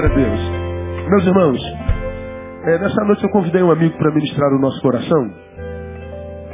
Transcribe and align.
Glória 0.00 0.14
a 0.14 0.16
Deus. 0.16 1.10
Meus 1.10 1.26
irmãos, 1.26 1.60
é, 2.64 2.78
nessa 2.78 3.04
noite 3.04 3.22
eu 3.22 3.28
convidei 3.28 3.62
um 3.62 3.70
amigo 3.70 3.98
para 3.98 4.10
ministrar 4.14 4.50
o 4.54 4.58
nosso 4.58 4.80
coração. 4.80 5.30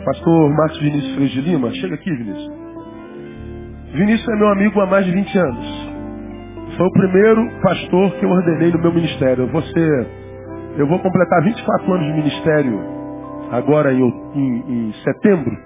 Pastor 0.05 0.51
Márcio 0.51 0.83
Vinícius 0.83 1.15
Freire 1.15 1.33
de 1.33 1.41
Lima. 1.43 1.71
Chega 1.75 1.95
aqui, 1.95 2.11
Vinícius. 2.11 2.53
Vinícius 3.93 4.29
é 4.29 4.37
meu 4.37 4.49
amigo 4.49 4.81
há 4.81 4.87
mais 4.87 5.07
de 5.07 5.13
20 5.13 5.39
anos. 5.39 5.67
Foi 6.77 6.87
o 6.87 6.93
primeiro 6.93 7.61
pastor 7.63 8.13
que 8.17 8.25
eu 8.25 8.31
ordenei 8.31 8.73
no 8.73 8.81
meu 8.81 8.93
ministério. 8.93 9.45
Eu 9.45 9.49
vou, 9.49 9.63
eu 10.79 10.87
vou 10.89 10.99
completar 10.99 11.45
24 11.45 11.93
anos 11.93 12.07
de 12.07 12.13
ministério 12.15 12.81
agora 13.53 13.93
em, 13.93 14.03
em, 14.35 14.89
em 14.89 14.93
setembro. 15.05 15.57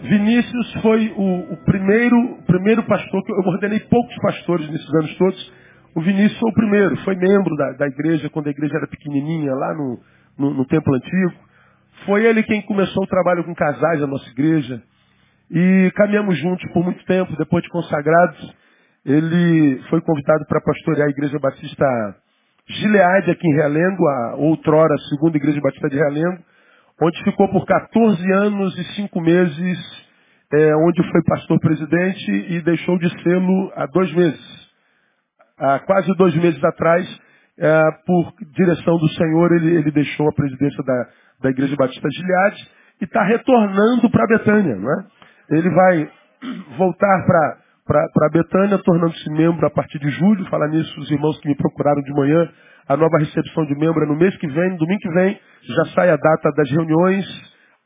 Vinícius 0.00 0.74
foi 0.80 1.12
o, 1.18 1.52
o 1.52 1.56
primeiro, 1.66 2.38
primeiro 2.46 2.82
pastor 2.84 3.22
que 3.24 3.32
eu 3.32 3.52
ordenei 3.52 3.80
poucos 3.90 4.16
pastores 4.22 4.70
nesses 4.70 4.94
anos 4.94 5.14
todos. 5.18 5.63
O 5.94 6.00
Vinícius 6.00 6.38
foi 6.40 6.50
o 6.50 6.54
primeiro, 6.54 6.96
foi 7.04 7.14
membro 7.14 7.54
da, 7.56 7.72
da 7.72 7.86
igreja 7.86 8.28
quando 8.30 8.48
a 8.48 8.50
igreja 8.50 8.76
era 8.76 8.86
pequenininha, 8.88 9.54
lá 9.54 9.74
no, 9.74 10.00
no, 10.36 10.54
no 10.54 10.66
templo 10.66 10.94
antigo. 10.94 11.32
Foi 12.04 12.24
ele 12.24 12.42
quem 12.42 12.62
começou 12.62 13.04
o 13.04 13.06
trabalho 13.06 13.44
com 13.44 13.54
casais 13.54 14.00
da 14.00 14.06
nossa 14.06 14.28
igreja. 14.30 14.82
E 15.50 15.92
caminhamos 15.94 16.36
juntos 16.38 16.68
por 16.72 16.82
muito 16.82 17.04
tempo, 17.04 17.36
depois 17.36 17.62
de 17.62 17.68
consagrados. 17.68 18.54
Ele 19.04 19.80
foi 19.88 20.00
convidado 20.00 20.44
para 20.48 20.60
pastorear 20.62 21.06
a 21.06 21.10
Igreja 21.10 21.38
Batista 21.38 21.86
Gileade 22.66 23.30
aqui 23.30 23.46
em 23.46 23.54
Realengo, 23.54 24.08
a 24.08 24.34
outrora 24.36 24.96
segunda 25.10 25.36
Igreja 25.36 25.60
Batista 25.60 25.88
de 25.90 25.96
Realengo, 25.96 26.42
onde 27.00 27.22
ficou 27.22 27.46
por 27.50 27.66
14 27.66 28.32
anos 28.32 28.78
e 28.78 28.84
5 28.94 29.20
meses, 29.20 30.06
é, 30.52 30.74
onde 30.74 31.10
foi 31.10 31.22
pastor 31.24 31.60
presidente 31.60 32.32
e 32.32 32.62
deixou 32.62 32.98
de 32.98 33.10
sê-lo 33.22 33.72
há 33.76 33.86
dois 33.86 34.12
meses. 34.14 34.63
Há 35.58 35.78
quase 35.80 36.12
dois 36.16 36.34
meses 36.36 36.62
atrás, 36.64 37.06
é, 37.58 37.80
por 38.06 38.32
direção 38.54 38.96
do 38.98 39.08
Senhor, 39.10 39.52
ele, 39.52 39.76
ele 39.76 39.90
deixou 39.92 40.28
a 40.28 40.32
presidência 40.32 40.82
da, 40.84 41.06
da 41.42 41.50
Igreja 41.50 41.76
Batista 41.76 42.08
Gileade 42.10 42.68
e 43.00 43.04
está 43.04 43.22
retornando 43.22 44.10
para 44.10 44.26
Betânia. 44.26 44.76
Não 44.76 44.90
é? 44.90 45.04
Ele 45.50 45.70
vai 45.70 46.10
voltar 46.76 47.26
para 47.86 48.28
Betânia, 48.32 48.78
tornando-se 48.78 49.30
membro 49.30 49.66
a 49.66 49.70
partir 49.70 49.98
de 49.98 50.10
julho. 50.10 50.44
Falar 50.46 50.68
nisso, 50.68 50.98
os 51.00 51.10
irmãos 51.10 51.38
que 51.40 51.48
me 51.48 51.56
procuraram 51.56 52.02
de 52.02 52.12
manhã, 52.12 52.48
a 52.88 52.96
nova 52.96 53.18
recepção 53.18 53.64
de 53.66 53.74
membro 53.76 54.02
é 54.02 54.06
no 54.06 54.16
mês 54.16 54.36
que 54.38 54.46
vem, 54.48 54.76
domingo 54.76 55.00
que 55.00 55.14
vem, 55.14 55.38
já 55.62 55.84
sai 55.94 56.10
a 56.10 56.16
data 56.16 56.50
das 56.56 56.70
reuniões 56.70 57.24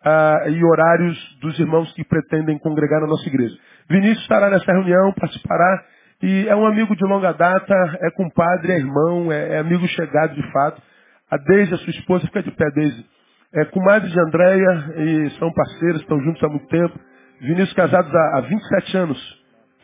ah, 0.05 0.45
e 0.49 0.65
horários 0.65 1.39
dos 1.41 1.59
irmãos 1.59 1.93
que 1.93 2.05
pretendem 2.05 2.59
congregar 2.59 3.01
na 3.01 3.07
nossa 3.07 3.29
igreja. 3.29 3.55
Vinícius 3.91 4.23
estará 4.23 4.51
nessa 4.51 4.73
reunião, 4.73 5.13
participará, 5.13 5.85
e 6.23 6.49
é 6.49 6.57
um 6.57 6.67
amigo 6.67 6.97
de 6.97 7.05
longa 7.05 7.33
data, 7.33 7.75
é 8.01 8.11
compadre, 8.11 8.73
é 8.73 8.79
irmão, 8.79 9.31
é, 9.31 9.55
é 9.55 9.59
amigo 9.59 9.87
chegado 9.89 10.35
de 10.35 10.53
fato. 10.53 10.83
A 11.31 11.37
Deise, 11.37 11.75
a 11.75 11.79
sua 11.79 11.91
esposa, 11.91 12.27
fica 12.27 12.43
de 12.43 12.51
pé, 12.51 12.65
Deise. 12.75 13.07
É 13.55 13.65
comadre 13.67 14.11
de 14.11 14.21
Andréia 14.21 14.95
e 14.97 15.31
são 15.39 15.53
parceiros, 15.53 16.01
estão 16.01 16.21
juntos 16.21 16.43
há 16.43 16.49
muito 16.49 16.67
tempo. 16.67 16.99
Vinícius 17.41 17.73
casados 17.73 18.13
há, 18.15 18.39
há 18.39 18.41
27 18.41 18.97
anos. 18.97 19.39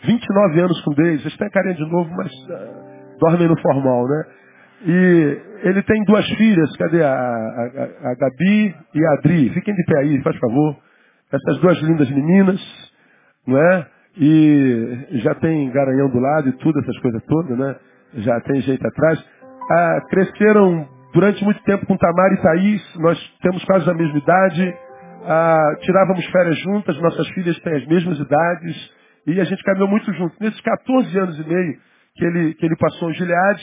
29 0.05 0.61
anos 0.61 0.81
com 0.83 0.93
Deus, 0.93 1.21
eles 1.21 1.37
têm 1.37 1.51
carinha 1.51 1.75
de 1.75 1.91
novo, 1.91 2.11
mas 2.15 2.31
uh, 2.33 3.19
dormem 3.19 3.49
no 3.49 3.59
formal, 3.61 4.07
né? 4.07 4.25
E 4.87 5.41
ele 5.63 5.83
tem 5.83 6.05
duas 6.05 6.29
filhas, 6.33 6.77
cadê 6.77 7.03
a, 7.03 7.11
a, 7.11 8.11
a, 8.11 8.15
Gabi 8.17 8.77
e 8.95 9.07
a 9.07 9.13
Adri? 9.15 9.51
Fiquem 9.51 9.75
de 9.75 9.85
pé 9.85 10.01
aí, 10.01 10.23
faz 10.23 10.37
favor. 10.37 10.77
Essas 11.33 11.61
duas 11.61 11.79
lindas 11.79 12.11
meninas, 12.11 12.61
não 13.47 13.57
é? 13.57 13.87
E 14.17 15.19
já 15.23 15.35
tem 15.35 15.71
garanhão 15.71 16.09
do 16.09 16.21
lado 16.21 16.49
e 16.49 16.53
tudo, 16.59 16.79
essas 16.81 16.99
coisas 17.01 17.23
todas, 17.25 17.59
né? 17.59 17.77
Já 18.19 18.41
tem 18.41 18.61
jeito 18.61 18.87
atrás. 18.87 19.25
Ah, 19.71 20.01
cresceram 20.09 20.89
durante 21.13 21.43
muito 21.45 21.63
tempo 21.63 21.87
com 21.87 21.97
Tamar 21.97 22.33
e 22.33 22.43
Thaís, 22.43 22.97
nós 22.97 23.19
temos 23.43 23.65
quase 23.65 23.91
a 23.91 23.95
mesma 23.95 24.19
idade. 24.19 24.75
Ah, 25.27 25.77
tirávamos 25.81 26.25
férias 26.27 26.59
juntas, 26.61 27.01
nossas 27.01 27.29
filhas 27.31 27.59
têm 27.61 27.75
as 27.75 27.87
mesmas 27.87 28.19
idades. 28.19 28.91
E 29.27 29.41
a 29.41 29.45
gente 29.45 29.63
caminhou 29.65 29.89
muito 29.89 30.13
junto. 30.13 30.37
Nesses 30.41 30.61
14 30.61 31.19
anos 31.19 31.39
e 31.39 31.49
meio 31.49 31.79
que 32.17 32.25
ele, 32.25 32.55
que 32.55 32.67
ele 32.67 32.77
passou 32.77 33.11
em 33.11 33.15
Gilead, 33.15 33.61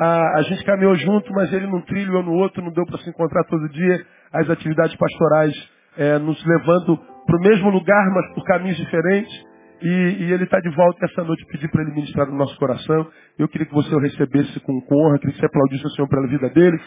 a, 0.00 0.38
a 0.38 0.42
gente 0.42 0.64
caminhou 0.64 0.94
junto, 0.94 1.30
mas 1.32 1.52
ele 1.52 1.66
num 1.66 1.82
trilho, 1.82 2.14
eu 2.14 2.22
no 2.22 2.32
outro, 2.32 2.62
não 2.62 2.72
deu 2.72 2.86
para 2.86 2.98
se 2.98 3.10
encontrar 3.10 3.44
todo 3.44 3.68
dia. 3.68 4.00
As 4.32 4.48
atividades 4.48 4.96
pastorais 4.96 5.52
é, 5.98 6.18
nos 6.18 6.42
levando 6.46 6.96
para 7.26 7.36
o 7.36 7.40
mesmo 7.40 7.70
lugar, 7.70 8.10
mas 8.14 8.34
por 8.34 8.44
caminhos 8.44 8.76
diferentes. 8.76 9.49
E, 9.82 9.88
e 10.24 10.32
ele 10.32 10.44
está 10.44 10.60
de 10.60 10.68
volta 10.70 11.06
essa 11.06 11.24
noite, 11.24 11.46
pedir 11.46 11.70
para 11.70 11.82
ele 11.82 11.92
ministrar 11.92 12.26
no 12.26 12.36
nosso 12.36 12.56
coração. 12.58 13.08
Eu 13.38 13.48
queria 13.48 13.66
que 13.66 13.74
você 13.74 13.94
o 13.94 13.98
recebesse 13.98 14.60
com, 14.60 14.80
com 14.80 15.06
honra, 15.06 15.18
queria 15.18 15.34
que 15.34 15.40
você 15.40 15.46
aplaudisse 15.46 15.86
o 15.86 15.90
Senhor 15.90 16.08
pela 16.08 16.26
vida 16.26 16.48
dele. 16.50 16.78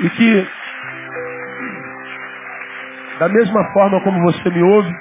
E 0.00 0.10
que, 0.10 0.46
da 3.18 3.28
mesma 3.28 3.72
forma 3.72 4.02
como 4.02 4.22
você 4.22 4.50
me 4.50 4.62
ouve, 4.62 4.92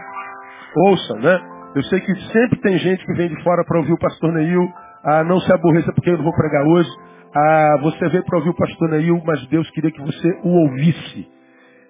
ouça, 0.88 1.16
né? 1.16 1.40
Eu 1.74 1.84
sei 1.84 2.02
que 2.02 2.14
sempre 2.34 2.60
tem 2.60 2.78
gente 2.78 3.06
que 3.06 3.14
vem 3.14 3.30
de 3.30 3.44
fora 3.44 3.64
para 3.66 3.80
ouvir 3.80 3.94
o 3.94 3.98
pastor 4.00 4.34
Neil. 4.34 4.68
Ah, 5.04 5.24
não 5.24 5.40
se 5.40 5.54
aborreça 5.54 5.94
porque 5.94 6.10
eu 6.10 6.18
não 6.18 6.24
vou 6.24 6.36
pregar 6.36 6.66
hoje. 6.66 6.90
Ah, 7.34 7.78
você 7.82 8.10
veio 8.10 8.26
para 8.26 8.40
ouvir 8.40 8.50
o 8.50 8.56
pastor 8.56 8.90
Neil, 8.90 9.22
mas 9.26 9.48
Deus 9.48 9.70
queria 9.72 9.90
que 9.90 10.02
você 10.02 10.28
o 10.44 10.50
ouvisse. 10.50 11.28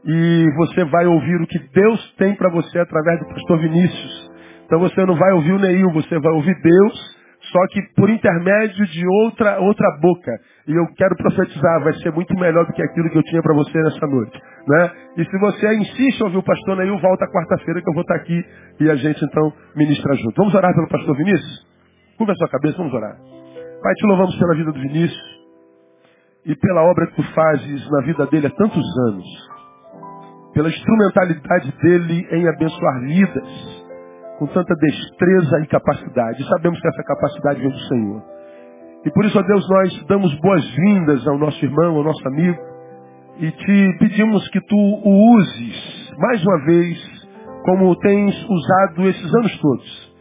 E 0.05 0.45
você 0.55 0.85
vai 0.85 1.07
ouvir 1.07 1.41
o 1.41 1.47
que 1.47 1.59
Deus 1.73 2.15
tem 2.17 2.35
para 2.35 2.51
você 2.51 2.77
através 2.77 3.19
do 3.19 3.27
pastor 3.27 3.59
Vinícius. 3.59 4.30
Então 4.71 4.79
você 4.79 5.05
não 5.05 5.17
vai 5.17 5.33
ouvir 5.33 5.51
o 5.51 5.59
Neil, 5.59 5.91
você 5.91 6.17
vai 6.17 6.31
ouvir 6.31 6.55
Deus 6.61 7.21
só 7.51 7.67
que 7.71 7.81
por 7.97 8.09
intermédio 8.09 8.85
de 8.85 9.05
outra, 9.25 9.59
outra 9.59 9.97
boca. 9.99 10.31
E 10.65 10.71
eu 10.71 10.85
quero 10.95 11.13
profetizar, 11.17 11.83
vai 11.83 11.91
ser 11.95 12.13
muito 12.13 12.33
melhor 12.35 12.65
do 12.65 12.71
que 12.71 12.81
aquilo 12.81 13.09
que 13.09 13.17
eu 13.17 13.23
tinha 13.23 13.41
para 13.41 13.53
você 13.53 13.77
nessa 13.77 14.07
noite. 14.07 14.39
Né? 14.65 14.91
E 15.17 15.25
se 15.25 15.39
você 15.39 15.75
insiste 15.75 16.21
em 16.21 16.23
ouvir 16.23 16.37
o 16.37 16.43
pastor 16.43 16.77
Neil, 16.77 16.97
volta 16.99 17.27
quarta-feira 17.27 17.81
que 17.81 17.89
eu 17.89 17.93
vou 17.93 18.03
estar 18.03 18.15
aqui 18.15 18.45
e 18.79 18.89
a 18.89 18.95
gente 18.95 19.25
então 19.25 19.51
ministra 19.75 20.15
junto. 20.15 20.37
Vamos 20.37 20.55
orar 20.55 20.73
pelo 20.73 20.87
pastor 20.87 21.17
Vinícius? 21.17 21.67
Curva 22.17 22.31
a 22.31 22.35
sua 22.35 22.47
cabeça, 22.47 22.77
vamos 22.77 22.93
orar. 22.93 23.17
Pai, 23.83 23.93
te 23.95 24.07
louvamos 24.07 24.37
pela 24.37 24.55
vida 24.55 24.71
do 24.71 24.79
Vinícius 24.79 25.41
e 26.45 26.55
pela 26.55 26.83
obra 26.83 27.07
que 27.07 27.15
tu 27.15 27.23
fazes 27.33 27.91
na 27.91 28.01
vida 28.05 28.25
dele 28.27 28.47
há 28.47 28.51
tantos 28.51 28.97
anos. 29.09 29.25
Pela 30.53 30.69
instrumentalidade 30.69 31.73
dele 31.81 32.27
em 32.31 32.47
abençoar 32.47 33.01
vidas 33.01 33.80
com 34.41 34.47
tanta 34.47 34.73
destreza 34.73 35.59
e 35.59 35.67
capacidade. 35.67 36.49
Sabemos 36.49 36.81
que 36.81 36.87
essa 36.87 37.03
capacidade 37.03 37.61
vem 37.61 37.69
do 37.69 37.79
Senhor. 37.81 38.23
E 39.05 39.11
por 39.11 39.23
isso, 39.23 39.37
ó 39.37 39.41
Deus, 39.43 39.69
nós 39.69 40.05
damos 40.07 40.33
boas-vindas 40.39 41.27
ao 41.27 41.37
nosso 41.37 41.63
irmão, 41.63 41.97
ao 41.97 42.03
nosso 42.03 42.27
amigo, 42.27 42.57
e 43.37 43.51
te 43.51 43.97
pedimos 43.99 44.49
que 44.49 44.59
tu 44.61 44.75
o 44.75 45.35
uses 45.37 46.11
mais 46.17 46.43
uma 46.43 46.65
vez, 46.65 46.97
como 47.65 47.95
tens 47.97 48.33
usado 48.49 49.07
esses 49.09 49.35
anos 49.35 49.59
todos. 49.59 50.15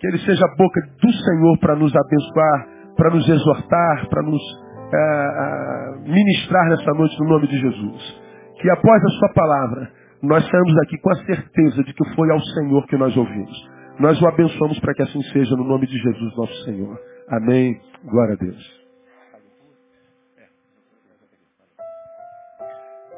Que 0.00 0.06
ele 0.06 0.18
seja 0.20 0.42
a 0.42 0.56
boca 0.56 0.80
do 1.02 1.12
Senhor 1.12 1.58
para 1.58 1.76
nos 1.76 1.94
abençoar, 1.94 2.68
para 2.96 3.10
nos 3.10 3.28
exortar, 3.28 4.08
para 4.08 4.22
nos 4.22 4.42
é, 4.90 6.08
ministrar 6.08 6.66
nessa 6.70 6.92
noite 6.94 7.14
no 7.20 7.28
nome 7.28 7.46
de 7.46 7.58
Jesus. 7.58 8.22
Que 8.58 8.70
após 8.70 9.04
a 9.04 9.08
sua 9.18 9.32
palavra, 9.34 9.90
nós 10.22 10.44
saímos 10.48 10.74
daqui 10.76 10.98
com 10.98 11.10
a 11.10 11.24
certeza 11.26 11.84
de 11.84 11.92
que 11.92 12.14
foi 12.14 12.30
ao 12.30 12.40
Senhor 12.40 12.86
que 12.86 12.96
nós 12.96 13.16
ouvimos. 13.16 13.70
Nós 13.98 14.20
o 14.20 14.28
abençoamos 14.28 14.78
para 14.80 14.94
que 14.94 15.02
assim 15.02 15.22
seja 15.32 15.54
no 15.56 15.64
nome 15.64 15.86
de 15.86 15.96
Jesus, 15.98 16.36
nosso 16.36 16.64
Senhor. 16.64 16.98
Amém. 17.28 17.80
Glória 18.04 18.34
a 18.34 18.36
Deus. 18.36 18.86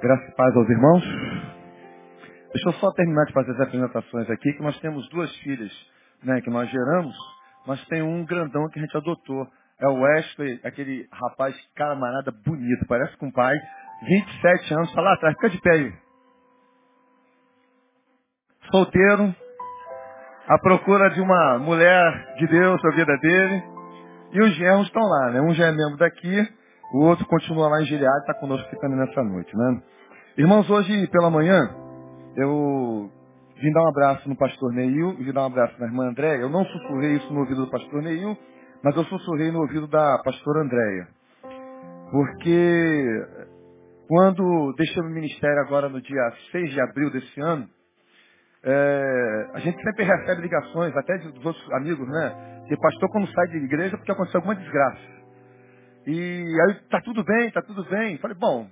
Graças 0.00 0.28
e 0.28 0.36
paz 0.36 0.56
aos 0.56 0.68
irmãos. 0.68 1.04
Deixa 2.52 2.68
eu 2.68 2.72
só 2.74 2.90
terminar 2.92 3.24
de 3.26 3.32
fazer 3.32 3.52
as 3.52 3.60
apresentações 3.60 4.30
aqui, 4.30 4.52
que 4.52 4.62
nós 4.62 4.78
temos 4.80 5.08
duas 5.10 5.34
filhas, 5.38 5.72
né, 6.22 6.40
que 6.40 6.50
nós 6.50 6.68
geramos, 6.70 7.14
mas 7.66 7.84
tem 7.86 8.02
um 8.02 8.24
grandão 8.24 8.68
que 8.68 8.78
a 8.78 8.82
gente 8.82 8.96
adotou. 8.96 9.46
É 9.80 9.86
o 9.86 10.00
Wesley, 10.00 10.60
aquele 10.64 11.06
rapaz 11.12 11.54
camarada 11.76 12.32
bonito, 12.44 12.86
parece 12.88 13.16
com 13.18 13.28
o 13.28 13.32
pai, 13.32 13.54
27 14.02 14.74
anos, 14.74 14.88
está 14.88 15.00
lá 15.00 15.12
atrás, 15.14 15.34
fica 15.34 15.50
de 15.50 15.60
pé 15.60 15.70
aí 15.72 16.07
solteiro, 18.70 19.34
à 20.46 20.58
procura 20.58 21.10
de 21.10 21.20
uma 21.20 21.58
mulher 21.58 22.34
de 22.38 22.46
Deus 22.46 22.82
na 22.82 22.90
vida 22.90 23.16
dele. 23.18 23.62
E 24.32 24.40
os 24.40 24.54
genros 24.56 24.86
estão 24.86 25.02
lá, 25.02 25.30
né? 25.30 25.40
Um 25.40 25.54
já 25.54 25.66
é 25.66 25.72
membro 25.72 25.96
daqui, 25.96 26.48
o 26.92 27.04
outro 27.04 27.26
continua 27.26 27.68
lá 27.68 27.82
em 27.82 27.86
Gilead 27.86 28.04
e 28.04 28.20
está 28.20 28.34
conosco 28.34 28.68
também 28.80 28.98
nessa 28.98 29.22
noite, 29.22 29.56
né? 29.56 29.82
Irmãos, 30.36 30.68
hoje 30.68 31.06
pela 31.08 31.30
manhã, 31.30 31.58
eu 32.36 33.10
vim 33.60 33.72
dar 33.72 33.82
um 33.82 33.88
abraço 33.88 34.28
no 34.28 34.36
pastor 34.36 34.72
Neil, 34.72 35.16
vim 35.16 35.32
dar 35.32 35.42
um 35.42 35.46
abraço 35.46 35.74
na 35.80 35.86
irmã 35.86 36.08
Andréia. 36.08 36.42
Eu 36.42 36.50
não 36.50 36.64
sussurrei 36.64 37.14
isso 37.16 37.32
no 37.32 37.40
ouvido 37.40 37.64
do 37.64 37.70
pastor 37.70 38.02
Neil, 38.02 38.36
mas 38.82 38.96
eu 38.96 39.04
sussurrei 39.04 39.50
no 39.50 39.60
ouvido 39.60 39.88
da 39.88 40.18
pastora 40.22 40.62
Andréia. 40.62 41.08
Porque 42.10 43.26
quando 44.08 44.74
deixei 44.76 45.02
o 45.02 45.06
ministério 45.06 45.60
agora 45.60 45.88
no 45.88 46.00
dia 46.00 46.32
6 46.52 46.70
de 46.70 46.80
abril 46.80 47.10
desse 47.10 47.40
ano, 47.40 47.68
é, 48.64 49.50
a 49.55 49.58
gente 49.60 49.81
sempre 49.82 50.05
recebe 50.05 50.43
ligações, 50.43 50.96
até 50.96 51.19
dos 51.19 51.44
outros 51.44 51.72
amigos, 51.72 52.08
né? 52.08 52.64
De 52.69 52.76
pastor 52.76 53.08
quando 53.10 53.32
sai 53.32 53.46
de 53.49 53.58
igreja 53.58 53.96
porque 53.96 54.12
aconteceu 54.12 54.38
alguma 54.38 54.56
desgraça. 54.56 55.19
E 56.06 56.56
aí, 56.66 56.75
tá 56.90 57.00
tudo 57.02 57.22
bem, 57.25 57.50
tá 57.50 57.62
tudo 57.62 57.84
bem. 57.84 58.19
Falei, 58.19 58.37
bom, 58.37 58.69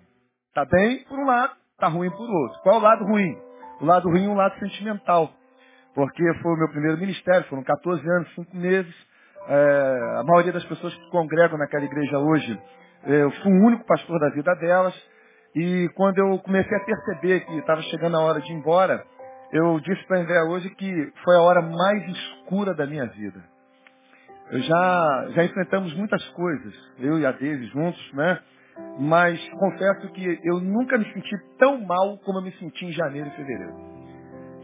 tá 0.54 0.64
bem 0.64 1.04
por 1.04 1.18
um 1.18 1.26
lado, 1.26 1.52
tá 1.78 1.88
ruim 1.88 2.10
por 2.10 2.28
outro. 2.28 2.60
Qual 2.62 2.76
o 2.76 2.82
lado 2.82 3.04
ruim? 3.04 3.36
O 3.80 3.84
lado 3.84 4.08
ruim 4.08 4.26
é 4.26 4.28
um 4.28 4.34
lado 4.34 4.58
sentimental. 4.58 5.30
Porque 5.94 6.22
foi 6.42 6.52
o 6.52 6.56
meu 6.56 6.68
primeiro 6.68 6.98
ministério, 6.98 7.46
foram 7.48 7.62
14 7.62 8.06
anos, 8.08 8.34
5 8.34 8.56
meses. 8.56 8.94
É, 9.48 10.18
a 10.18 10.24
maioria 10.24 10.52
das 10.52 10.64
pessoas 10.64 10.94
que 10.94 11.10
congregam 11.10 11.56
naquela 11.56 11.84
igreja 11.84 12.18
hoje, 12.18 12.60
é, 13.04 13.22
eu 13.22 13.30
fui 13.30 13.52
o 13.52 13.66
único 13.66 13.84
pastor 13.86 14.18
da 14.18 14.30
vida 14.30 14.54
delas. 14.56 14.94
E 15.54 15.88
quando 15.94 16.18
eu 16.18 16.38
comecei 16.40 16.76
a 16.76 16.84
perceber 16.84 17.40
que 17.40 17.58
estava 17.58 17.80
chegando 17.82 18.16
a 18.16 18.20
hora 18.20 18.40
de 18.40 18.52
ir 18.52 18.56
embora, 18.56 19.04
eu 19.52 19.80
disse 19.80 20.04
para 20.06 20.18
a 20.18 20.20
André 20.22 20.42
hoje 20.42 20.70
que 20.70 21.12
foi 21.24 21.36
a 21.36 21.42
hora 21.42 21.62
mais 21.62 22.08
escura 22.08 22.74
da 22.74 22.86
minha 22.86 23.06
vida. 23.06 23.42
Eu 24.50 24.60
já, 24.60 25.28
já 25.30 25.44
enfrentamos 25.44 25.94
muitas 25.94 26.24
coisas, 26.30 26.74
eu 27.00 27.18
e 27.18 27.26
a 27.26 27.32
Daisy 27.32 27.66
juntos, 27.66 28.12
né? 28.12 28.40
Mas 28.98 29.48
confesso 29.50 30.08
que 30.12 30.40
eu 30.44 30.60
nunca 30.60 30.98
me 30.98 31.04
senti 31.12 31.36
tão 31.58 31.80
mal 31.80 32.18
como 32.18 32.38
eu 32.38 32.42
me 32.42 32.52
senti 32.52 32.84
em 32.84 32.92
janeiro 32.92 33.28
e 33.28 33.32
fevereiro. 33.32 33.74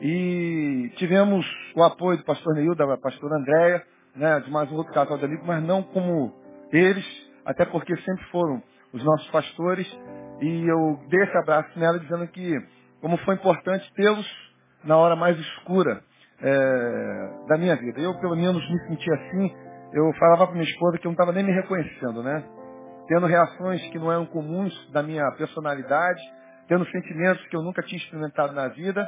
E 0.00 0.92
tivemos 0.96 1.46
o 1.74 1.82
apoio 1.82 2.18
do 2.18 2.24
pastor 2.24 2.54
Neil, 2.54 2.74
da 2.74 2.96
pastora 2.98 3.36
Andréia, 3.36 3.82
né, 4.14 4.40
de 4.40 4.50
mais 4.50 4.70
um 4.70 4.74
outro 4.74 4.92
casal 4.92 5.16
de 5.16 5.24
amigos, 5.24 5.46
mas 5.46 5.62
não 5.62 5.82
como 5.82 6.34
eles, 6.70 7.06
até 7.44 7.64
porque 7.64 7.96
sempre 7.96 8.24
foram 8.26 8.62
os 8.92 9.02
nossos 9.02 9.30
pastores. 9.30 9.86
E 10.40 10.68
eu 10.68 11.00
dei 11.08 11.22
esse 11.22 11.36
abraço 11.38 11.78
nela 11.78 11.98
dizendo 11.98 12.26
que 12.28 12.52
como 13.00 13.16
foi 13.18 13.34
importante 13.34 13.90
tê-los 13.94 14.51
na 14.84 14.96
hora 14.96 15.16
mais 15.16 15.38
escura 15.38 16.02
é, 16.40 17.46
da 17.48 17.56
minha 17.56 17.76
vida. 17.76 18.00
Eu, 18.00 18.18
pelo 18.20 18.36
menos, 18.36 18.62
me 18.70 18.78
senti 18.88 19.12
assim. 19.12 19.54
Eu 19.92 20.12
falava 20.14 20.46
para 20.46 20.54
minha 20.54 20.68
esposa 20.68 20.98
que 20.98 21.06
eu 21.06 21.10
não 21.10 21.14
estava 21.14 21.32
nem 21.32 21.44
me 21.44 21.52
reconhecendo, 21.52 22.22
né? 22.22 22.42
Tendo 23.08 23.26
reações 23.26 23.82
que 23.90 23.98
não 23.98 24.10
eram 24.10 24.26
comuns 24.26 24.72
da 24.90 25.02
minha 25.02 25.30
personalidade, 25.32 26.20
tendo 26.66 26.84
sentimentos 26.86 27.46
que 27.48 27.56
eu 27.56 27.62
nunca 27.62 27.82
tinha 27.82 27.98
experimentado 27.98 28.52
na 28.54 28.68
vida, 28.68 29.06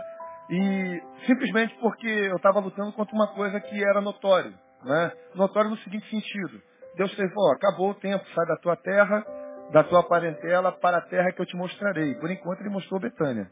e 0.50 1.02
simplesmente 1.26 1.74
porque 1.80 2.06
eu 2.06 2.36
estava 2.36 2.60
lutando 2.60 2.92
contra 2.92 3.14
uma 3.14 3.28
coisa 3.28 3.58
que 3.60 3.82
era 3.82 4.00
notório. 4.00 4.52
Né? 4.84 5.12
Notório 5.34 5.70
no 5.70 5.76
seguinte 5.78 6.08
sentido. 6.10 6.60
Deus 6.96 7.12
fez, 7.14 7.30
ó, 7.36 7.52
acabou 7.52 7.90
o 7.90 7.94
tempo, 7.94 8.24
sai 8.34 8.46
da 8.46 8.56
tua 8.56 8.76
terra, 8.76 9.24
da 9.72 9.82
tua 9.82 10.02
parentela, 10.02 10.70
para 10.70 10.98
a 10.98 11.00
terra 11.00 11.32
que 11.32 11.40
eu 11.40 11.46
te 11.46 11.56
mostrarei. 11.56 12.14
Por 12.16 12.30
enquanto 12.30 12.60
ele 12.60 12.70
mostrou 12.70 13.00
Betânia. 13.00 13.50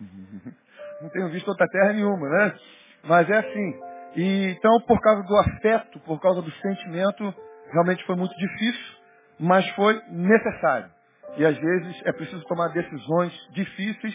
Não 1.02 1.08
tenho 1.10 1.28
visto 1.30 1.48
outra 1.48 1.66
terra 1.68 1.92
nenhuma, 1.92 2.28
né? 2.28 2.54
Mas 3.04 3.28
é 3.30 3.38
assim. 3.38 3.74
E, 4.16 4.56
então, 4.58 4.80
por 4.86 5.00
causa 5.00 5.22
do 5.22 5.36
afeto, 5.36 6.00
por 6.00 6.20
causa 6.20 6.42
do 6.42 6.50
sentimento, 6.52 7.34
realmente 7.72 8.04
foi 8.04 8.16
muito 8.16 8.34
difícil, 8.36 8.96
mas 9.38 9.68
foi 9.70 10.00
necessário. 10.10 10.90
E 11.36 11.46
às 11.46 11.56
vezes 11.56 12.02
é 12.04 12.12
preciso 12.12 12.42
tomar 12.44 12.68
decisões 12.68 13.32
difíceis 13.52 14.14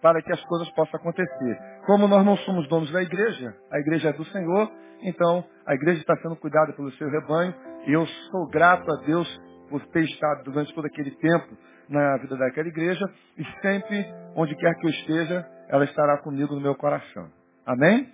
para 0.00 0.22
que 0.22 0.32
as 0.32 0.42
coisas 0.44 0.68
possam 0.70 0.98
acontecer. 0.98 1.58
Como 1.86 2.08
nós 2.08 2.24
não 2.24 2.36
somos 2.38 2.68
donos 2.68 2.90
da 2.92 3.02
igreja, 3.02 3.54
a 3.70 3.78
igreja 3.78 4.10
é 4.10 4.12
do 4.12 4.24
Senhor, 4.26 4.70
então 5.02 5.44
a 5.66 5.74
igreja 5.74 6.00
está 6.00 6.16
sendo 6.16 6.36
cuidada 6.36 6.72
pelo 6.72 6.90
seu 6.92 7.08
rebanho, 7.10 7.54
e 7.86 7.92
eu 7.92 8.06
sou 8.06 8.48
grato 8.48 8.90
a 8.90 8.96
Deus 9.04 9.40
por 9.72 9.86
ter 9.86 10.04
estado 10.04 10.44
durante 10.44 10.74
todo 10.74 10.84
aquele 10.84 11.12
tempo 11.12 11.56
na 11.88 12.18
vida 12.18 12.36
daquela 12.36 12.68
igreja, 12.68 13.04
e 13.38 13.44
sempre, 13.62 14.06
onde 14.36 14.54
quer 14.56 14.74
que 14.74 14.86
eu 14.86 14.90
esteja, 14.90 15.46
ela 15.68 15.84
estará 15.84 16.18
comigo 16.18 16.54
no 16.54 16.60
meu 16.60 16.74
coração. 16.74 17.30
Amém? 17.64 18.06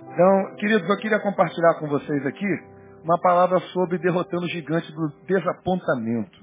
Então, 0.00 0.56
queridos, 0.56 0.88
eu 0.88 0.96
queria 0.96 1.20
compartilhar 1.20 1.74
com 1.74 1.88
vocês 1.88 2.24
aqui 2.26 2.46
uma 3.04 3.20
palavra 3.20 3.60
sobre 3.74 3.98
derrotando 3.98 4.46
o 4.46 4.48
gigante 4.48 4.90
do 4.92 5.08
desapontamento. 5.26 6.40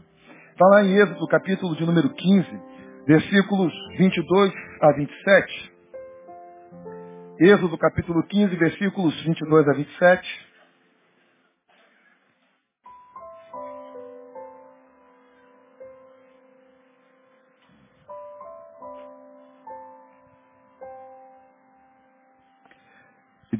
Está 0.52 0.68
lá 0.68 0.84
em 0.84 0.96
Êxodo, 0.96 1.28
capítulo 1.28 1.76
de 1.76 1.86
número 1.86 2.10
15, 2.10 2.62
versículos 3.08 3.74
22 3.98 4.54
a 4.82 4.92
27. 4.92 5.74
Êxodo, 7.40 7.78
capítulo 7.78 8.22
15, 8.24 8.56
versículos 8.56 9.24
22 9.24 9.68
a 9.68 9.74
27. 9.74 10.49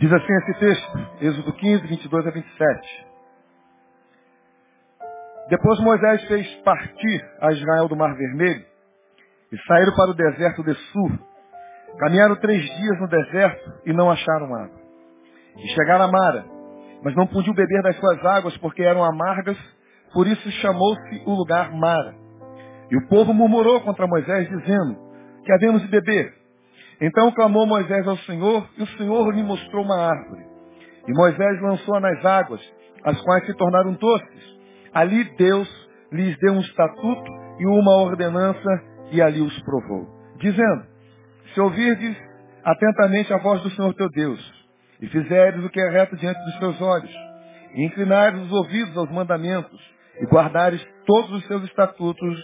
Diz 0.10 0.14
assim 0.14 0.34
esse 0.34 0.54
texto, 0.60 1.00
Êxodo 1.22 1.54
15, 1.54 1.88
22 1.88 2.28
a 2.28 2.32
27. 2.32 3.06
Depois 5.50 5.80
Moisés 5.82 6.24
fez 6.28 6.56
partir 6.64 7.26
a 7.40 7.52
Israel 7.52 7.88
do 7.88 7.96
Mar 7.96 8.16
Vermelho 8.16 8.66
e 9.52 9.58
saíram 9.68 9.96
para 9.96 10.12
o 10.12 10.16
deserto 10.16 10.64
de 10.64 10.74
Sur. 10.74 11.12
Caminharam 12.00 12.36
três 12.38 12.62
dias 12.62 13.00
no 13.00 13.08
deserto 13.08 13.74
e 13.86 13.94
não 13.94 14.10
acharam 14.10 14.56
água. 14.56 14.80
E 15.58 15.68
chegaram 15.70 16.06
a 16.06 16.12
Mara, 16.12 16.46
mas 17.04 17.16
não 17.16 17.28
podiam 17.28 17.54
beber 17.54 17.84
das 17.84 17.96
suas 17.98 18.26
águas 18.26 18.58
porque 18.58 18.82
eram 18.84 19.04
amargas, 19.04 19.58
por 20.14 20.26
isso 20.26 20.52
chamou-se 20.54 21.24
o 21.26 21.34
lugar 21.34 21.72
Mara. 21.72 22.16
E 22.90 22.98
o 22.98 23.08
povo 23.08 23.32
murmurou 23.34 23.82
contra 23.82 24.08
Moisés, 24.08 24.50
dizendo, 24.50 24.98
que 25.44 25.54
havemos 25.54 25.84
de 25.84 25.88
beber. 25.88 26.34
Então 27.02 27.32
clamou 27.32 27.66
Moisés 27.66 28.06
ao 28.08 28.18
Senhor, 28.20 28.68
e 28.78 28.84
o 28.84 28.88
Senhor 28.98 29.34
lhe 29.34 29.44
mostrou 29.44 29.86
uma 29.86 29.96
árvore. 29.96 30.44
E 31.08 31.14
Moisés 31.14 31.62
lançou-a 31.62 32.00
nas 32.00 32.26
águas, 32.26 32.62
as 33.04 33.20
quais 33.22 33.46
se 33.46 33.54
tornaram 33.56 33.94
doces. 33.94 34.60
Ali 34.94 35.24
Deus 35.38 35.70
lhes 36.12 36.38
deu 36.40 36.54
um 36.54 36.60
estatuto 36.60 37.32
e 37.60 37.66
uma 37.66 38.02
ordenança, 38.02 38.84
e 39.12 39.22
ali 39.22 39.42
os 39.42 39.62
provou. 39.62 40.08
Dizendo, 40.40 40.84
se 41.54 41.62
ouvirdes 41.62 42.18
atentamente 42.64 43.34
a 43.34 43.38
voz 43.38 43.62
do 43.62 43.70
Senhor 43.72 43.94
teu 43.94 44.10
Deus, 44.10 44.60
e 45.02 45.08
fizerdes 45.08 45.64
o 45.64 45.70
que 45.70 45.80
é 45.80 45.90
reto 45.90 46.18
diante 46.18 46.40
dos 46.44 46.60
teus 46.60 46.82
olhos, 46.82 47.12
e 47.76 47.86
inclinares 47.86 48.42
os 48.42 48.52
ouvidos 48.52 48.96
aos 48.98 49.10
mandamentos, 49.12 49.80
e 50.20 50.26
guardares 50.26 50.86
todos 51.06 51.32
os 51.32 51.48
seus 51.48 51.64
estatutos, 51.64 52.38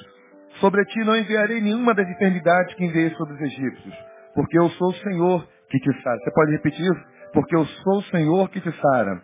sobre 0.62 0.86
ti 0.86 1.00
não 1.04 1.18
enviarei 1.18 1.60
nenhuma 1.60 1.94
das 1.94 2.08
enfermidades 2.08 2.74
que 2.76 2.86
enviei 2.86 3.10
sobre 3.12 3.34
os 3.34 3.42
egípcios, 3.42 3.94
porque 4.36 4.60
eu 4.60 4.70
sou 4.72 4.90
o 4.90 4.96
Senhor 4.96 5.48
que 5.70 5.80
te 5.80 6.04
sara. 6.04 6.20
Você 6.20 6.32
pode 6.32 6.52
repetir 6.52 6.82
isso? 6.82 7.06
Porque 7.34 7.56
eu 7.56 7.66
sou 7.66 7.98
o 8.00 8.04
Senhor 8.04 8.50
que 8.50 8.62
te 8.62 8.72
sara. 8.72 9.22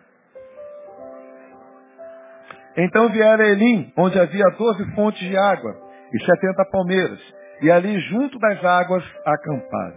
Então 2.76 3.10
vieram 3.10 3.44
a 3.44 3.48
Elim, 3.48 3.92
onde 3.96 4.18
havia 4.18 4.48
doze 4.58 4.94
fontes 4.94 5.20
de 5.20 5.36
água 5.36 5.76
e 6.12 6.24
setenta 6.24 6.64
palmeiras, 6.70 7.20
e 7.60 7.70
ali 7.70 7.98
junto 8.00 8.38
das 8.38 8.64
águas 8.64 9.04
acamparam, 9.24 9.96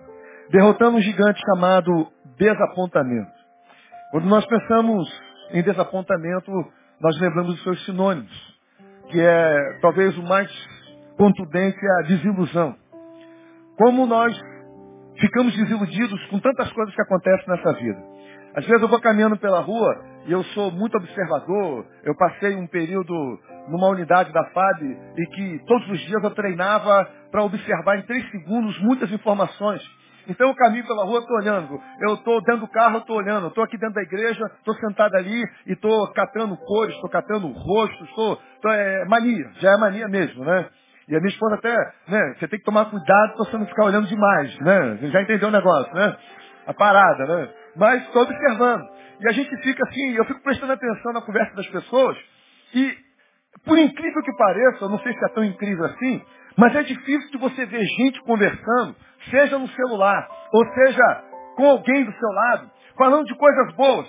derrotando 0.52 0.98
um 0.98 1.02
gigante 1.02 1.42
chamado 1.46 2.08
desapontamento. 2.38 3.32
Quando 4.12 4.28
nós 4.28 4.46
pensamos 4.46 5.22
em 5.52 5.64
desapontamento, 5.64 6.52
nós 7.00 7.20
lembramos 7.20 7.56
dos 7.56 7.64
seus 7.64 7.86
sinônimos, 7.86 8.58
que 9.10 9.22
é 9.22 9.80
talvez 9.82 10.18
o 10.18 10.24
mais 10.24 10.50
contundente 11.18 11.78
é 11.82 12.04
a 12.04 12.08
desilusão. 12.08 12.76
Como 13.78 14.06
nós 14.06 14.38
ficamos 15.20 15.56
desiludidos 15.56 16.26
com 16.28 16.40
tantas 16.40 16.72
coisas 16.74 16.94
que 16.94 17.02
acontecem 17.02 17.48
nessa 17.48 17.74
vida. 17.74 18.00
Às 18.56 18.66
vezes 18.66 18.82
eu 18.82 18.88
vou 18.88 19.02
caminhando 19.02 19.38
pela 19.38 19.60
rua 19.60 20.02
e 20.28 20.32
eu 20.32 20.42
sou 20.46 20.72
muito 20.72 20.96
observador. 20.96 21.86
Eu 22.04 22.16
passei 22.16 22.56
um 22.56 22.68
período 22.68 23.14
numa 23.68 23.90
unidade 23.90 24.32
da 24.32 24.46
FAB 24.46 24.82
e 25.18 25.26
que 25.28 25.60
todos 25.66 25.90
os 25.90 26.00
dias 26.00 26.24
eu 26.24 26.32
treinava 26.32 27.06
para 27.32 27.44
observar 27.44 27.98
em 27.98 28.04
três 28.04 28.30
segundos 28.32 28.80
muitas 28.80 29.12
informações. 29.12 29.82
Então 30.28 30.48
eu 30.48 30.56
caminho 30.56 30.88
pela 30.88 31.04
rua, 31.04 31.20
estou 31.20 31.38
olhando. 31.38 31.80
Eu 32.00 32.16
estou 32.16 32.42
dentro 32.44 32.62
do 32.62 32.68
carro, 32.70 33.00
estou 33.00 33.18
olhando. 33.18 33.48
Estou 33.48 33.64
aqui 33.64 33.78
dentro 33.78 33.96
da 33.96 34.02
igreja, 34.02 34.44
estou 34.58 34.74
sentado 34.76 35.16
ali 35.16 35.44
e 35.68 35.74
estou 35.74 36.08
catando 36.14 36.58
cores, 36.58 36.96
estou 36.96 37.10
catando 37.10 37.48
rostos, 37.48 38.08
estou. 38.10 38.40
É 38.68 39.06
mania, 39.06 39.52
já 39.60 39.74
é 39.74 39.78
mania 39.78 40.08
mesmo, 40.08 40.44
né? 40.44 40.70
E 41.08 41.16
a 41.16 41.20
minha 41.20 41.30
esposa 41.30 41.56
até, 41.56 41.76
né, 42.08 42.36
você 42.38 42.48
tem 42.48 42.60
que 42.60 42.66
tomar 42.66 42.86
cuidado 42.86 43.36
para 43.36 43.46
você 43.46 43.58
não 43.58 43.68
ficar 43.68 43.86
olhando 43.86 44.08
demais, 44.08 44.60
né? 44.60 44.98
Você 45.00 45.12
já 45.12 45.22
entendeu 45.22 45.50
o 45.50 45.52
negócio, 45.52 45.94
né? 45.94 46.18
A 46.66 46.74
parada, 46.74 47.26
né? 47.26 47.50
Mas 47.76 48.02
estou 48.04 48.24
observando. 48.24 48.84
E 49.20 49.30
a 49.30 49.32
gente 49.32 49.56
fica 49.58 49.84
assim, 49.88 50.16
eu 50.16 50.26
fico 50.26 50.42
prestando 50.42 50.74
atenção 50.74 51.14
na 51.14 51.22
conversa 51.22 51.56
das 51.56 51.68
pessoas 51.68 52.18
e, 52.74 52.98
por 53.64 53.78
incrível 53.78 54.24
que 54.24 54.36
pareça, 54.36 54.84
eu 54.84 54.90
não 54.90 55.00
sei 55.00 55.14
se 55.14 55.26
é 55.26 55.30
tão 55.30 55.44
incrível 55.44 55.86
assim, 55.86 56.22
mas 56.58 56.76
é 56.76 56.84
difícil 56.84 57.32
de 57.32 57.38
você 57.38 57.66
ver 57.66 57.86
gente 57.86 58.22
conversando, 58.24 58.96
seja 59.30 59.58
no 59.60 59.68
celular, 59.68 60.28
ou 60.52 60.66
seja 60.74 61.24
com 61.56 61.70
alguém 61.70 62.04
do 62.04 62.12
seu 62.14 62.30
lado, 62.30 62.72
falando 62.98 63.26
de 63.26 63.36
coisas 63.36 63.76
boas, 63.76 64.08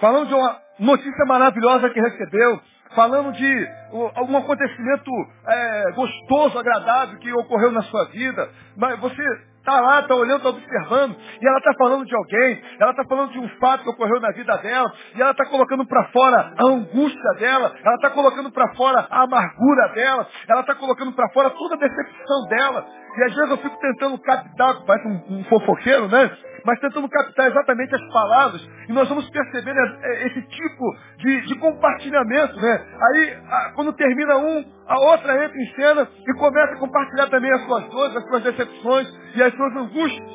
falando 0.00 0.28
de 0.28 0.34
uma 0.34 0.60
notícia 0.78 1.24
maravilhosa 1.26 1.90
que 1.90 2.00
recebeu, 2.00 2.60
falando 2.94 3.32
de 3.32 3.68
algum 4.14 4.36
acontecimento 4.36 5.10
é, 5.46 5.92
gostoso, 5.92 6.58
agradável 6.58 7.18
que 7.18 7.32
ocorreu 7.32 7.70
na 7.70 7.82
sua 7.82 8.04
vida, 8.06 8.48
mas 8.76 8.98
você 9.00 9.22
está 9.68 9.80
lá, 9.80 10.00
está 10.00 10.14
olhando, 10.14 10.36
está 10.38 10.48
observando, 10.48 11.16
e 11.40 11.46
ela 11.46 11.58
está 11.58 11.74
falando 11.74 12.06
de 12.06 12.16
alguém, 12.16 12.62
ela 12.80 12.90
está 12.90 13.04
falando 13.04 13.32
de 13.32 13.38
um 13.38 13.48
fato 13.60 13.84
que 13.84 13.90
ocorreu 13.90 14.20
na 14.20 14.32
vida 14.32 14.56
dela, 14.58 14.90
e 15.14 15.20
ela 15.20 15.32
está 15.32 15.44
colocando 15.44 15.86
para 15.86 16.04
fora 16.08 16.54
a 16.56 16.66
angústia 16.66 17.34
dela, 17.38 17.72
ela 17.84 17.94
está 17.96 18.10
colocando 18.10 18.50
para 18.50 18.74
fora 18.74 19.06
a 19.10 19.22
amargura 19.22 19.88
dela, 19.94 20.26
ela 20.48 20.60
está 20.62 20.74
colocando 20.74 21.12
para 21.12 21.28
fora 21.30 21.50
toda 21.50 21.74
a 21.74 21.78
decepção 21.78 22.48
dela. 22.48 22.86
E 23.16 23.22
às 23.24 23.34
vezes 23.34 23.50
eu 23.50 23.56
fico 23.58 23.76
tentando 23.80 24.18
captar, 24.18 24.84
parece 24.86 25.08
um, 25.08 25.38
um 25.38 25.44
fofoqueiro, 25.44 26.08
né? 26.08 26.30
Mas 26.64 26.78
tentando 26.80 27.08
captar 27.08 27.48
exatamente 27.48 27.94
as 27.94 28.12
palavras, 28.12 28.68
e 28.88 28.92
nós 28.92 29.08
vamos 29.08 29.28
perceber 29.30 29.72
né, 29.72 30.26
esse 30.26 30.42
tipo 30.42 30.96
de, 31.18 31.40
de 31.46 31.54
compartilhamento, 31.56 32.60
né? 32.60 32.86
Aí, 33.00 33.38
a, 33.50 33.72
quando 33.74 33.92
termina 33.94 34.36
um, 34.36 34.64
a 34.86 35.00
outra 35.00 35.44
entra 35.44 35.58
em 35.58 35.74
cena 35.74 36.08
e 36.26 36.34
começa 36.34 36.74
a 36.74 36.78
compartilhar 36.78 37.28
também 37.28 37.50
as 37.52 37.62
suas 37.64 37.84
dores, 37.90 38.16
as 38.16 38.24
suas 38.28 38.42
decepções 38.42 39.08
e 39.34 39.42
as 39.42 39.54
suas 39.58 39.76
angústias. 39.76 40.30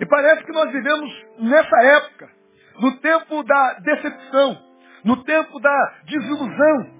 E 0.00 0.06
parece 0.06 0.44
que 0.44 0.52
nós 0.52 0.72
vivemos 0.72 1.10
nessa 1.40 1.76
época, 1.84 2.30
no 2.80 2.96
tempo 3.00 3.42
da 3.42 3.74
decepção, 3.80 4.58
no 5.04 5.22
tempo 5.24 5.60
da 5.60 5.94
desilusão, 6.04 6.98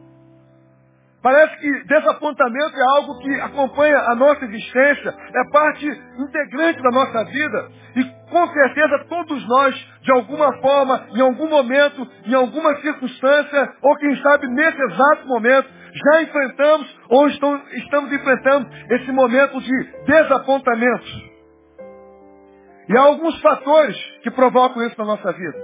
Parece 1.20 1.56
que 1.58 1.84
desapontamento 1.84 2.78
é 2.78 2.96
algo 2.96 3.18
que 3.18 3.40
acompanha 3.40 3.98
a 3.98 4.14
nossa 4.14 4.44
existência, 4.44 5.14
é 5.34 5.50
parte 5.50 5.86
integrante 6.16 6.80
da 6.80 6.90
nossa 6.90 7.24
vida. 7.24 7.70
E 7.96 8.04
com 8.30 8.46
certeza 8.46 9.04
todos 9.08 9.48
nós, 9.48 9.74
de 10.02 10.12
alguma 10.12 10.56
forma, 10.58 11.08
em 11.16 11.20
algum 11.20 11.48
momento, 11.48 12.08
em 12.24 12.34
alguma 12.34 12.76
circunstância, 12.76 13.72
ou 13.82 13.96
quem 13.96 14.16
sabe 14.22 14.46
nesse 14.46 14.80
exato 14.80 15.26
momento, 15.26 15.68
já 15.92 16.22
enfrentamos 16.22 16.98
ou 17.08 17.26
estamos 17.26 18.12
enfrentando 18.12 18.68
esse 18.90 19.10
momento 19.10 19.60
de 19.60 19.84
desapontamento. 20.06 21.27
E 22.88 22.96
há 22.96 23.02
alguns 23.02 23.38
fatores 23.42 23.96
que 24.22 24.30
provocam 24.30 24.82
isso 24.86 24.98
na 24.98 25.04
nossa 25.04 25.32
vida. 25.32 25.58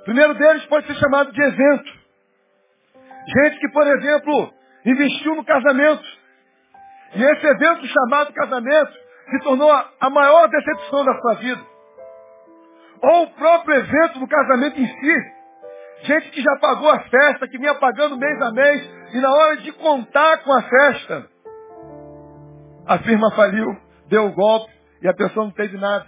O 0.00 0.04
primeiro 0.04 0.34
deles 0.34 0.66
pode 0.66 0.86
ser 0.88 0.94
chamado 0.94 1.32
de 1.32 1.40
evento. 1.40 1.92
Gente 3.26 3.60
que, 3.60 3.68
por 3.68 3.86
exemplo, 3.86 4.52
investiu 4.84 5.36
no 5.36 5.44
casamento. 5.44 6.04
E 7.14 7.22
esse 7.22 7.46
evento 7.46 7.86
chamado 7.86 8.32
casamento 8.32 8.92
se 9.30 9.38
tornou 9.44 9.70
a 9.70 10.10
maior 10.10 10.48
decepção 10.48 11.04
da 11.04 11.14
sua 11.20 11.34
vida. 11.34 11.62
Ou 13.00 13.22
o 13.22 13.30
próprio 13.30 13.76
evento 13.76 14.18
do 14.18 14.26
casamento 14.26 14.80
em 14.80 14.86
si. 14.86 15.34
Gente 16.02 16.30
que 16.32 16.42
já 16.42 16.56
pagou 16.60 16.90
a 16.90 17.00
festa, 17.00 17.48
que 17.48 17.56
vinha 17.56 17.74
pagando 17.76 18.18
mês 18.18 18.42
a 18.42 18.50
mês, 18.50 18.90
e 19.14 19.20
na 19.20 19.32
hora 19.32 19.56
de 19.58 19.72
contar 19.72 20.38
com 20.38 20.52
a 20.52 20.62
festa, 20.62 21.26
a 22.86 22.98
firma 22.98 23.30
faliu, 23.34 23.74
deu 24.08 24.26
o 24.26 24.32
golpe 24.32 24.74
e 25.04 25.08
a 25.08 25.12
pessoa 25.12 25.44
não 25.44 25.52
teve 25.52 25.76
nada. 25.76 26.06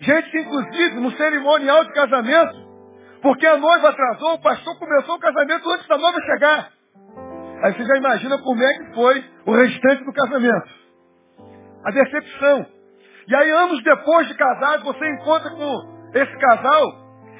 Gente 0.00 0.30
que, 0.30 0.38
inclusive, 0.38 1.00
no 1.00 1.10
cerimonial 1.12 1.84
de 1.84 1.92
casamento, 1.92 2.54
porque 3.20 3.44
a 3.46 3.56
noiva 3.56 3.88
atrasou, 3.88 4.34
o 4.34 4.40
pastor 4.40 4.78
começou 4.78 5.16
o 5.16 5.20
casamento 5.20 5.68
antes 5.70 5.88
da 5.88 5.98
noiva 5.98 6.20
chegar. 6.20 6.70
Aí 7.62 7.72
você 7.74 7.84
já 7.84 7.96
imagina 7.96 8.38
como 8.38 8.62
é 8.62 8.72
que 8.74 8.94
foi 8.94 9.24
o 9.46 9.52
restante 9.52 10.04
do 10.04 10.12
casamento. 10.12 10.68
A 11.84 11.90
decepção. 11.90 12.66
E 13.26 13.34
aí, 13.34 13.50
anos 13.50 13.82
depois 13.82 14.28
de 14.28 14.34
casado, 14.34 14.84
você 14.84 15.04
encontra 15.14 15.50
com 15.50 16.10
esse 16.14 16.38
casal 16.38 16.92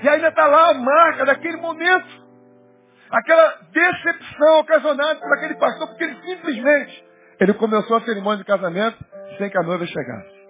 e 0.03 0.09
ainda 0.09 0.29
está 0.29 0.47
lá 0.47 0.71
a 0.71 0.75
marca 0.75 1.27
daquele 1.27 1.59
momento. 1.59 2.23
Aquela 3.11 3.59
decepção 3.73 4.61
ocasionada 4.61 5.21
por 5.21 5.33
aquele 5.35 5.55
pastor, 5.55 5.89
porque 5.89 6.05
ele 6.05 6.21
simplesmente 6.23 7.05
ele 7.41 7.55
começou 7.55 7.97
a 7.97 8.01
cerimônia 8.03 8.39
de 8.39 8.45
casamento 8.45 8.97
sem 9.39 9.51
que 9.51 9.59
a 9.59 9.62
noiva 9.62 9.87
chegasse. 9.87 10.43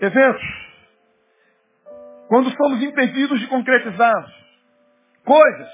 Eventos 0.00 0.68
quando 2.28 2.54
somos 2.54 2.82
impedidos 2.82 3.40
de 3.40 3.46
concretizar 3.46 4.26
coisas, 5.24 5.68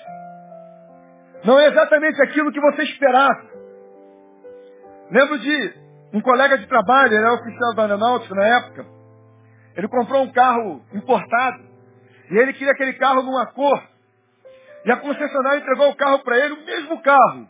não 1.45 1.59
é 1.59 1.67
exatamente 1.67 2.23
aquilo 2.23 2.53
que 2.53 2.61
você 2.61 2.85
esperava. 2.85 3.45
Lembro 5.11 5.39
de 5.39 5.75
um 6.13 6.21
colega 6.21 6.57
de 6.57 6.67
trabalho, 6.67 7.09
ele 7.09 7.17
era 7.17 7.35
oficial 7.35 7.75
da 7.75 7.83
aeronáutica 7.83 8.35
na 8.37 8.47
época. 8.47 8.87
Ele 9.77 9.89
comprou 9.89 10.23
um 10.23 10.33
carro 10.33 10.81
importado 10.93 11.65
e 12.31 12.39
ele 12.39 12.53
queria 12.53 12.73
aquele 12.73 12.95
carro 12.95 13.23
numa 13.23 13.47
cor. 13.47 13.83
E 14.85 14.93
a 14.93 14.97
concessionária 14.97 15.59
entregou 15.59 15.91
o 15.91 15.97
carro 15.97 16.21
para 16.21 16.39
ele, 16.39 16.55
o 16.55 16.65
mesmo 16.65 17.03
carro. 17.03 17.49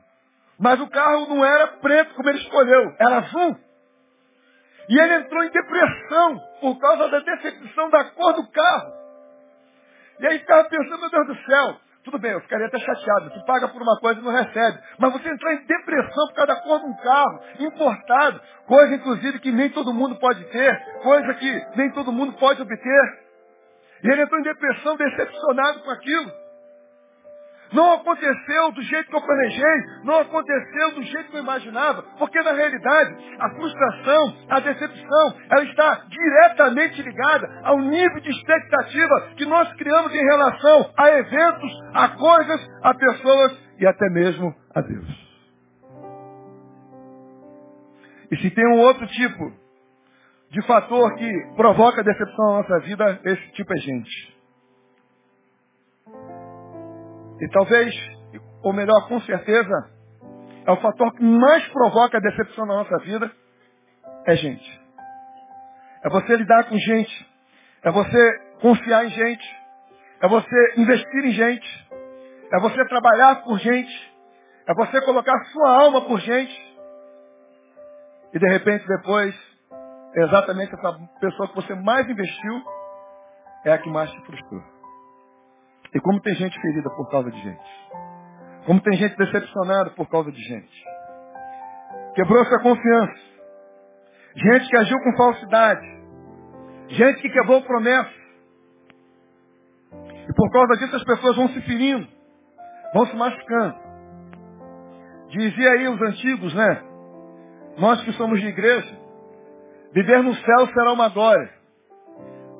Mas 0.58 0.80
o 0.80 0.88
carro 0.88 1.26
não 1.28 1.44
era 1.44 1.66
preto 1.78 2.14
como 2.14 2.28
ele 2.28 2.38
escolheu, 2.38 2.94
era 2.99 3.18
azul. 3.18 3.56
E 4.88 5.00
ele 5.00 5.14
entrou 5.14 5.42
em 5.42 5.50
depressão 5.50 6.40
por 6.61 6.78
causa 6.78 7.08
da 7.08 7.20
decepção 7.20 7.90
da 7.90 8.04
cor 8.04 8.34
do 8.34 8.50
carro. 8.50 8.92
E 10.20 10.26
aí 10.26 10.38
ficava 10.38 10.68
pensando, 10.68 11.00
meu 11.00 11.11
Deus 11.11 11.26
do 11.26 11.44
céu, 11.44 11.76
tudo 12.04 12.18
bem, 12.18 12.32
eu 12.32 12.40
ficaria 12.42 12.66
até 12.66 12.78
chateado. 12.78 13.30
Você 13.30 13.44
paga 13.46 13.66
por 13.68 13.80
uma 13.80 13.99
coisa 13.99 14.20
e 14.20 14.23
não 14.23 14.30
recebe. 14.30 14.78
Mas 14.99 15.12
você 15.12 15.28
entrar 15.28 15.54
em 15.54 15.64
depressão 15.64 16.26
por 16.28 16.34
causa 16.34 16.54
da 16.54 16.61
cor 16.61 16.80
de 16.80 16.87
um 16.87 16.96
carro, 16.96 17.40
importado, 17.61 18.40
coisa 18.66 18.94
inclusive 18.94 19.40
que 19.40 19.50
nem 19.50 19.70
todo 19.70 19.94
mundo 19.94 20.16
pode 20.16 20.44
ter, 20.44 21.00
coisa 21.02 21.34
que 21.34 21.66
nem 21.76 21.90
todo 21.92 22.12
mundo 22.12 22.34
pode 22.34 22.61
obter. 22.61 23.25
E 24.02 24.08
ele 24.11 24.23
entrou 24.23 24.38
em 24.38 24.44
depressão, 24.44 24.96
decepcionado 24.96 25.80
com 25.80 25.90
aquilo. 25.90 26.43
Não 27.75 27.95
aconteceu 27.95 28.73
do 28.73 28.83
jeito 28.83 29.11
que 29.11 29.16
eu 29.16 29.21
planejei, 29.21 29.85
não 30.04 30.21
aconteceu 30.21 30.95
do 30.95 31.02
jeito 31.02 31.31
que 31.31 31.37
eu 31.37 31.43
imaginava, 31.43 32.02
porque 32.19 32.40
na 32.40 32.52
realidade 32.52 33.16
a 33.40 33.50
frustração, 33.50 34.37
a 34.49 34.61
decepção, 34.61 35.35
ela 35.50 35.64
está 35.64 36.04
diretamente 36.09 37.02
ligada 37.02 37.61
ao 37.64 37.81
nível 37.81 38.21
de 38.21 38.31
expectativa 38.31 39.33
que 39.37 39.45
nós 39.45 39.73
criamos 39.75 40.14
em 40.14 40.25
relação 40.25 40.93
a 40.97 41.11
eventos, 41.11 41.83
a 41.93 42.09
coisas, 42.11 42.71
a 42.83 42.95
pessoas 42.95 43.59
e 43.81 43.87
até 43.87 44.09
mesmo 44.09 44.54
a 44.73 44.81
Deus. 44.81 45.25
E 48.31 48.37
se 48.37 48.50
tem 48.50 48.66
um 48.69 48.78
outro 48.78 49.07
tipo 49.09 49.52
de 50.50 50.62
fator 50.62 51.14
que 51.16 51.28
provoca 51.57 52.04
decepção 52.04 52.47
na 52.47 52.62
nossa 52.62 52.78
vida, 52.81 53.21
esse 53.25 53.52
tipo 53.52 53.73
é 53.75 53.76
gente. 53.78 54.33
E 57.40 57.48
talvez, 57.48 57.94
ou 58.62 58.72
melhor, 58.72 59.08
com 59.08 59.20
certeza, 59.20 59.90
é 60.66 60.72
o 60.72 60.76
fator 60.76 61.12
que 61.14 61.22
mais 61.22 61.66
provoca 61.68 62.16
a 62.16 62.20
decepção 62.20 62.66
na 62.66 62.76
nossa 62.76 62.98
vida, 62.98 63.30
é 64.26 64.36
gente. 64.36 64.80
É 66.02 66.08
você 66.08 66.36
lidar 66.36 66.64
com 66.64 66.76
gente. 66.76 67.34
É 67.82 67.90
você 67.90 68.38
confiar 68.60 69.04
em 69.04 69.10
gente. 69.10 69.56
É 70.20 70.28
você 70.28 70.74
investir 70.76 71.24
em 71.24 71.32
gente. 71.32 71.88
É 72.52 72.60
você 72.60 72.84
trabalhar 72.86 73.42
por 73.42 73.58
gente. 73.58 74.14
É 74.66 74.74
você 74.74 75.00
colocar 75.02 75.44
sua 75.46 75.82
alma 75.82 76.02
por 76.02 76.20
gente. 76.20 76.74
E 78.32 78.38
de 78.38 78.48
repente 78.48 78.86
depois, 78.86 79.34
é 80.14 80.22
exatamente 80.22 80.74
essa 80.74 80.98
pessoa 81.20 81.48
que 81.48 81.54
você 81.54 81.74
mais 81.74 82.08
investiu 82.08 82.62
é 83.64 83.72
a 83.72 83.78
que 83.78 83.88
mais 83.88 84.10
te 84.10 84.20
frustrou. 84.26 84.74
E 85.94 86.00
como 86.00 86.20
tem 86.20 86.34
gente 86.34 86.60
ferida 86.60 86.90
por 86.90 87.08
causa 87.08 87.30
de 87.30 87.40
gente. 87.40 87.84
Como 88.66 88.80
tem 88.80 88.94
gente 88.94 89.16
decepcionada 89.16 89.90
por 89.90 90.08
causa 90.08 90.32
de 90.32 90.42
gente. 90.42 90.84
Quebrou 92.14 92.44
sua 92.46 92.60
confiança. 92.60 93.20
Gente 94.34 94.68
que 94.68 94.76
agiu 94.76 94.98
com 94.98 95.16
falsidade. 95.16 95.86
Gente 96.88 97.22
que 97.22 97.30
quebrou 97.30 97.62
promessa. 97.62 98.12
E 100.28 100.32
por 100.34 100.50
causa 100.50 100.76
disso 100.78 100.96
as 100.96 101.04
pessoas 101.04 101.36
vão 101.36 101.48
se 101.48 101.60
ferindo. 101.62 102.08
Vão 102.92 103.06
se 103.06 103.16
machucando. 103.16 103.76
Dizia 105.28 105.70
aí 105.70 105.88
os 105.88 106.02
antigos, 106.02 106.54
né? 106.54 106.82
Nós 107.78 108.02
que 108.02 108.12
somos 108.12 108.40
de 108.40 108.46
igreja, 108.46 108.98
viver 109.92 110.22
no 110.22 110.34
céu 110.34 110.66
será 110.72 110.92
uma 110.92 111.08
glória. 111.08 111.50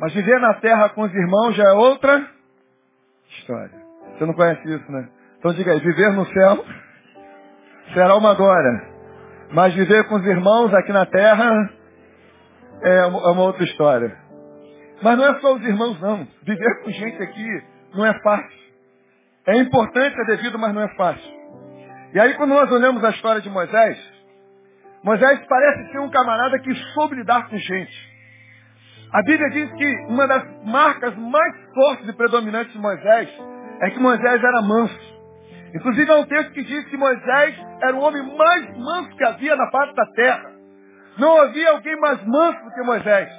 Mas 0.01 0.13
viver 0.13 0.41
na 0.41 0.55
terra 0.55 0.89
com 0.91 1.03
os 1.03 1.13
irmãos 1.13 1.55
já 1.55 1.65
é 1.65 1.73
outra 1.73 2.34
história. 3.31 3.85
Você 4.13 4.27
não 4.27 4.35
conhece 4.35 4.63
isso, 4.69 4.93
né? 4.93 5.09
Então 5.39 5.53
diga 5.53 5.73
aí, 5.73 5.81
viver 5.81 6.13
no 6.13 6.27
céu 6.27 6.65
será 7.93 8.17
uma 8.17 8.35
glória. 8.35 8.95
Mas 9.51 9.75
viver 9.75 10.05
com 10.09 10.17
os 10.17 10.25
irmãos 10.25 10.73
aqui 10.75 10.93
na 10.93 11.07
terra 11.07 11.71
é 12.83 13.07
uma 13.07 13.43
é 13.43 13.47
outra 13.47 13.65
história. 13.65 14.17
Mas 15.03 15.19
não 15.19 15.27
é 15.27 15.41
só 15.41 15.55
os 15.55 15.63
irmãos, 15.63 16.01
não. 16.01 16.27
Viver 16.43 16.83
com 16.83 16.91
gente 16.91 17.23
aqui 17.23 17.63
não 17.95 18.07
é 18.07 18.15
fácil. 18.21 18.65
É 19.47 19.57
importante, 19.59 20.19
é 20.19 20.25
devido, 20.25 20.59
mas 20.59 20.73
não 20.75 20.83
é 20.83 20.89
fácil. 20.95 21.33
E 22.15 22.21
aí 22.21 22.35
quando 22.35 22.51
nós 22.51 22.71
olhamos 22.71 23.05
a 23.05 23.11
história 23.11 23.41
de 23.41 23.51
Moisés, 23.51 23.99
Moisés 25.03 25.41
parece 25.47 25.93
ser 25.93 25.99
um 25.99 26.11
camarada 26.11 26.59
que 26.59 26.75
soube 26.95 27.17
lidar 27.17 27.49
com 27.49 27.57
gente. 27.59 28.14
A 29.15 29.23
Bíblia 29.23 29.49
diz 29.51 29.73
que 29.75 29.97
uma 30.09 30.27
das 30.27 30.43
marcas 30.65 31.17
mais 31.17 31.55
fortes 31.73 32.09
e 32.09 32.13
predominantes 32.15 32.73
de 32.73 32.81
Moisés 32.81 33.29
é 33.81 33.91
que 33.91 34.01
Moisés 34.01 34.43
era 34.43 34.61
manso. 34.61 35.15
Inclusive 35.73 36.11
há 36.11 36.17
um 36.17 36.27
texto 36.27 36.51
que 36.51 36.65
diz 36.65 36.85
que 36.87 36.97
Moisés 36.97 37.55
era 37.81 37.95
o 37.95 38.01
homem 38.01 38.37
mais 38.37 38.77
manso 38.77 39.17
que 39.17 39.25
havia 39.25 39.55
na 39.55 39.71
parte 39.71 39.95
da 39.95 40.05
terra. 40.07 40.51
Não 41.17 41.41
havia 41.43 41.71
alguém 41.71 41.95
mais 42.01 42.27
manso 42.27 42.65
do 42.65 42.73
que 42.73 42.83
Moisés. 42.83 43.31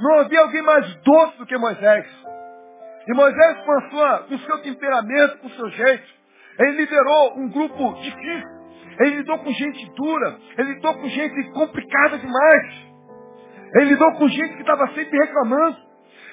Não 0.00 0.20
havia 0.20 0.40
alguém 0.40 0.62
mais 0.62 0.94
doce 1.02 1.38
do 1.38 1.46
que 1.46 1.58
Moisés. 1.58 2.06
E 3.08 3.12
Moisés, 3.12 3.58
com, 3.64 3.72
a 3.72 3.90
sua, 3.90 4.18
com 4.18 4.34
o 4.36 4.38
seu 4.38 4.58
temperamento, 4.58 5.38
com 5.38 5.48
o 5.48 5.50
seu 5.50 5.68
jeito, 5.70 6.06
ele 6.60 6.76
liderou 6.76 7.38
um 7.38 7.48
grupo 7.48 7.94
difícil. 8.02 8.48
Ele 9.00 9.16
lidou 9.16 9.38
com 9.38 9.50
gente 9.50 9.94
dura. 9.96 10.36
Ele 10.56 10.74
lidou 10.74 10.94
com 10.94 11.08
gente 11.08 11.50
complicada 11.54 12.18
demais. 12.18 12.87
Ele 13.74 13.86
lidou 13.86 14.12
com 14.12 14.28
gente 14.28 14.54
que 14.54 14.60
estava 14.60 14.86
sempre 14.88 15.18
reclamando. 15.18 15.76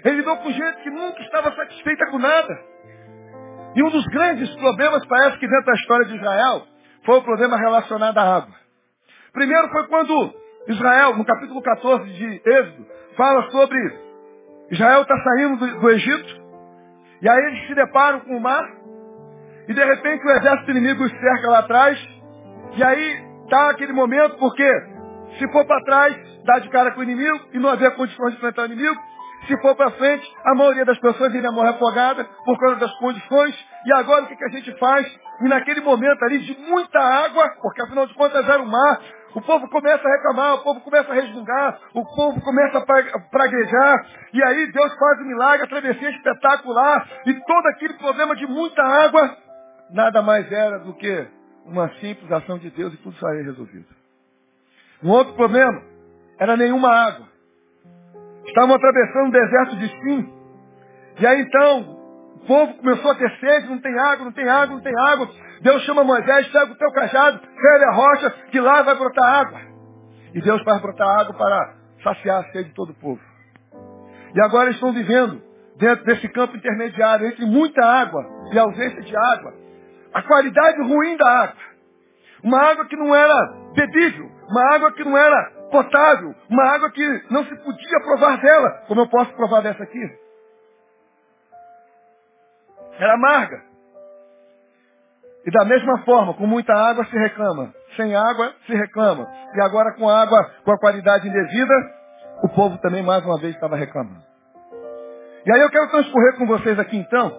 Ele 0.04 0.18
lidou 0.18 0.38
com 0.38 0.52
gente 0.52 0.84
que 0.84 0.90
nunca 0.90 1.22
estava 1.22 1.52
satisfeita 1.56 2.10
com 2.12 2.20
nada. 2.20 2.60
E 3.76 3.84
um 3.84 3.90
dos 3.90 4.06
grandes 4.06 4.50
problemas, 4.56 5.06
parece 5.06 5.38
que 5.38 5.48
dentro 5.48 5.66
da 5.66 5.74
história 5.74 6.06
de 6.06 6.16
Israel, 6.16 6.64
foi 7.06 7.18
o 7.18 7.24
problema 7.24 7.58
relacionado 7.58 8.18
à 8.18 8.38
água. 8.38 8.56
Primeiro 9.34 9.70
foi 9.70 9.88
quando 9.88 10.34
Israel, 10.68 11.16
no 11.18 11.26
capítulo 11.26 11.62
14 11.62 12.06
de 12.14 12.42
Êxodo, 12.46 12.88
fala 13.18 13.50
sobre 13.52 13.78
Israel 14.72 15.02
está 15.02 15.16
saindo 15.18 15.58
do, 15.58 15.80
do 15.80 15.90
Egito, 15.90 16.46
e 17.22 17.30
aí 17.30 17.46
eles 17.48 17.68
se 17.68 17.76
deparam 17.76 18.22
com 18.22 18.38
o 18.38 18.42
mar, 18.42 18.64
e 19.68 19.74
de 19.74 19.84
repente 19.84 20.26
o 20.26 20.32
exército 20.32 20.72
inimigo 20.72 21.04
os 21.04 21.12
cerca 21.12 21.50
lá 21.50 21.60
atrás, 21.60 22.00
e 22.76 22.84
aí 22.84 23.24
está 23.44 23.70
aquele 23.70 23.94
momento, 23.94 24.38
porque 24.38 24.64
se 25.38 25.48
for 25.52 25.66
para 25.66 25.84
trás, 25.84 26.16
dá 26.44 26.60
de 26.60 26.70
cara 26.70 26.92
com 26.92 27.00
o 27.00 27.04
inimigo, 27.04 27.40
e 27.54 27.60
não 27.60 27.70
haver 27.70 27.96
condições 27.96 28.32
de 28.32 28.38
enfrentar 28.38 28.64
o 28.64 28.66
inimigo, 28.66 29.00
se 29.48 29.56
for 29.62 29.76
para 29.76 29.92
frente, 29.92 30.28
a 30.44 30.56
maioria 30.56 30.86
das 30.86 30.98
pessoas 30.98 31.34
iria 31.34 31.52
morrer 31.52 31.70
afogada 31.70 32.26
por 32.44 32.60
causa 32.60 32.78
das 32.78 32.92
condições. 32.98 33.56
E 33.86 33.94
agora 33.94 34.24
o 34.24 34.28
que, 34.28 34.36
que 34.36 34.46
a 34.46 34.50
gente 34.50 34.72
faz? 34.80 35.06
E 35.42 35.48
naquele 35.48 35.82
momento 35.82 36.24
ali 36.24 36.40
de 36.40 36.58
muita 36.68 37.00
água, 37.00 37.48
porque 37.62 37.82
afinal 37.84 38.08
de 38.08 38.14
contas 38.16 38.48
era 38.48 38.62
o 38.62 38.68
mar, 38.68 39.00
o 39.36 39.42
povo 39.42 39.70
começa 39.70 40.08
a 40.08 40.12
reclamar, 40.12 40.56
o 40.56 40.64
povo 40.64 40.82
começa 40.82 41.12
a 41.12 41.16
resmungar, 41.16 41.80
o 41.94 42.06
povo 42.16 42.42
começa 42.42 42.78
a 42.78 43.20
praguejar, 43.30 44.08
e 44.34 44.44
aí 44.44 44.72
Deus 44.72 44.94
faz 44.98 45.20
um 45.20 45.26
milagre, 45.26 45.66
a 45.66 45.70
travessia 45.70 46.10
espetacular, 46.10 47.08
e 47.26 47.34
todo 47.34 47.68
aquele 47.68 47.94
problema 47.96 48.36
de 48.36 48.48
muita 48.48 48.82
água, 48.82 49.38
nada 49.92 50.22
mais 50.22 50.50
era 50.52 50.80
do 50.80 50.94
que 50.94 51.28
uma 51.66 51.90
simples 52.00 52.32
ação 52.32 52.58
de 52.58 52.70
Deus 52.72 52.94
e 52.94 52.98
tudo 52.98 53.16
sairia 53.18 53.44
resolvido. 53.44 54.05
Um 55.04 55.10
outro 55.10 55.34
problema 55.34 55.82
era 56.40 56.58
nenhuma 56.58 56.90
água. 56.90 57.28
Estavam 58.46 58.76
atravessando 58.76 59.28
um 59.28 59.32
deserto 59.32 59.76
de 59.78 59.88
Sim. 59.88 60.34
E 61.20 61.26
aí 61.26 61.42
então, 61.42 61.82
o 62.36 62.40
povo 62.46 62.74
começou 62.76 63.12
a 63.12 63.16
ter 63.16 63.32
sede, 63.40 63.68
não 63.68 63.80
tem 63.80 63.98
água, 63.98 64.26
não 64.26 64.32
tem 64.32 64.48
água, 64.48 64.76
não 64.76 64.84
tem 64.84 64.94
água. 65.00 65.30
Deus 65.62 65.82
chama 65.84 66.04
Moisés, 66.04 66.48
pega 66.50 66.72
o 66.72 66.76
teu 66.76 66.92
cajado, 66.92 67.40
fere 67.40 67.86
a 67.86 67.92
rocha, 67.92 68.30
que 68.52 68.60
lá 68.60 68.82
vai 68.82 68.96
brotar 68.96 69.42
água. 69.42 69.60
E 70.34 70.42
Deus 70.42 70.62
faz 70.64 70.82
brotar 70.82 71.08
água 71.20 71.34
para 71.34 71.76
saciar 72.04 72.42
a 72.42 72.52
sede 72.52 72.70
de 72.70 72.76
todo 72.76 72.92
o 72.92 72.96
povo. 72.96 73.22
E 74.36 74.42
agora 74.42 74.70
estão 74.70 74.92
vivendo 74.92 75.42
dentro 75.78 76.06
desse 76.06 76.28
campo 76.30 76.58
intermediário, 76.58 77.28
entre 77.28 77.46
muita 77.46 77.84
água 77.84 78.26
e 78.52 78.60
ausência 78.60 79.02
de 79.02 79.16
água. 79.16 79.54
A 80.14 80.22
qualidade 80.22 80.82
ruim 80.82 81.18
da 81.18 81.30
água. 81.44 81.56
Uma 82.46 82.62
água 82.62 82.86
que 82.86 82.96
não 82.96 83.16
era 83.16 83.34
bebível, 83.74 84.30
uma 84.48 84.76
água 84.76 84.92
que 84.92 85.04
não 85.04 85.18
era 85.18 85.52
potável, 85.72 86.36
uma 86.48 86.64
água 86.76 86.92
que 86.92 87.24
não 87.32 87.44
se 87.44 87.56
podia 87.56 88.00
provar 88.02 88.40
dela, 88.40 88.84
como 88.88 89.02
eu 89.02 89.10
posso 89.10 89.34
provar 89.34 89.62
dessa 89.62 89.82
aqui. 89.82 90.00
Era 93.00 93.16
amarga. 93.16 93.64
E 95.44 95.50
da 95.50 95.66
mesma 95.66 95.98
forma, 96.06 96.36
com 96.36 96.46
muita 96.46 96.72
água 96.72 97.04
se 97.06 97.18
reclama, 97.18 97.74
sem 97.96 98.16
água 98.16 98.54
se 98.68 98.76
reclama. 98.76 99.28
E 99.56 99.62
agora 99.62 99.94
com 99.94 100.08
água 100.08 100.38
com 100.64 100.72
a 100.72 100.78
qualidade 100.78 101.28
indevida, 101.28 101.74
o 102.44 102.50
povo 102.50 102.78
também 102.78 103.02
mais 103.02 103.26
uma 103.26 103.40
vez 103.40 103.56
estava 103.56 103.76
reclamando. 103.76 104.24
E 105.48 105.52
aí 105.52 105.62
eu 105.62 105.70
quero 105.72 105.90
transcorrer 105.90 106.38
com 106.38 106.46
vocês 106.46 106.78
aqui 106.78 106.96
então, 106.96 107.36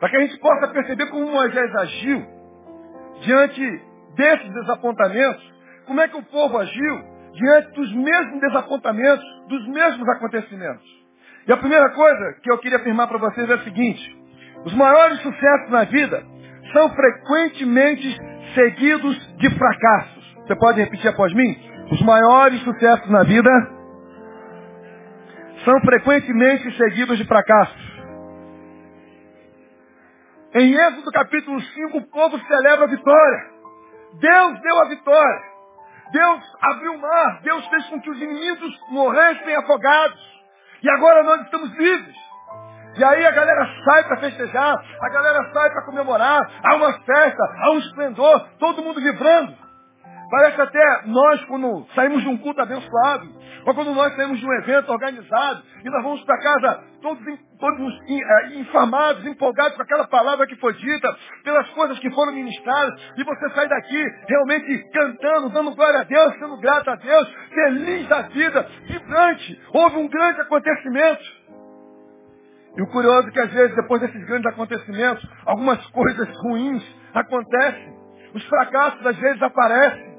para 0.00 0.08
que 0.08 0.16
a 0.16 0.20
gente 0.20 0.38
possa 0.38 0.68
perceber 0.68 1.10
como 1.10 1.30
Moisés 1.30 1.74
agiu 1.76 2.26
diante 3.20 3.93
desses 4.14 4.52
desapontamentos, 4.52 5.52
como 5.86 6.00
é 6.00 6.08
que 6.08 6.16
o 6.16 6.22
povo 6.22 6.58
agiu 6.58 7.14
diante 7.34 7.72
dos 7.72 7.92
mesmos 7.92 8.40
desapontamentos, 8.40 9.24
dos 9.48 9.68
mesmos 9.68 10.08
acontecimentos. 10.08 10.84
E 11.46 11.52
a 11.52 11.56
primeira 11.56 11.90
coisa 11.90 12.38
que 12.42 12.50
eu 12.50 12.58
queria 12.58 12.78
afirmar 12.78 13.06
para 13.06 13.18
vocês 13.18 13.48
é 13.48 13.54
a 13.54 13.64
seguinte: 13.64 14.16
os 14.64 14.74
maiores 14.74 15.20
sucessos 15.20 15.70
na 15.70 15.84
vida 15.84 16.24
são 16.72 16.88
frequentemente 16.94 18.18
seguidos 18.54 19.36
de 19.36 19.50
fracassos. 19.50 20.34
Você 20.46 20.56
pode 20.56 20.80
repetir 20.80 21.08
após 21.08 21.32
mim? 21.34 21.56
Os 21.90 22.00
maiores 22.02 22.60
sucessos 22.62 23.10
na 23.10 23.22
vida 23.24 23.50
são 25.64 25.80
frequentemente 25.80 26.70
seguidos 26.76 27.18
de 27.18 27.26
fracassos. 27.26 27.84
Em 30.54 30.72
Êxodo 30.72 31.10
capítulo 31.10 31.60
5, 31.60 31.98
o 31.98 32.02
povo 32.10 32.38
celebra 32.46 32.84
a 32.84 32.88
vitória. 32.88 33.53
Deus 34.20 34.60
deu 34.60 34.80
a 34.80 34.88
vitória. 34.88 35.54
Deus 36.12 36.42
abriu 36.60 36.92
o 36.94 37.00
mar, 37.00 37.40
Deus 37.42 37.66
fez 37.66 37.86
com 37.86 38.00
que 38.00 38.10
os 38.10 38.20
inimigos 38.20 38.80
morressem 38.90 39.56
afogados. 39.56 40.20
E 40.82 40.90
agora 40.90 41.22
nós 41.22 41.40
estamos 41.42 41.70
livres. 41.76 42.16
E 42.96 43.02
aí 43.02 43.26
a 43.26 43.30
galera 43.32 43.66
sai 43.84 44.04
para 44.04 44.18
festejar, 44.18 44.76
a 45.02 45.08
galera 45.08 45.50
sai 45.52 45.70
para 45.70 45.84
comemorar, 45.86 46.40
há 46.62 46.76
uma 46.76 46.92
festa, 46.92 47.42
há 47.58 47.70
um 47.72 47.78
esplendor, 47.78 48.48
todo 48.60 48.82
mundo 48.82 49.00
vibrando. 49.00 49.56
Parece 50.30 50.60
até 50.60 51.02
nós, 51.06 51.44
quando 51.46 51.86
saímos 51.94 52.22
de 52.22 52.28
um 52.28 52.38
culto 52.38 52.60
abençoado, 52.60 53.28
ou 53.66 53.74
quando 53.74 53.94
nós 53.94 54.14
saímos 54.14 54.38
de 54.38 54.46
um 54.46 54.52
evento 54.52 54.90
organizado, 54.90 55.62
e 55.84 55.90
nós 55.90 56.02
vamos 56.02 56.22
para 56.24 56.38
casa 56.38 56.84
todos, 57.00 57.22
todos 57.58 58.00
eh, 58.08 58.58
infamados, 58.58 59.24
empolgados 59.26 59.76
com 59.76 59.82
aquela 59.82 60.06
palavra 60.06 60.46
que 60.46 60.56
foi 60.56 60.72
dita, 60.74 61.08
pelas 61.42 61.68
coisas 61.70 61.98
que 61.98 62.10
foram 62.10 62.32
ministradas, 62.32 63.00
e 63.16 63.24
você 63.24 63.50
sai 63.50 63.68
daqui 63.68 64.04
realmente 64.28 64.90
cantando, 64.92 65.50
dando 65.50 65.74
glória 65.74 66.00
a 66.00 66.04
Deus, 66.04 66.34
sendo 66.38 66.56
grato 66.58 66.90
a 66.90 66.96
Deus, 66.96 67.28
feliz 67.48 68.08
da 68.08 68.22
vida, 68.22 68.68
vibrante. 68.86 69.60
Houve 69.72 69.96
um 69.96 70.08
grande 70.08 70.40
acontecimento. 70.40 71.44
E 72.76 72.82
o 72.82 72.86
curioso 72.88 73.28
é 73.28 73.30
que 73.30 73.40
às 73.40 73.52
vezes, 73.52 73.76
depois 73.76 74.00
desses 74.00 74.26
grandes 74.26 74.46
acontecimentos, 74.46 75.24
algumas 75.46 75.84
coisas 75.88 76.28
ruins 76.42 76.82
acontecem. 77.14 77.94
Os 78.34 78.44
fracassos 78.46 79.06
às 79.06 79.16
vezes 79.16 79.40
aparecem. 79.40 80.13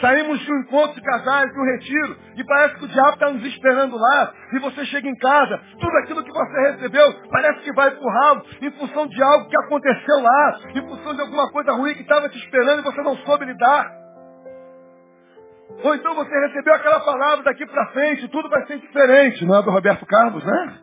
Saímos 0.00 0.40
de 0.40 0.52
um 0.52 0.60
encontro 0.60 0.94
de 0.94 1.02
casais, 1.02 1.52
de 1.52 1.60
um 1.60 1.64
retiro, 1.64 2.16
e 2.36 2.44
parece 2.44 2.74
que 2.76 2.84
o 2.84 2.88
diabo 2.88 3.10
está 3.10 3.30
nos 3.30 3.44
esperando 3.44 3.96
lá, 3.96 4.32
e 4.52 4.58
você 4.58 4.84
chega 4.86 5.08
em 5.08 5.16
casa, 5.16 5.60
tudo 5.78 5.96
aquilo 5.98 6.24
que 6.24 6.32
você 6.32 6.72
recebeu 6.72 7.14
parece 7.30 7.60
que 7.60 7.72
vai 7.72 7.90
para 7.90 8.04
o 8.04 8.10
ralo, 8.10 8.42
em 8.60 8.70
função 8.72 9.06
de 9.06 9.22
algo 9.22 9.48
que 9.48 9.56
aconteceu 9.64 10.20
lá, 10.20 10.58
em 10.74 10.88
função 10.88 11.14
de 11.14 11.20
alguma 11.20 11.50
coisa 11.52 11.72
ruim 11.72 11.94
que 11.94 12.02
estava 12.02 12.28
te 12.28 12.38
esperando 12.38 12.80
e 12.80 12.84
você 12.84 13.02
não 13.02 13.16
soube 13.18 13.44
lidar. 13.44 13.92
Ou 15.84 15.94
então 15.94 16.14
você 16.14 16.38
recebeu 16.46 16.74
aquela 16.74 17.00
palavra 17.00 17.44
daqui 17.44 17.66
para 17.66 17.86
frente, 17.92 18.28
tudo 18.28 18.48
vai 18.48 18.66
ser 18.66 18.78
diferente, 18.78 19.44
não 19.44 19.56
é 19.56 19.62
do 19.62 19.70
Roberto 19.70 20.04
Carlos, 20.06 20.44
né? 20.44 20.78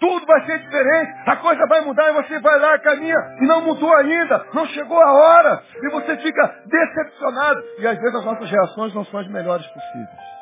Tudo 0.00 0.26
vai 0.26 0.44
ser 0.44 0.58
diferente, 0.58 1.12
a 1.26 1.36
coisa 1.36 1.66
vai 1.66 1.80
mudar 1.82 2.10
e 2.10 2.14
você 2.14 2.40
vai 2.40 2.58
lá, 2.58 2.78
caminha 2.80 3.16
e 3.40 3.46
não 3.46 3.62
mudou 3.62 3.94
ainda, 3.96 4.44
não 4.52 4.66
chegou 4.66 5.00
a 5.00 5.12
hora, 5.12 5.62
e 5.82 5.88
você 5.90 6.16
fica 6.16 6.62
decepcionado. 6.66 7.62
E 7.78 7.86
às 7.86 7.98
vezes 7.98 8.14
as 8.16 8.24
nossas 8.24 8.50
reações 8.50 8.94
não 8.94 9.04
são 9.04 9.20
as 9.20 9.28
melhores 9.28 9.66
possíveis. 9.68 10.34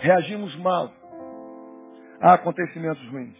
Reagimos 0.00 0.56
mal 0.56 0.90
a 2.20 2.34
acontecimentos 2.34 3.06
ruins. 3.10 3.36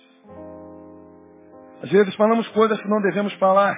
Às 1.83 1.91
vezes 1.91 2.15
falamos 2.15 2.47
coisas 2.49 2.81
que 2.81 2.89
não 2.89 3.01
devemos 3.01 3.33
falar, 3.35 3.77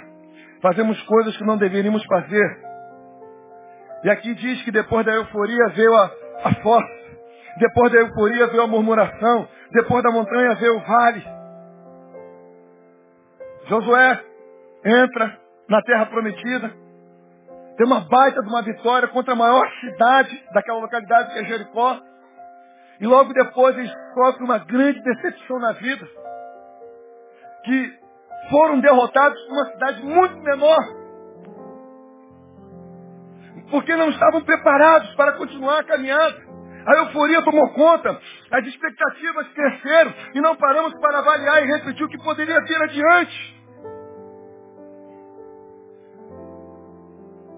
fazemos 0.61 1.01
coisas 1.05 1.37
que 1.37 1.44
não 1.44 1.57
deveríamos 1.57 2.05
fazer. 2.05 2.59
E 4.05 4.11
aqui 4.11 4.35
diz 4.35 4.62
que 4.62 4.70
depois 4.70 5.07
da 5.07 5.12
euforia 5.12 5.68
veio 5.75 5.94
a, 5.94 6.11
a 6.44 6.55
força. 6.57 7.05
Depois 7.59 7.92
da 7.92 8.01
euforia 8.01 8.47
veio 8.49 8.62
a 8.62 8.66
murmuração. 8.66 9.49
Depois 9.75 10.05
da 10.05 10.13
montanha 10.13 10.55
veio 10.55 10.77
o 10.77 10.85
vale. 10.85 11.25
Josué 13.67 14.25
entra 14.85 15.37
na 15.69 15.83
terra 15.83 16.07
prometida. 16.07 16.71
Tem 17.77 17.85
uma 17.85 18.01
baita 18.03 18.41
de 18.41 18.49
uma 18.49 18.63
vitória 18.63 19.09
contra 19.09 19.33
a 19.33 19.37
maior 19.37 19.69
cidade 19.81 20.45
daquela 20.53 20.79
localidade 20.79 21.33
que 21.33 21.41
é 21.41 21.45
Jericó. 21.45 21.99
E 23.01 23.07
logo 23.07 23.33
depois 23.33 23.77
eles 23.77 23.93
sofrem 24.15 24.45
uma 24.45 24.59
grande 24.59 25.03
decepção 25.03 25.59
na 25.59 25.73
vida. 25.73 26.07
Que 27.65 27.99
foram 28.51 28.79
derrotados 28.79 29.43
por 29.43 29.53
uma 29.55 29.67
cidade 29.73 30.03
muito 30.05 30.37
menor. 30.39 30.79
Porque 33.73 33.97
não 33.97 34.09
estavam 34.11 34.41
preparados 34.45 35.13
para 35.17 35.33
continuar 35.33 35.81
a 35.81 35.85
caminhada. 35.85 36.45
A 36.87 36.97
euforia 36.97 37.43
tomou 37.43 37.73
conta, 37.73 38.21
as 38.55 38.64
expectativas 38.69 39.49
cresceram 39.49 40.14
e 40.33 40.40
não 40.40 40.55
paramos 40.55 40.95
para 41.01 41.19
avaliar 41.19 41.61
e 41.64 41.73
repetir 41.73 42.07
o 42.07 42.09
que 42.09 42.23
poderia 42.23 42.64
ter 42.64 42.81
adiante. 42.83 43.64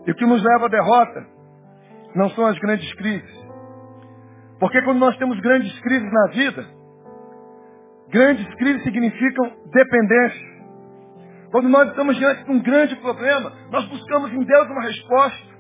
E 0.06 0.10
o 0.10 0.14
que 0.14 0.24
nos 0.24 0.42
leva 0.42 0.64
à 0.64 0.68
derrota 0.68 1.26
não 2.14 2.30
são 2.30 2.46
as 2.46 2.58
grandes 2.60 2.90
crises. 2.94 3.46
Porque 4.58 4.80
quando 4.82 4.98
nós 4.98 5.14
temos 5.18 5.38
grandes 5.40 5.78
crises 5.80 6.10
na 6.10 6.26
vida, 6.28 6.66
grandes 8.08 8.54
crises 8.54 8.82
significam 8.82 9.52
dependência. 9.66 10.56
Quando 11.50 11.68
nós 11.68 11.90
estamos 11.90 12.16
diante 12.16 12.42
de 12.42 12.50
um 12.50 12.62
grande 12.62 12.96
problema, 12.96 13.52
nós 13.70 13.84
buscamos 13.86 14.32
em 14.32 14.42
Deus 14.42 14.66
uma 14.70 14.82
resposta. 14.82 15.56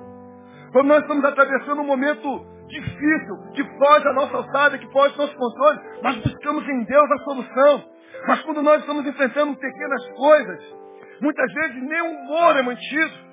Quando 0.72 0.86
nós 0.86 1.02
estamos 1.02 1.24
atravessando 1.26 1.82
um 1.82 1.86
momento 1.86 2.55
difícil, 2.66 3.36
que 3.54 3.64
foge 3.78 4.08
à 4.08 4.12
nossa 4.12 4.36
alçada, 4.36 4.78
que 4.78 4.90
foge 4.92 5.14
ao 5.14 5.26
nosso 5.26 5.36
controle, 5.36 5.80
nós 6.02 6.16
buscamos 6.16 6.68
em 6.68 6.84
Deus 6.84 7.10
a 7.10 7.18
solução. 7.18 7.84
Mas 8.26 8.42
quando 8.42 8.62
nós 8.62 8.80
estamos 8.80 9.06
enfrentando 9.06 9.56
pequenas 9.56 10.08
coisas, 10.10 10.74
muitas 11.20 11.52
vezes 11.52 11.82
nem 11.82 12.02
o 12.02 12.10
humor 12.10 12.56
é 12.56 12.62
mantido. 12.62 13.26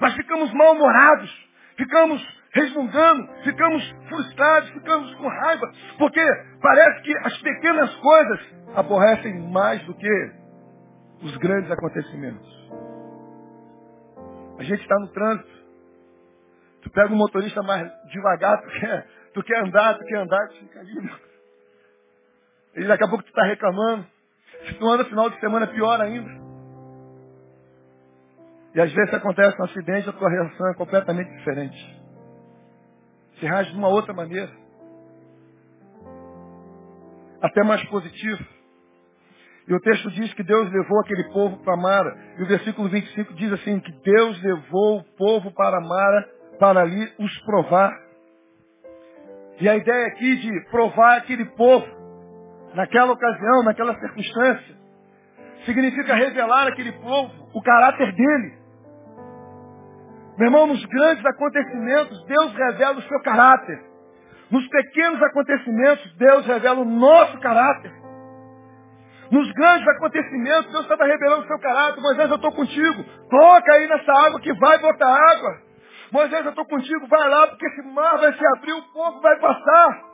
Mas 0.00 0.14
ficamos 0.14 0.52
mal-humorados, 0.52 1.48
ficamos 1.76 2.36
resmungando, 2.52 3.28
ficamos 3.44 3.94
frustrados, 4.08 4.70
ficamos 4.70 5.14
com 5.14 5.28
raiva, 5.28 5.70
porque 5.98 6.20
parece 6.60 7.02
que 7.02 7.18
as 7.18 7.38
pequenas 7.38 7.94
coisas 7.96 8.40
aborrecem 8.74 9.50
mais 9.50 9.82
do 9.84 9.94
que 9.94 10.32
os 11.22 11.36
grandes 11.38 11.70
acontecimentos. 11.70 12.56
A 14.58 14.62
gente 14.62 14.80
está 14.80 14.98
no 14.98 15.08
trânsito. 15.08 15.55
Tu 16.86 16.90
pega 16.90 17.12
um 17.12 17.16
motorista 17.16 17.64
mais 17.64 17.90
devagar, 18.12 18.62
tu 18.62 18.68
quer, 18.78 19.06
tu 19.34 19.42
quer 19.42 19.60
andar, 19.60 19.98
tu 19.98 20.04
quer 20.04 20.18
andar, 20.18 20.48
tu 20.50 20.54
fica 20.54 20.78
ali. 20.78 21.10
E 22.76 22.84
daqui 22.84 23.02
a 23.02 23.08
pouco 23.08 23.24
tu 23.24 23.28
está 23.28 23.42
reclamando. 23.42 24.06
Se 24.68 24.74
tu 24.74 24.88
anda 24.88 25.04
final 25.04 25.28
de 25.28 25.40
semana, 25.40 25.66
pior 25.66 26.00
ainda. 26.00 26.30
E 28.72 28.80
às 28.80 28.92
vezes 28.92 29.12
acontece 29.12 29.60
um 29.60 29.64
acidente, 29.64 30.08
a 30.08 30.12
tua 30.12 30.30
reação 30.30 30.70
é 30.70 30.74
completamente 30.74 31.28
diferente. 31.38 32.02
Você 33.34 33.46
reage 33.46 33.72
de 33.72 33.78
uma 33.78 33.88
outra 33.88 34.14
maneira. 34.14 34.52
Até 37.42 37.64
mais 37.64 37.82
positivo. 37.88 38.46
E 39.66 39.74
o 39.74 39.80
texto 39.80 40.08
diz 40.12 40.32
que 40.34 40.44
Deus 40.44 40.70
levou 40.70 41.00
aquele 41.00 41.24
povo 41.32 41.56
para 41.64 41.76
Mara. 41.76 42.16
E 42.38 42.44
o 42.44 42.46
versículo 42.46 42.88
25 42.88 43.34
diz 43.34 43.52
assim, 43.54 43.80
que 43.80 43.90
Deus 43.90 44.40
levou 44.40 44.98
o 44.98 45.04
povo 45.16 45.50
para 45.50 45.80
Mara 45.80 46.35
para 46.58 46.80
ali 46.80 47.12
os 47.18 47.38
provar. 47.44 47.92
E 49.60 49.68
a 49.68 49.76
ideia 49.76 50.06
aqui 50.08 50.36
de 50.36 50.70
provar 50.70 51.18
aquele 51.18 51.44
povo, 51.44 51.86
naquela 52.74 53.12
ocasião, 53.12 53.62
naquela 53.62 53.98
circunstância, 53.98 54.76
significa 55.64 56.14
revelar 56.14 56.68
aquele 56.68 56.92
povo 56.92 57.32
o 57.54 57.62
caráter 57.62 58.12
dele. 58.12 58.54
Meu 60.38 60.48
irmão, 60.48 60.66
nos 60.66 60.84
grandes 60.84 61.24
acontecimentos, 61.24 62.24
Deus 62.26 62.52
revela 62.52 62.98
o 62.98 63.02
seu 63.02 63.20
caráter. 63.22 63.82
Nos 64.50 64.68
pequenos 64.68 65.22
acontecimentos, 65.22 66.16
Deus 66.18 66.46
revela 66.46 66.80
o 66.80 66.84
nosso 66.84 67.38
caráter. 67.40 67.90
Nos 69.30 69.50
grandes 69.52 69.88
acontecimentos, 69.88 70.70
Deus 70.70 70.84
estava 70.84 71.04
revelando 71.04 71.42
o 71.42 71.46
seu 71.46 71.58
caráter. 71.58 72.00
Moisés, 72.00 72.28
eu 72.28 72.36
estou 72.36 72.52
contigo. 72.52 73.04
Toca 73.28 73.72
aí 73.72 73.88
nessa 73.88 74.12
água 74.12 74.40
que 74.40 74.52
vai 74.54 74.78
botar 74.78 75.08
água. 75.08 75.65
Moisés, 76.12 76.44
eu 76.44 76.50
estou 76.50 76.66
contigo. 76.66 77.06
Vai 77.08 77.28
lá, 77.28 77.46
porque 77.48 77.66
esse 77.66 77.82
mar 77.82 78.18
vai 78.18 78.32
se 78.32 78.46
abrir, 78.56 78.72
o 78.72 78.82
povo 78.92 79.20
vai 79.20 79.38
passar. 79.38 80.04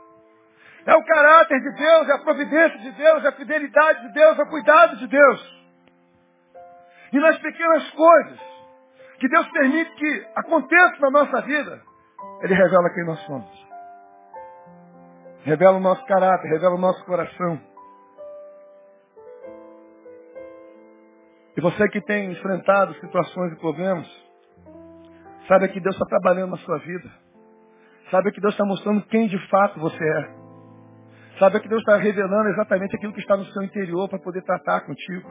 É 0.85 0.95
o 0.95 1.05
caráter 1.05 1.59
de 1.61 1.75
Deus, 1.75 2.09
é 2.09 2.13
a 2.13 2.19
providência 2.19 2.77
de 2.79 2.91
Deus, 2.91 3.23
é 3.23 3.27
a 3.29 3.31
fidelidade 3.33 4.01
de 4.07 4.13
Deus, 4.13 4.37
é 4.37 4.43
o 4.43 4.49
cuidado 4.49 4.97
de 4.97 5.07
Deus. 5.07 5.63
E 7.13 7.19
nas 7.19 7.37
pequenas 7.37 7.89
coisas, 7.91 8.39
que 9.19 9.29
Deus 9.29 9.47
permite 9.51 9.91
que 9.95 10.27
aconteça 10.35 10.97
na 10.99 11.11
nossa 11.11 11.41
vida, 11.41 11.81
Ele 12.41 12.53
revela 12.53 12.89
quem 12.89 13.05
nós 13.05 13.19
somos. 13.21 13.63
Revela 15.43 15.77
o 15.77 15.81
nosso 15.81 16.05
caráter, 16.05 16.47
revela 16.49 16.75
o 16.75 16.79
nosso 16.79 17.03
coração. 17.05 17.61
E 21.55 21.61
você 21.61 21.87
que 21.89 22.01
tem 22.01 22.31
enfrentado 22.31 22.95
situações 22.95 23.53
e 23.53 23.55
problemas, 23.57 24.22
saiba 25.47 25.67
que 25.67 25.79
Deus 25.79 25.95
está 25.95 26.05
trabalhando 26.05 26.51
na 26.51 26.57
sua 26.57 26.77
vida. 26.79 27.09
Saiba 28.11 28.31
que 28.31 28.41
Deus 28.41 28.53
está 28.53 28.65
mostrando 28.65 29.01
quem 29.07 29.27
de 29.27 29.37
fato 29.49 29.79
você 29.79 30.03
é. 30.03 30.43
Saiba 31.39 31.59
que 31.59 31.67
Deus 31.67 31.81
está 31.81 31.97
revelando 31.97 32.49
exatamente 32.49 32.95
aquilo 32.95 33.13
que 33.13 33.19
está 33.19 33.35
no 33.35 33.45
seu 33.45 33.63
interior 33.63 34.07
para 34.07 34.19
poder 34.19 34.43
tratar 34.43 34.81
contigo. 34.81 35.29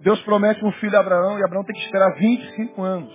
Deus 0.00 0.20
promete 0.22 0.64
um 0.64 0.72
filho 0.72 0.96
a 0.96 1.00
Abraão 1.00 1.38
e 1.38 1.44
Abraão 1.44 1.64
tem 1.64 1.74
que 1.74 1.82
esperar 1.82 2.14
25 2.14 2.82
anos. 2.82 3.12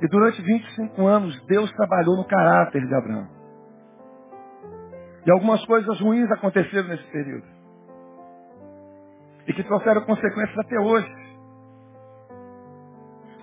E 0.00 0.08
durante 0.08 0.42
25 0.42 1.06
anos, 1.06 1.46
Deus 1.46 1.70
trabalhou 1.72 2.16
no 2.16 2.24
caráter 2.24 2.84
de 2.86 2.94
Abraão. 2.94 3.28
E 5.24 5.30
algumas 5.30 5.64
coisas 5.64 6.00
ruins 6.00 6.30
aconteceram 6.32 6.88
nesse 6.88 7.04
período. 7.04 7.46
E 9.46 9.52
que 9.52 9.62
trouxeram 9.62 10.04
consequências 10.04 10.58
até 10.58 10.78
hoje. 10.80 11.21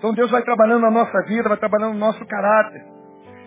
Então 0.00 0.14
Deus 0.14 0.30
vai 0.30 0.42
trabalhando 0.42 0.80
na 0.80 0.90
nossa 0.90 1.22
vida, 1.26 1.46
vai 1.46 1.58
trabalhando 1.58 1.92
no 1.92 2.00
nosso 2.00 2.24
caráter. 2.24 2.82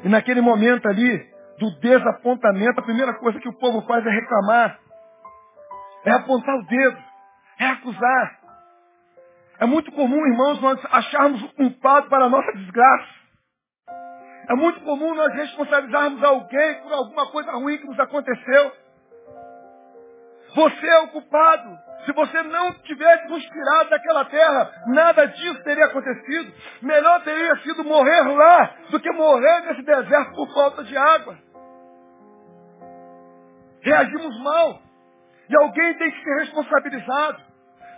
E 0.03 0.07
naquele 0.07 0.39
momento 0.39 0.87
ali, 0.87 1.17
do 1.57 1.71
desapontamento, 1.79 2.79
a 2.79 2.83
primeira 2.83 3.11
coisa 3.15 3.39
que 3.39 3.49
o 3.49 3.57
povo 3.57 3.81
faz 3.87 4.05
é 4.05 4.09
reclamar. 4.11 4.79
É 6.05 6.11
apontar 6.11 6.55
o 6.55 6.65
dedo. 6.67 6.97
É 7.59 7.65
acusar. 7.69 8.39
É 9.59 9.65
muito 9.65 9.91
comum, 9.93 10.27
irmãos, 10.27 10.61
nós 10.61 10.79
acharmos 10.91 11.41
o 11.41 11.53
culpado 11.53 12.07
para 12.07 12.25
a 12.25 12.29
nossa 12.29 12.51
desgraça. 12.53 13.13
É 14.47 14.53
muito 14.53 14.79
comum 14.81 15.15
nós 15.15 15.33
responsabilizarmos 15.33 16.23
alguém 16.23 16.75
por 16.83 16.93
alguma 16.93 17.31
coisa 17.31 17.51
ruim 17.53 17.79
que 17.79 17.87
nos 17.87 17.99
aconteceu. 17.99 18.71
Você 20.53 20.87
é 20.87 20.99
o 20.99 21.07
culpado. 21.07 21.79
Se 22.05 22.11
você 22.11 22.43
não 22.43 22.73
tivesse 22.83 23.27
nos 23.29 23.43
tirado 23.43 23.89
daquela 23.89 24.25
terra, 24.25 24.71
nada 24.87 25.25
disso 25.27 25.63
teria 25.63 25.85
acontecido. 25.85 26.53
Melhor 26.81 27.23
teria 27.23 27.55
sido 27.57 27.83
morrer 27.83 28.21
lá 28.21 28.75
do 28.89 28.99
que 28.99 29.11
morrer 29.11 29.61
nesse 29.61 29.83
deserto 29.83 30.35
por 30.35 30.53
falta 30.53 30.83
de 30.83 30.97
água. 30.97 31.37
Reagimos 33.81 34.37
mal. 34.41 34.81
E 35.49 35.55
alguém 35.61 35.93
tem 35.97 36.11
que 36.11 36.23
ser 36.23 36.39
responsabilizado. 36.39 37.41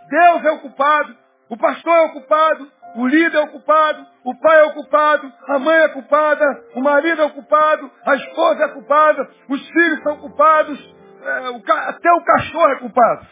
Deus 0.10 0.46
é 0.46 0.52
o 0.52 0.60
culpado. 0.60 1.16
O 1.50 1.58
pastor 1.58 1.94
é 1.94 2.02
o 2.06 2.14
culpado, 2.14 2.72
o 2.96 3.08
líder 3.08 3.38
é 3.38 3.42
o 3.42 3.48
culpado, 3.48 4.06
o 4.24 4.34
pai 4.40 4.62
é 4.62 4.64
o 4.64 4.74
culpado, 4.74 5.32
a 5.48 5.60
mãe 5.60 5.78
é 5.78 5.90
culpada, 5.90 6.46
o 6.76 6.82
marido 6.82 7.22
é 7.22 7.26
o 7.26 7.34
culpado, 7.34 7.92
a 8.04 8.16
esposa 8.16 8.64
é 8.64 8.68
culpada, 8.70 9.30
os 9.48 9.68
filhos 9.70 10.02
são 10.02 10.18
culpados, 10.18 10.96
é, 11.24 11.50
o, 11.52 11.62
até 11.88 12.12
o 12.14 12.24
cachorro 12.24 12.70
é 12.70 12.80
culpado. 12.80 13.28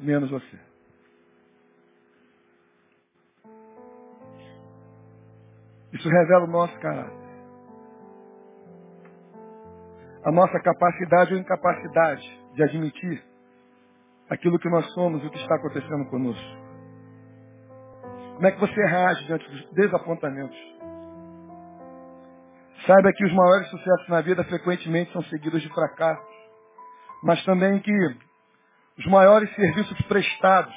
Menos 0.00 0.30
você. 0.30 0.58
Isso 5.92 6.08
revela 6.08 6.44
o 6.44 6.50
nosso 6.50 6.74
caráter. 6.80 7.20
A 10.24 10.32
nossa 10.32 10.58
capacidade 10.60 11.34
ou 11.34 11.40
incapacidade 11.40 12.22
de 12.54 12.62
admitir 12.62 13.22
aquilo 14.30 14.58
que 14.58 14.70
nós 14.70 14.90
somos 14.94 15.22
e 15.22 15.26
o 15.26 15.30
que 15.30 15.38
está 15.38 15.56
acontecendo 15.56 16.08
conosco. 16.08 16.60
Como 18.36 18.46
é 18.46 18.52
que 18.52 18.60
você 18.60 18.82
reage 18.86 19.26
diante 19.26 19.50
dos 19.50 19.72
desapontamentos? 19.72 20.56
Saiba 22.86 23.12
que 23.12 23.26
os 23.26 23.34
maiores 23.34 23.68
sucessos 23.68 24.08
na 24.08 24.22
vida 24.22 24.42
frequentemente 24.44 25.12
são 25.12 25.22
seguidos 25.24 25.60
de 25.60 25.68
fracassos, 25.68 26.34
mas 27.22 27.44
também 27.44 27.78
que 27.80 27.92
os 29.00 29.06
maiores 29.06 29.50
serviços 29.54 29.98
prestados 30.02 30.74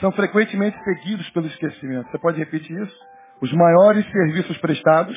são 0.00 0.10
frequentemente 0.10 0.82
seguidos 0.82 1.28
pelo 1.30 1.46
esquecimento. 1.46 2.10
Você 2.10 2.18
pode 2.18 2.38
repetir 2.38 2.80
isso? 2.80 2.98
Os 3.42 3.52
maiores 3.52 4.10
serviços 4.10 4.56
prestados 4.56 5.16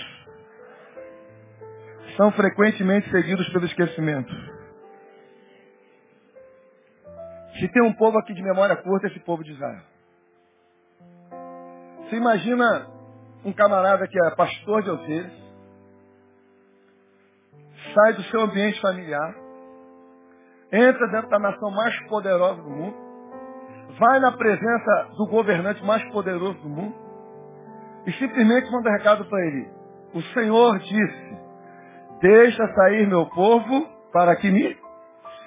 são 2.17 2.29
frequentemente 2.34 3.10
seguidos 3.10 3.47
pelo 3.53 3.65
esquecimento. 3.65 4.34
Se 7.58 7.69
tem 7.69 7.84
um 7.84 7.93
povo 7.93 8.17
aqui 8.17 8.34
de 8.34 8.43
memória 8.43 8.75
curta, 8.75 9.08
esse 9.08 9.19
povo 9.21 9.41
de 9.41 9.53
Israel. 9.53 9.84
Você 12.01 12.17
imagina 12.17 12.86
um 13.45 13.53
camarada 13.53 14.05
que 14.10 14.19
é 14.25 14.32
pastor 14.32 14.84
de 14.84 14.89
ovelhas, 14.89 15.32
sai 17.93 18.13
do 18.13 18.23
seu 18.23 18.41
ambiente 18.41 18.82
familiar, 18.82 19.48
entra 20.71 21.08
dentro 21.08 21.29
da 21.29 21.39
nação 21.39 21.71
mais 21.71 21.99
poderosa 22.08 22.62
do 22.62 22.69
mundo, 22.69 22.95
vai 23.99 24.19
na 24.19 24.32
presença 24.32 25.10
do 25.17 25.27
governante 25.27 25.84
mais 25.84 26.03
poderoso 26.12 26.60
do 26.60 26.69
mundo 26.69 26.95
e 28.05 28.12
simplesmente 28.13 28.71
manda 28.71 28.91
recado 28.91 29.25
para 29.25 29.45
ele. 29.45 29.69
O 30.13 30.21
Senhor 30.34 30.79
disse, 30.79 31.38
deixa 32.21 32.67
sair 32.73 33.08
meu 33.08 33.25
povo 33.27 33.88
para 34.12 34.36
que 34.36 34.49
me 34.49 34.77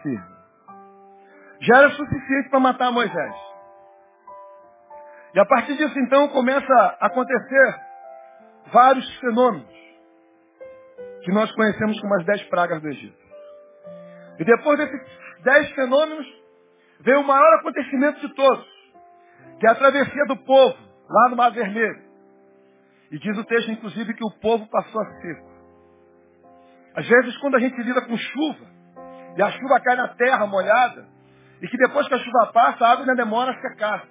sirva 0.03 0.33
já 1.63 1.79
era 1.79 1.91
suficiente 1.91 2.51
para 2.51 2.61
matar 2.61 2.91
Moisés. 2.91 3.35
E 5.35 5.41
a 5.41 5.47
partir 5.47 5.77
disso, 5.77 5.99
então, 6.01 6.29
começa 6.29 6.75
a 7.01 7.07
acontecer 7.07 7.81
vários 8.73 9.09
fenômenos 9.19 9.73
que 11.23 11.33
nós 11.33 11.51
conhecemos 11.53 11.99
como 12.01 12.15
as 12.17 12.25
dez 12.27 12.43
pragas 12.49 12.83
do 12.83 12.89
Egito. 12.89 13.22
E 14.39 14.45
depois 14.45 14.79
desses 14.79 15.01
dez 15.43 15.71
fenômenos, 15.73 16.27
veio 17.01 17.21
o 17.21 17.27
maior 17.27 17.55
acontecimento 17.59 18.21
de 18.21 18.35
todos, 18.35 18.67
que 19.59 19.67
é 19.67 19.71
a 19.71 19.75
travessia 19.75 20.25
do 20.27 20.37
povo, 20.37 20.79
lá 21.09 21.29
no 21.29 21.37
Mar 21.37 21.51
Vermelho. 21.51 22.03
E 23.11 23.19
diz 23.19 23.37
o 23.37 23.45
texto, 23.45 23.71
inclusive, 23.71 24.15
que 24.15 24.25
o 24.25 24.31
povo 24.41 24.67
passou 24.71 25.03
a 25.03 25.05
seco. 25.21 25.53
Às 26.95 27.07
vezes, 27.07 27.37
quando 27.39 27.57
a 27.57 27.61
gente 27.61 27.81
lida 27.83 28.01
com 28.03 28.17
chuva, 28.17 28.67
e 29.37 29.43
a 29.43 29.51
chuva 29.51 29.81
cai 29.81 29.97
na 29.97 30.09
terra 30.09 30.47
molhada, 30.47 31.07
e 31.61 31.69
que 31.69 31.77
depois 31.77 32.09
que 32.09 32.15
a 32.15 32.19
chuva 32.19 32.51
passa, 32.53 32.85
a 32.85 32.93
água 32.93 33.03
ainda 33.03 33.15
demora 33.15 33.53
a 33.53 33.61
secar. 33.61 34.05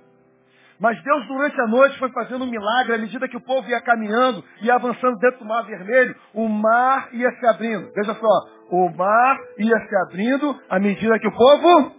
Mas 0.80 1.02
Deus, 1.04 1.28
durante 1.28 1.62
a 1.62 1.68
noite, 1.68 2.00
foi 2.00 2.10
fazendo 2.12 2.44
um 2.44 2.50
milagre 2.50 2.96
à 2.96 2.98
medida 2.98 3.28
que 3.28 3.38
o 3.38 3.42
povo 3.42 3.70
ia 3.70 3.82
caminhando 3.82 4.44
e 4.64 4.72
avançando 4.72 5.20
dentro 5.20 5.40
do 5.40 5.46
mar 5.46 5.64
vermelho, 5.64 6.16
o 6.34 6.48
mar 6.48 7.10
ia 7.14 7.32
se 7.34 7.46
abrindo. 7.46 7.92
Veja 7.94 8.16
só, 8.16 8.50
o 8.72 8.90
mar 8.90 9.38
ia 9.58 9.78
se 9.88 9.96
abrindo 9.98 10.60
à 10.70 10.80
medida 10.80 11.20
que 11.20 11.28
o 11.28 11.32
povo 11.36 11.92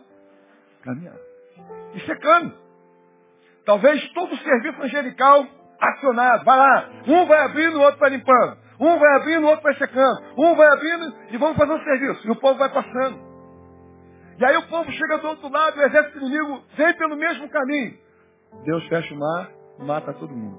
caminhava. 0.82 1.20
E 1.94 2.00
secando. 2.00 2.54
Talvez 3.66 4.08
todo 4.12 4.32
o 4.32 4.38
serviço 4.38 4.82
angelical 4.82 5.46
acionado. 5.78 6.44
Vai 6.44 6.58
lá, 6.58 6.90
um 7.06 7.26
vai 7.26 7.44
abrindo, 7.44 7.78
o 7.78 7.82
outro 7.82 8.00
vai 8.00 8.10
limpando. 8.10 8.56
Um 8.80 8.98
vai 8.98 9.16
abrindo, 9.16 9.44
o 9.44 9.48
outro 9.48 9.62
vai 9.62 9.74
secando. 9.74 10.22
Um 10.38 10.54
vai 10.54 10.66
abrindo 10.68 11.14
e 11.30 11.36
vamos 11.36 11.56
fazer 11.58 11.72
um 11.72 11.84
serviço. 11.84 12.26
E 12.26 12.30
o 12.30 12.36
povo 12.36 12.58
vai 12.58 12.72
passando. 12.72 13.32
E 14.38 14.44
aí 14.44 14.56
o 14.56 14.66
povo 14.66 14.90
chega 14.90 15.18
do 15.18 15.28
outro 15.28 15.48
lado, 15.50 15.78
o 15.78 15.82
exército 15.82 16.18
inimigo 16.18 16.62
vem 16.74 16.92
pelo 16.94 17.16
mesmo 17.16 17.48
caminho. 17.50 17.98
Deus 18.64 18.84
fecha 18.88 19.14
o 19.14 19.18
mar, 19.18 19.50
mata 19.78 20.12
todo 20.14 20.34
mundo. 20.34 20.58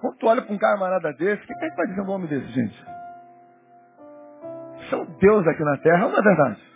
Quando 0.00 0.16
tu 0.16 0.26
olha 0.28 0.42
para 0.42 0.54
um 0.54 0.58
camarada 0.58 1.12
desse, 1.14 1.42
o 1.42 1.46
que 1.46 1.52
é 1.52 1.70
que 1.70 1.76
vai 1.76 1.86
dizer 1.88 2.00
o 2.00 2.04
nome 2.04 2.28
desse, 2.28 2.46
gente? 2.52 2.97
São 4.90 5.04
Deus 5.04 5.46
aqui 5.46 5.62
na 5.62 5.76
terra, 5.78 6.08
não 6.08 6.18
é 6.18 6.22
verdade? 6.22 6.68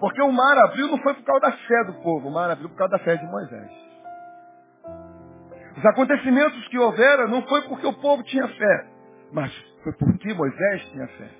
Porque 0.00 0.22
o 0.22 0.32
mar 0.32 0.56
abriu 0.58 0.88
não 0.88 0.98
foi 0.98 1.14
por 1.14 1.24
causa 1.24 1.40
da 1.40 1.52
fé 1.52 1.84
do 1.84 1.94
povo, 2.02 2.28
o 2.28 2.32
mar 2.32 2.50
abriu 2.50 2.68
por 2.68 2.76
causa 2.76 2.92
da 2.92 3.04
fé 3.04 3.16
de 3.16 3.26
Moisés. 3.26 3.70
Os 5.76 5.84
acontecimentos 5.86 6.68
que 6.68 6.78
houveram 6.78 7.28
não 7.28 7.42
foi 7.42 7.62
porque 7.62 7.86
o 7.86 7.92
povo 8.00 8.22
tinha 8.24 8.46
fé, 8.48 8.86
mas 9.32 9.52
foi 9.84 9.92
porque 9.94 10.34
Moisés 10.34 10.84
tinha 10.90 11.06
fé. 11.06 11.30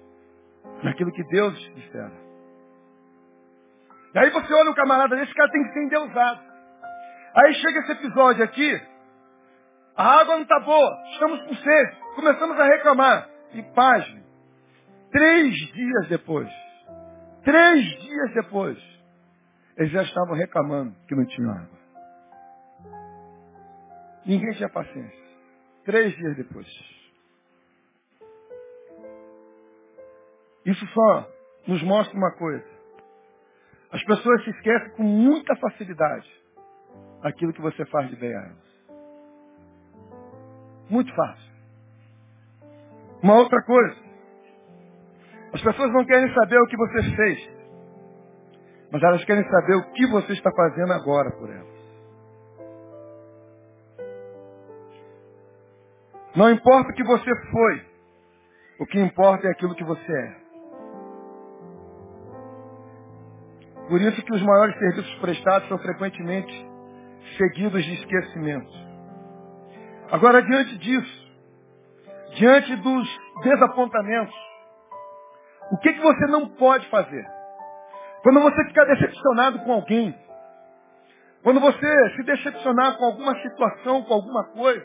Naquilo 0.82 1.12
que 1.12 1.24
Deus 1.24 1.54
dissera. 1.74 2.12
E 4.14 4.18
aí 4.18 4.30
você 4.30 4.52
olha 4.52 4.70
o 4.70 4.74
camarada 4.74 5.16
desse, 5.16 5.34
cara 5.34 5.50
tem 5.50 5.62
que 5.64 5.72
ser 5.72 5.84
endeusado. 5.84 6.40
Aí 7.34 7.54
chega 7.54 7.80
esse 7.80 7.92
episódio 7.92 8.44
aqui, 8.44 8.82
a 9.96 10.20
água 10.20 10.34
não 10.34 10.42
está 10.42 10.58
boa, 10.60 11.02
estamos 11.12 11.40
com 11.42 11.54
sede, 11.54 11.96
começamos 12.16 12.58
a 12.58 12.64
reclamar. 12.64 13.28
E 13.52 13.62
pasme, 13.74 14.19
três 15.10 15.54
dias 15.72 16.08
depois, 16.08 16.50
três 17.44 17.84
dias 18.02 18.34
depois, 18.34 18.78
eles 19.76 19.92
já 19.92 20.02
estavam 20.02 20.34
reclamando 20.34 20.94
que 21.06 21.14
não 21.14 21.24
tinha 21.26 21.50
água. 21.50 21.80
Ninguém 24.26 24.52
tinha 24.52 24.68
paciência. 24.68 25.20
Três 25.84 26.14
dias 26.14 26.36
depois. 26.36 26.66
Isso 30.66 30.86
só 30.88 31.28
nos 31.66 31.82
mostra 31.82 32.16
uma 32.16 32.30
coisa. 32.32 32.66
As 33.90 34.04
pessoas 34.04 34.44
se 34.44 34.50
esquecem 34.50 34.90
com 34.90 35.02
muita 35.02 35.56
facilidade 35.56 36.28
aquilo 37.22 37.52
que 37.52 37.60
você 37.60 37.84
faz 37.86 38.08
de 38.10 38.16
bem 38.16 38.34
a 38.34 38.40
elas. 38.40 38.70
Muito 40.88 41.14
fácil. 41.14 41.50
Uma 43.22 43.38
outra 43.38 43.62
coisa. 43.62 44.09
As 45.52 45.62
pessoas 45.62 45.92
não 45.92 46.04
querem 46.04 46.32
saber 46.34 46.58
o 46.58 46.66
que 46.66 46.76
você 46.76 47.02
fez. 47.16 47.50
Mas 48.92 49.02
elas 49.02 49.24
querem 49.24 49.44
saber 49.48 49.76
o 49.76 49.92
que 49.92 50.06
você 50.06 50.32
está 50.32 50.50
fazendo 50.52 50.92
agora 50.92 51.30
por 51.32 51.50
elas. 51.50 51.80
Não 56.34 56.50
importa 56.50 56.90
o 56.90 56.94
que 56.94 57.04
você 57.04 57.30
foi. 57.50 57.86
O 58.80 58.86
que 58.86 59.00
importa 59.00 59.46
é 59.46 59.50
aquilo 59.50 59.74
que 59.74 59.84
você 59.84 60.12
é. 60.12 60.40
Por 63.88 64.00
isso 64.00 64.22
que 64.22 64.32
os 64.32 64.42
maiores 64.42 64.78
serviços 64.78 65.14
prestados 65.18 65.68
são 65.68 65.78
frequentemente 65.78 66.70
seguidos 67.36 67.84
de 67.84 67.94
esquecimento. 67.94 68.70
Agora, 70.12 70.42
diante 70.42 70.78
disso, 70.78 71.32
diante 72.36 72.76
dos 72.76 73.18
desapontamentos, 73.42 74.49
o 75.70 75.78
que, 75.78 75.92
que 75.92 76.00
você 76.00 76.26
não 76.26 76.48
pode 76.48 76.88
fazer? 76.88 77.24
Quando 78.22 78.40
você 78.40 78.64
ficar 78.64 78.84
decepcionado 78.84 79.60
com 79.60 79.72
alguém, 79.72 80.14
quando 81.42 81.60
você 81.60 82.10
se 82.16 82.22
decepcionar 82.22 82.98
com 82.98 83.04
alguma 83.04 83.34
situação, 83.40 84.02
com 84.02 84.14
alguma 84.14 84.44
coisa, 84.52 84.84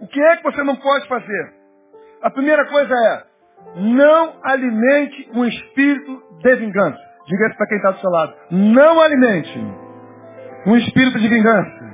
o 0.00 0.06
que 0.08 0.20
é 0.20 0.36
que 0.36 0.42
você 0.42 0.62
não 0.64 0.76
pode 0.76 1.06
fazer? 1.06 1.54
A 2.22 2.30
primeira 2.30 2.66
coisa 2.66 2.94
é, 2.94 3.24
não 3.76 4.34
alimente 4.42 5.30
um 5.34 5.44
espírito 5.44 6.22
de 6.42 6.56
vingança. 6.56 7.00
Diga 7.26 7.46
isso 7.46 7.56
para 7.56 7.66
quem 7.68 7.76
está 7.76 7.90
do 7.92 8.00
seu 8.00 8.10
lado. 8.10 8.34
Não 8.50 9.00
alimente 9.00 9.58
um 10.66 10.76
espírito 10.76 11.18
de 11.18 11.28
vingança. 11.28 11.92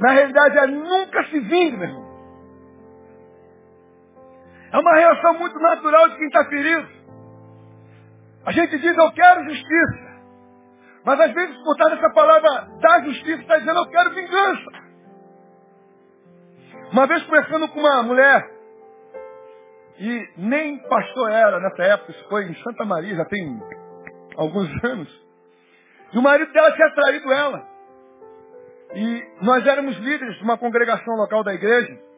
Na 0.00 0.12
realidade, 0.12 0.58
é 0.58 0.66
nunca 0.66 1.24
se 1.24 1.38
vingue, 1.40 1.76
meu 1.76 1.88
irmão. 1.88 2.09
É 4.72 4.78
uma 4.78 4.94
reação 4.94 5.34
muito 5.34 5.58
natural 5.58 6.08
de 6.10 6.16
quem 6.16 6.26
está 6.26 6.44
ferido. 6.44 6.88
A 8.46 8.52
gente 8.52 8.78
diz, 8.78 8.96
eu 8.96 9.12
quero 9.12 9.44
justiça. 9.44 10.10
Mas 11.04 11.20
às 11.20 11.32
vezes, 11.32 11.56
por 11.62 11.76
trás 11.76 11.94
dessa 11.94 12.10
palavra 12.12 12.68
da 12.80 13.00
justiça, 13.04 13.40
está 13.40 13.58
dizendo, 13.58 13.78
eu 13.78 13.88
quero 13.88 14.14
vingança. 14.14 14.70
Uma 16.92 17.06
vez 17.06 17.22
conversando 17.24 17.68
com 17.68 17.80
uma 17.80 18.02
mulher, 18.02 18.50
e 19.98 20.28
nem 20.38 20.78
pastor 20.88 21.30
era 21.30 21.60
nessa 21.60 21.82
época, 21.82 22.10
isso 22.12 22.28
foi 22.28 22.44
em 22.44 22.54
Santa 22.62 22.84
Maria, 22.84 23.16
já 23.16 23.24
tem 23.26 23.60
alguns 24.36 24.68
anos. 24.84 25.26
E 26.12 26.18
o 26.18 26.22
marido 26.22 26.52
dela 26.52 26.72
tinha 26.72 26.90
traído 26.90 27.32
ela. 27.32 27.68
E 28.94 29.28
nós 29.42 29.64
éramos 29.66 29.96
líderes 29.98 30.36
de 30.36 30.42
uma 30.42 30.58
congregação 30.58 31.14
local 31.14 31.44
da 31.44 31.54
igreja. 31.54 32.09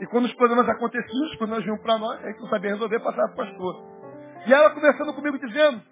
E 0.00 0.06
quando 0.06 0.26
os 0.26 0.34
problemas 0.34 0.68
aconteciam, 0.68 1.26
os 1.26 1.36
problemas 1.36 1.64
vinham 1.64 1.78
para 1.78 1.98
nós, 1.98 2.24
a 2.24 2.28
gente 2.28 2.40
não 2.40 2.48
sabia 2.48 2.70
resolver, 2.70 3.00
passava 3.00 3.28
para 3.34 3.44
o 3.44 3.46
pastor. 3.46 3.82
E 4.46 4.54
ela 4.54 4.70
conversando 4.70 5.12
comigo 5.14 5.38
dizendo, 5.38 5.82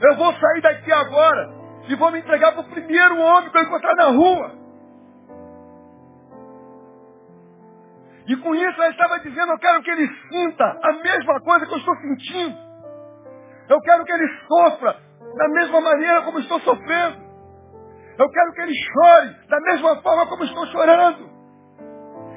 eu 0.00 0.16
vou 0.16 0.32
sair 0.34 0.60
daqui 0.60 0.92
agora 0.92 1.54
e 1.88 1.94
vou 1.94 2.10
me 2.10 2.18
entregar 2.18 2.52
para 2.52 2.60
o 2.60 2.70
primeiro 2.70 3.18
homem 3.18 3.50
que 3.50 3.56
eu 3.56 3.62
encontrar 3.62 3.94
na 3.94 4.08
rua. 4.08 4.64
E 8.26 8.36
com 8.36 8.54
isso 8.54 8.82
ela 8.82 8.90
estava 8.90 9.20
dizendo, 9.20 9.52
eu 9.52 9.58
quero 9.58 9.82
que 9.82 9.90
ele 9.90 10.08
sinta 10.30 10.78
a 10.82 10.92
mesma 10.92 11.40
coisa 11.40 11.66
que 11.66 11.74
eu 11.74 11.78
estou 11.78 11.96
sentindo. 11.96 12.56
Eu 13.68 13.80
quero 13.80 14.04
que 14.04 14.12
ele 14.12 14.28
sofra 14.46 14.96
da 15.36 15.48
mesma 15.48 15.80
maneira 15.80 16.22
como 16.22 16.38
estou 16.38 16.60
sofrendo. 16.60 17.24
Eu 18.18 18.30
quero 18.30 18.52
que 18.52 18.60
ele 18.62 18.74
chore 18.74 19.48
da 19.48 19.60
mesma 19.60 20.02
forma 20.02 20.26
como 20.26 20.44
estou 20.44 20.66
chorando. 20.66 21.33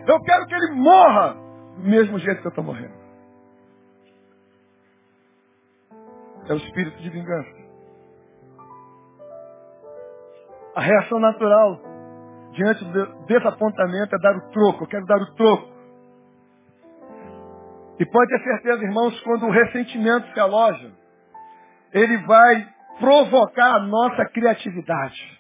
Eu 0.08 0.22
quero 0.22 0.46
que 0.48 0.56
ele 0.56 0.72
morra 0.72 1.34
do 1.76 1.84
mesmo 1.84 2.18
jeito 2.18 2.40
que 2.40 2.48
eu 2.48 2.50
estou 2.50 2.64
morrendo. 2.64 2.96
É 6.48 6.54
o 6.54 6.58
espírito 6.58 6.98
de 7.02 7.10
vingança. 7.10 7.58
A 10.76 10.82
reação 10.82 11.20
natural 11.20 11.82
diante 12.54 12.86
do 12.86 13.26
desapontamento 13.26 14.16
é 14.16 14.20
dar 14.20 14.38
o 14.38 14.50
troco. 14.52 14.84
Eu 14.86 14.88
quero 14.88 15.06
dar 15.06 15.22
o 15.22 15.36
troco. 15.36 15.78
E 18.00 18.06
pode 18.06 18.30
ter 18.30 18.44
certeza, 18.44 18.84
irmãos, 18.84 19.20
quando 19.22 19.48
o 19.48 19.52
ressentimento 19.52 20.32
se 20.32 20.40
aloja, 20.40 20.92
ele 21.92 22.18
vai 22.20 22.70
provocar 23.00 23.76
a 23.76 23.80
nossa 23.80 24.24
criatividade. 24.30 25.38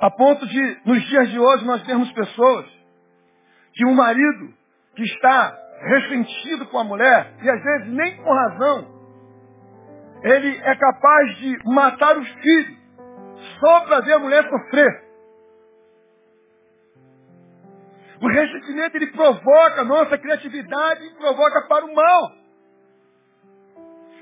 A 0.00 0.10
ponto 0.10 0.46
de, 0.46 0.80
nos 0.84 1.02
dias 1.04 1.30
de 1.30 1.38
hoje, 1.38 1.64
nós 1.64 1.82
termos 1.84 2.12
pessoas 2.12 2.81
que 3.74 3.86
um 3.86 3.94
marido 3.94 4.52
que 4.94 5.02
está 5.02 5.58
ressentido 5.80 6.66
com 6.66 6.78
a 6.78 6.84
mulher, 6.84 7.34
e 7.42 7.50
às 7.50 7.62
vezes 7.62 7.88
nem 7.88 8.16
com 8.16 8.32
razão, 8.32 9.02
ele 10.22 10.56
é 10.56 10.76
capaz 10.76 11.36
de 11.38 11.58
matar 11.64 12.16
os 12.16 12.28
filhos 12.28 12.78
só 13.58 13.80
para 13.80 14.00
ver 14.00 14.12
a 14.14 14.18
mulher 14.18 14.48
sofrer. 14.48 15.02
O 18.20 18.28
ressentimento 18.28 18.96
ele 18.96 19.08
provoca 19.08 19.80
a 19.80 19.84
nossa 19.84 20.16
criatividade 20.16 21.06
e 21.06 21.14
provoca 21.14 21.66
para 21.66 21.84
o 21.84 21.94
mal. 21.94 22.30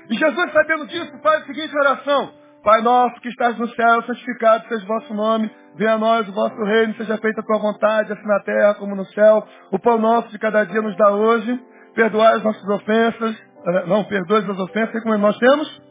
E 0.09 0.15
Jesus, 0.15 0.51
sabendo 0.51 0.87
disso, 0.87 1.19
faz 1.21 1.43
a 1.43 1.45
seguinte 1.45 1.77
oração. 1.77 2.33
Pai 2.63 2.79
nosso 2.81 3.19
que 3.21 3.29
estás 3.29 3.57
no 3.57 3.67
céu, 3.69 4.03
santificado 4.03 4.67
seja 4.67 4.83
o 4.83 4.87
vosso 4.87 5.13
nome. 5.15 5.49
Venha 5.75 5.93
a 5.93 5.97
nós 5.97 6.29
o 6.29 6.31
vosso 6.31 6.63
reino, 6.63 6.93
seja 6.93 7.17
feita 7.17 7.41
a 7.41 7.43
tua 7.43 7.57
vontade, 7.57 8.13
assim 8.13 8.27
na 8.27 8.39
terra 8.41 8.75
como 8.75 8.95
no 8.95 9.05
céu. 9.05 9.47
O 9.71 9.79
pão 9.79 9.97
nosso 9.97 10.29
de 10.29 10.37
cada 10.37 10.63
dia 10.63 10.81
nos 10.81 10.95
dá 10.95 11.09
hoje. 11.09 11.59
Perdoai 11.95 12.35
as 12.35 12.43
nossas 12.43 12.63
ofensas. 12.69 13.35
Eh, 13.65 13.85
não, 13.87 14.03
perdoe 14.03 14.39
as 14.39 14.59
ofensas 14.59 15.01
como 15.01 15.17
nós 15.17 15.37
temos. 15.39 15.81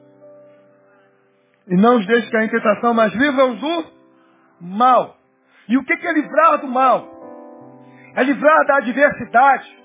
E 1.67 1.75
não 1.75 1.99
os 1.99 2.07
deixe 2.07 2.31
cair 2.31 2.47
em 2.47 2.51
tentação, 2.51 2.95
mas 2.95 3.13
livra-os 3.15 3.59
do 3.59 3.85
mal. 4.61 5.17
E 5.69 5.77
o 5.77 5.85
que 5.85 5.93
é 5.93 6.13
livrar 6.13 6.59
do 6.59 6.69
mal? 6.69 7.05
É 8.15 8.23
livrar 8.23 8.67
da 8.67 8.77
adversidade. 8.77 9.77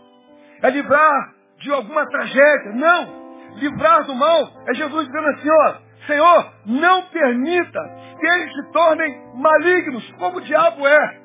É 0.61 0.69
livrar 0.69 1.33
de 1.57 1.71
alguma 1.71 2.05
tragédia. 2.07 2.73
Não. 2.73 3.25
Livrar 3.55 4.03
do 4.05 4.13
mal 4.13 4.51
é 4.67 4.73
Jesus 4.75 5.07
dizendo 5.07 5.27
assim, 5.29 5.49
ó, 5.49 5.84
Senhor, 6.07 6.53
não 6.65 7.03
permita 7.03 7.79
que 8.19 8.27
eles 8.27 8.53
se 8.53 8.71
tornem 8.71 9.35
malignos, 9.35 10.11
como 10.19 10.37
o 10.37 10.41
diabo 10.41 10.87
é. 10.87 11.21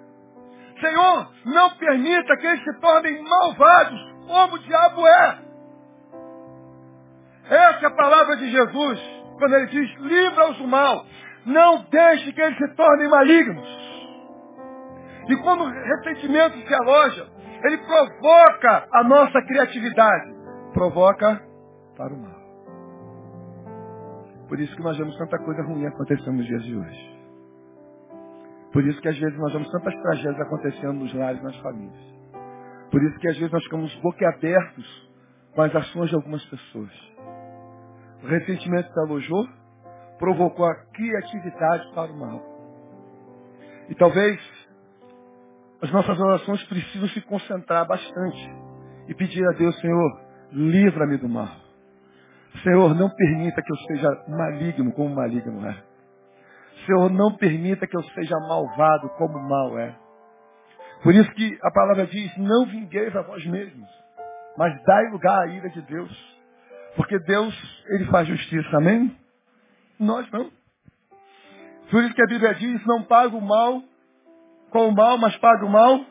Senhor, 0.80 1.28
não 1.44 1.70
permita 1.76 2.36
que 2.36 2.46
eles 2.46 2.64
se 2.64 2.80
tornem 2.80 3.22
malvados, 3.22 4.00
como 4.26 4.54
o 4.54 4.58
diabo 4.60 5.06
é. 5.06 5.38
Essa 7.50 7.84
é 7.84 7.86
a 7.86 7.90
palavra 7.90 8.36
de 8.36 8.50
Jesus, 8.50 9.00
quando 9.38 9.54
ele 9.54 9.66
diz, 9.66 9.96
livra-os 9.98 10.56
do 10.56 10.68
mal. 10.68 11.04
Não 11.44 11.84
deixe 11.90 12.32
que 12.32 12.40
eles 12.40 12.56
se 12.56 12.68
tornem 12.74 13.08
malignos. 13.08 13.68
E 15.28 15.36
quando 15.36 15.64
o 15.64 15.70
ressentimento 15.70 16.58
se 16.58 16.74
aloja, 16.74 17.28
ele 17.64 17.78
provoca 17.78 18.88
a 18.92 19.04
nossa 19.04 19.42
criatividade. 19.42 20.32
Provoca 20.72 21.42
para 21.96 22.14
o 22.14 22.18
mal. 22.18 22.39
Por 24.50 24.58
isso 24.58 24.74
que 24.74 24.82
nós 24.82 24.98
vemos 24.98 25.16
tanta 25.16 25.38
coisa 25.38 25.62
ruim 25.62 25.86
acontecendo 25.86 26.32
nos 26.32 26.46
dias 26.46 26.64
de 26.64 26.76
hoje. 26.76 27.20
Por 28.72 28.84
isso 28.84 29.00
que 29.00 29.06
às 29.06 29.16
vezes 29.16 29.38
nós 29.38 29.52
vemos 29.52 29.70
tantas 29.70 29.94
tragédias 30.02 30.40
acontecendo 30.40 30.94
nos 30.94 31.14
lares, 31.14 31.40
nas 31.40 31.56
famílias. 31.58 32.02
Por 32.90 33.00
isso 33.00 33.16
que 33.20 33.28
às 33.28 33.36
vezes 33.36 33.52
nós 33.52 33.62
ficamos 33.62 33.94
boquiabertos 34.00 35.10
com 35.54 35.62
as 35.62 35.76
ações 35.76 36.10
de 36.10 36.16
algumas 36.16 36.44
pessoas. 36.46 36.90
O 38.24 38.26
ressentimento 38.26 38.92
se 38.92 38.98
alojou, 38.98 39.48
provocou 40.18 40.66
a 40.66 40.74
criatividade 40.94 41.94
para 41.94 42.10
o 42.10 42.18
mal. 42.18 42.42
E 43.88 43.94
talvez 43.94 44.40
as 45.80 45.92
nossas 45.92 46.18
orações 46.18 46.64
precisam 46.64 47.08
se 47.10 47.20
concentrar 47.20 47.86
bastante 47.86 48.50
e 49.06 49.14
pedir 49.14 49.46
a 49.46 49.52
Deus, 49.52 49.78
Senhor, 49.80 50.20
livra-me 50.50 51.18
do 51.18 51.28
mal. 51.28 51.69
Senhor, 52.62 52.94
não 52.94 53.08
permita 53.10 53.62
que 53.62 53.72
eu 53.72 53.76
seja 53.76 54.24
maligno 54.28 54.92
como 54.92 55.14
maligno 55.14 55.66
é. 55.66 55.82
Senhor, 56.84 57.10
não 57.10 57.36
permita 57.36 57.86
que 57.86 57.96
eu 57.96 58.02
seja 58.02 58.36
malvado 58.48 59.08
como 59.10 59.38
mal 59.38 59.78
é. 59.78 59.96
Por 61.02 61.14
isso 61.14 61.30
que 61.32 61.58
a 61.62 61.70
palavra 61.70 62.06
diz, 62.06 62.36
não 62.36 62.66
vingueis 62.66 63.14
a 63.16 63.22
vós 63.22 63.44
mesmos, 63.46 63.88
mas 64.56 64.82
dai 64.84 65.10
lugar 65.10 65.42
à 65.42 65.46
ira 65.46 65.68
de 65.70 65.80
Deus. 65.82 66.40
Porque 66.96 67.18
Deus, 67.20 67.84
Ele 67.88 68.04
faz 68.06 68.26
justiça, 68.28 68.76
amém? 68.76 69.16
Nós 69.98 70.30
não. 70.30 70.50
Por 71.90 72.02
isso 72.04 72.14
que 72.14 72.22
a 72.22 72.26
Bíblia 72.26 72.54
diz, 72.54 72.84
não 72.86 73.02
paga 73.04 73.36
o 73.36 73.40
mal 73.40 73.82
com 74.70 74.88
o 74.88 74.94
mal, 74.94 75.18
mas 75.18 75.36
paga 75.38 75.64
o 75.64 75.70
mal. 75.70 76.04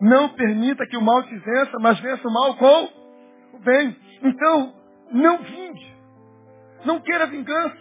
Não 0.00 0.30
permita 0.30 0.86
que 0.86 0.96
o 0.96 1.02
mal 1.02 1.22
te 1.22 1.36
vença, 1.36 1.78
mas 1.80 1.98
vença 2.00 2.26
o 2.26 2.32
mal 2.32 2.56
com 2.56 2.88
o 3.54 3.58
bem. 3.60 3.96
Então, 4.22 4.74
não 5.12 5.38
vingue. 5.38 5.92
Não 6.84 7.00
queira 7.00 7.26
vingança. 7.26 7.76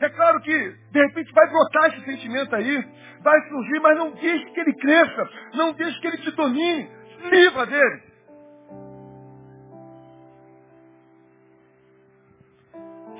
É 0.00 0.08
claro 0.08 0.40
que, 0.40 0.52
de 0.90 1.06
repente, 1.06 1.32
vai 1.32 1.48
brotar 1.48 1.94
esse 1.94 2.04
sentimento 2.04 2.54
aí, 2.56 2.84
vai 3.22 3.48
surgir, 3.48 3.80
mas 3.80 3.96
não 3.96 4.10
deixe 4.12 4.44
que 4.46 4.60
ele 4.60 4.74
cresça, 4.74 5.30
não 5.54 5.72
deixe 5.72 6.00
que 6.00 6.06
ele 6.08 6.18
te 6.18 6.30
domine. 6.32 6.90
Livra 7.30 7.66
dele. 7.66 8.02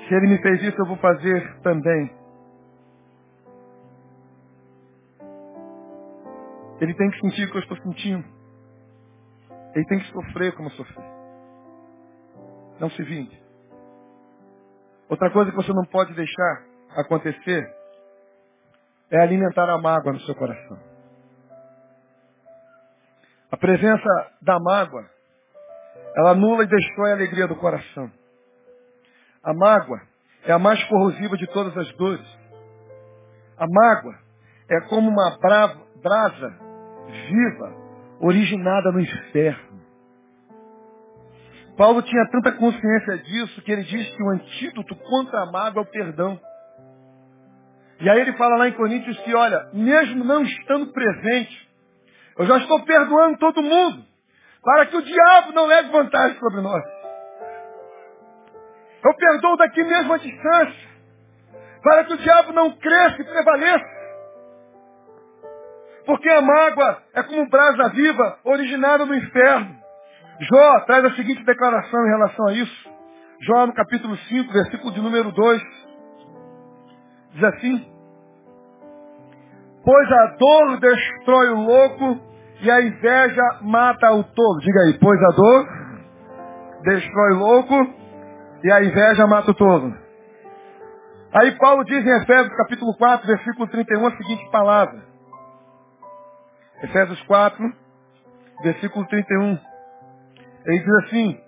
Se 0.07 0.13
ele 0.13 0.27
me 0.27 0.41
fez 0.41 0.61
isso, 0.61 0.79
eu 0.79 0.85
vou 0.85 0.97
fazer 0.97 1.59
também. 1.61 2.11
Ele 6.79 6.93
tem 6.93 7.09
que 7.09 7.21
sentir 7.21 7.45
o 7.45 7.51
que 7.51 7.57
eu 7.57 7.61
estou 7.61 7.77
sentindo. 7.77 8.25
Ele 9.73 9.85
tem 9.85 9.99
que 9.99 10.11
sofrer 10.11 10.53
como 10.53 10.67
eu 10.67 10.73
sofri. 10.73 11.24
Não 12.79 12.89
se 12.89 13.03
vingue. 13.03 13.41
Outra 15.09 15.29
coisa 15.31 15.51
que 15.51 15.57
você 15.57 15.71
não 15.71 15.85
pode 15.85 16.13
deixar 16.13 16.63
acontecer 16.95 17.73
é 19.11 19.19
alimentar 19.19 19.69
a 19.69 19.77
mágoa 19.77 20.13
no 20.13 20.19
seu 20.21 20.35
coração. 20.35 20.79
A 23.51 23.57
presença 23.57 24.31
da 24.41 24.59
mágoa, 24.59 25.05
ela 26.17 26.31
anula 26.31 26.63
e 26.63 26.67
destrói 26.67 27.11
a 27.11 27.15
alegria 27.15 27.47
do 27.47 27.55
coração. 27.55 28.11
A 29.43 29.53
mágoa 29.53 30.01
é 30.43 30.51
a 30.51 30.59
mais 30.59 30.83
corrosiva 30.85 31.37
de 31.37 31.47
todas 31.47 31.77
as 31.77 31.91
dores. 31.95 32.27
A 33.57 33.65
mágoa 33.67 34.15
é 34.69 34.81
como 34.89 35.09
uma 35.09 35.37
brasa 36.01 36.59
viva, 37.29 37.73
originada 38.19 38.91
no 38.91 38.99
inferno. 38.99 39.64
Paulo 41.77 42.01
tinha 42.01 42.25
tanta 42.31 42.53
consciência 42.53 43.17
disso 43.17 43.61
que 43.61 43.71
ele 43.71 43.83
diz 43.83 44.09
que 44.15 44.23
o 44.23 44.29
antídoto 44.29 44.95
contra 44.95 45.41
a 45.41 45.51
mágoa 45.51 45.81
é 45.81 45.83
o 45.83 45.89
perdão. 45.89 46.39
E 47.99 48.09
aí 48.09 48.19
ele 48.21 48.33
fala 48.33 48.57
lá 48.57 48.67
em 48.67 48.73
Coríntios 48.73 49.17
que, 49.21 49.33
olha, 49.35 49.69
mesmo 49.73 50.23
não 50.23 50.43
estando 50.43 50.91
presente, 50.91 51.69
eu 52.37 52.45
já 52.45 52.57
estou 52.57 52.83
perdoando 52.83 53.37
todo 53.37 53.61
mundo, 53.61 54.05
para 54.61 54.85
que 54.85 54.97
o 54.97 55.01
diabo 55.01 55.53
não 55.53 55.65
leve 55.65 55.89
vantagem 55.89 56.37
sobre 56.39 56.61
nós. 56.61 56.83
Eu 59.03 59.13
perdoo 59.13 59.57
daqui 59.57 59.83
mesmo 59.83 60.13
à 60.13 60.17
distância, 60.17 60.89
para 61.83 62.03
que 62.05 62.13
o 62.13 62.17
diabo 62.17 62.51
não 62.53 62.71
cresça 62.71 63.21
e 63.21 63.25
prevaleça. 63.25 63.95
Porque 66.05 66.29
a 66.29 66.41
mágoa 66.41 67.03
é 67.13 67.23
como 67.23 67.49
brasa 67.49 67.89
viva 67.89 68.39
originada 68.43 69.05
no 69.05 69.15
inferno. 69.15 69.84
Jó 70.39 70.79
traz 70.81 71.05
a 71.05 71.15
seguinte 71.15 71.43
declaração 71.45 72.05
em 72.05 72.09
relação 72.09 72.47
a 72.47 72.53
isso. 72.53 72.89
Jó 73.41 73.67
no 73.67 73.73
capítulo 73.73 74.15
5, 74.17 74.51
versículo 74.51 74.93
de 74.93 75.01
número 75.01 75.31
2. 75.31 75.61
Diz 77.33 77.43
assim. 77.43 77.91
Pois 79.83 80.11
a 80.11 80.25
dor 80.37 80.79
destrói 80.79 81.49
o 81.49 81.61
louco 81.61 82.19
e 82.61 82.71
a 82.71 82.81
inveja 82.81 83.59
mata 83.61 84.11
o 84.11 84.23
tolo. 84.23 84.59
Diga 84.59 84.81
aí, 84.81 84.99
pois 84.99 85.21
a 85.23 85.31
dor 85.31 85.67
destrói 86.83 87.33
o 87.33 87.39
louco 87.39 87.93
e 88.63 88.71
a 88.71 88.83
inveja 88.83 89.27
mata 89.27 89.51
o 89.51 89.53
tolo. 89.53 89.95
Aí 91.33 91.51
Paulo 91.57 91.83
diz 91.83 92.05
em 92.05 92.21
Efésios 92.21 92.55
capítulo 92.55 92.95
4, 92.97 93.27
versículo 93.27 93.67
31, 93.67 94.07
a 94.07 94.17
seguinte 94.17 94.49
palavra. 94.51 95.03
Efésios 96.81 97.21
4, 97.23 97.73
versículo 98.63 99.05
31. 99.07 99.74
Ele 100.65 100.79
diz 100.79 100.93
assim, 101.05 101.39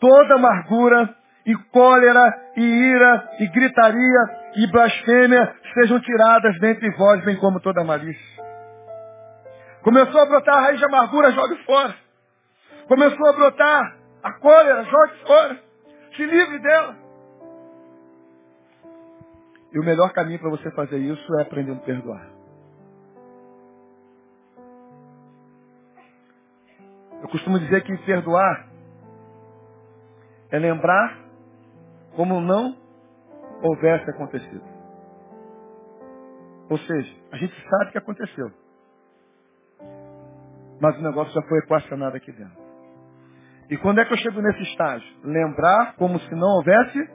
toda 0.00 0.34
amargura 0.34 1.14
e 1.44 1.54
cólera 1.72 2.52
e 2.56 2.62
ira 2.62 3.30
e 3.40 3.46
gritaria 3.48 4.42
e 4.56 4.66
blasfêmia 4.70 5.54
sejam 5.74 6.00
tiradas 6.00 6.58
dentre 6.60 6.90
vós, 6.96 7.24
bem 7.24 7.36
como 7.36 7.60
toda 7.60 7.82
malícia. 7.82 8.42
Começou 9.82 10.20
a 10.20 10.26
brotar 10.26 10.56
a 10.56 10.60
raiz 10.60 10.78
de 10.78 10.84
amargura, 10.84 11.32
jogue 11.32 11.56
fora. 11.64 11.94
Começou 12.86 13.28
a 13.28 13.32
brotar 13.32 13.96
a 14.22 14.32
cólera, 14.34 14.84
jogue 14.84 15.26
fora. 15.26 15.60
Se 16.16 16.24
livre 16.24 16.58
dela. 16.60 16.96
E 19.72 19.78
o 19.80 19.84
melhor 19.84 20.12
caminho 20.12 20.38
para 20.38 20.50
você 20.50 20.70
fazer 20.72 20.98
isso 20.98 21.34
é 21.38 21.42
aprendendo 21.42 21.78
a 21.78 21.84
perdoar. 21.84 22.31
Eu 27.22 27.28
costumo 27.28 27.58
dizer 27.60 27.82
que 27.84 27.96
perdoar 27.98 28.68
é 30.50 30.58
lembrar 30.58 31.18
como 32.16 32.40
não 32.40 32.76
houvesse 33.62 34.10
acontecido. 34.10 34.64
Ou 36.68 36.78
seja, 36.78 37.16
a 37.30 37.36
gente 37.36 37.54
sabe 37.70 37.92
que 37.92 37.98
aconteceu. 37.98 38.50
Mas 40.80 40.98
o 40.98 41.02
negócio 41.02 41.32
já 41.32 41.42
foi 41.48 41.58
equacionado 41.60 42.16
aqui 42.16 42.32
dentro. 42.32 42.60
E 43.70 43.76
quando 43.76 44.00
é 44.00 44.04
que 44.04 44.12
eu 44.12 44.18
chego 44.18 44.42
nesse 44.42 44.62
estágio? 44.64 45.08
Lembrar 45.22 45.94
como 45.94 46.18
se 46.18 46.34
não 46.34 46.56
houvesse 46.56 47.08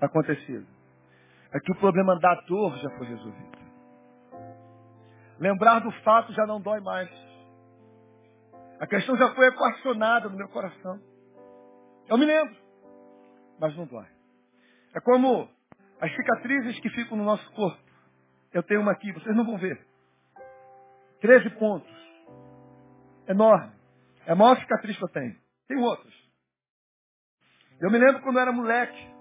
acontecido. 0.00 0.66
É 1.52 1.58
que 1.58 1.72
o 1.72 1.76
problema 1.76 2.16
da 2.20 2.34
dor 2.46 2.76
já 2.76 2.90
foi 2.90 3.08
resolvido. 3.08 3.58
Lembrar 5.40 5.80
do 5.80 5.90
fato 6.02 6.32
já 6.32 6.46
não 6.46 6.60
dói 6.60 6.80
mais. 6.80 7.25
A 8.78 8.86
questão 8.86 9.16
já 9.16 9.34
foi 9.34 9.46
equacionada 9.46 10.28
no 10.28 10.36
meu 10.36 10.48
coração. 10.48 11.00
Eu 12.08 12.18
me 12.18 12.26
lembro, 12.26 12.56
mas 13.58 13.76
não 13.76 13.86
dói. 13.86 14.06
É 14.94 15.00
como 15.00 15.48
As 16.00 16.14
cicatrizes 16.14 16.78
que 16.80 16.90
ficam 16.90 17.16
no 17.16 17.24
nosso 17.24 17.50
corpo. 17.52 17.80
Eu 18.52 18.62
tenho 18.62 18.80
uma 18.80 18.92
aqui, 18.92 19.12
vocês 19.12 19.34
não 19.34 19.44
vão 19.44 19.58
ver. 19.58 19.86
13 21.20 21.50
pontos. 21.58 21.90
Enorme. 23.26 23.72
É 24.26 24.32
a 24.32 24.36
maior 24.36 24.58
cicatriz 24.58 24.96
que 24.96 25.04
eu 25.04 25.08
tenho. 25.08 25.36
Tem 25.66 25.78
outras. 25.78 26.14
Eu 27.80 27.90
me 27.90 27.98
lembro 27.98 28.22
quando 28.22 28.36
eu 28.36 28.42
era 28.42 28.52
moleque. 28.52 29.14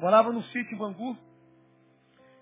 Morava 0.00 0.32
num 0.32 0.42
sítio 0.42 0.74
em 0.74 0.78
Bangu. 0.78 1.16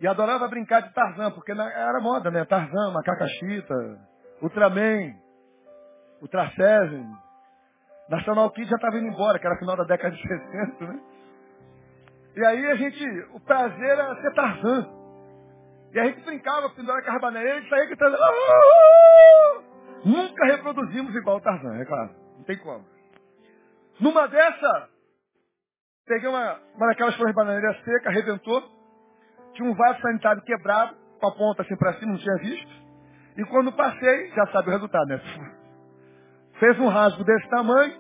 E 0.01 0.07
adorava 0.07 0.49
brincar 0.49 0.81
de 0.81 0.95
Tarzan, 0.95 1.31
porque 1.33 1.53
era 1.53 2.01
moda, 2.01 2.31
né? 2.31 2.45
Tarzan, 2.45 2.93
Macacachita, 2.93 3.75
Ultraman, 4.41 5.15
Ultra 6.21 6.51
Seven. 6.51 7.07
National 8.09 8.51
Kid 8.51 8.69
já 8.69 8.77
estava 8.77 8.97
indo 8.99 9.09
embora, 9.09 9.39
que 9.39 9.47
era 9.47 9.59
final 9.59 9.77
da 9.77 9.85
década 9.85 10.15
de 10.15 10.23
60, 10.23 10.87
né? 10.87 11.01
E 12.37 12.45
aí 12.45 12.67
a 12.67 12.75
gente, 12.77 13.05
o 13.33 13.41
prazer 13.41 13.91
era 13.91 14.15
ser 14.23 14.33
Tarzan. 14.35 14.89
E 15.93 15.99
a 15.99 16.05
gente 16.05 16.25
brincava, 16.25 16.71
pendurava 16.71 17.01
a 17.01 17.05
carbaneira 17.05 17.59
e 17.59 17.69
saía 17.69 17.87
gritando. 17.87 18.17
Ah! 18.17 19.63
Nunca 20.05 20.45
reproduzimos 20.47 21.15
igual 21.15 21.37
o 21.39 21.41
Tarzan, 21.41 21.77
é 21.81 21.85
claro. 21.85 22.11
Não 22.37 22.45
tem 22.45 22.59
como. 22.59 22.85
Numa 24.01 24.29
dessa, 24.29 24.89
peguei 26.07 26.29
uma, 26.29 26.61
uma 26.77 26.87
daquelas 26.87 27.17
bananeiras 27.35 27.77
seca, 27.85 28.09
arrebentou. 28.09 28.63
Tinha 29.55 29.69
um 29.69 29.75
vaso 29.75 30.01
sanitário 30.01 30.43
quebrado, 30.43 30.97
com 31.21 31.29
a 31.29 31.35
ponta 31.35 31.63
assim 31.63 31.77
para 31.77 31.95
cima, 31.95 32.13
não 32.13 32.19
tinha 32.19 32.37
visto. 32.37 32.73
E 33.37 33.45
quando 33.47 33.73
passei, 33.73 34.31
já 34.31 34.47
sabe 34.47 34.69
o 34.69 34.73
resultado, 34.73 35.07
né? 35.07 35.21
Fez 36.59 36.79
um 36.81 36.89
rasgo 36.89 37.25
desse 37.25 37.49
tamanho, 37.49 37.95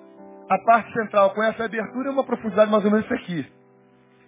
a 0.50 0.58
parte 0.64 0.92
central 0.92 1.30
com 1.30 1.42
essa 1.42 1.64
abertura 1.64 2.08
e 2.08 2.12
uma 2.12 2.24
profundidade 2.24 2.70
mais 2.70 2.84
ou 2.84 2.90
menos 2.90 3.06
isso 3.06 3.14
aqui. 3.14 3.52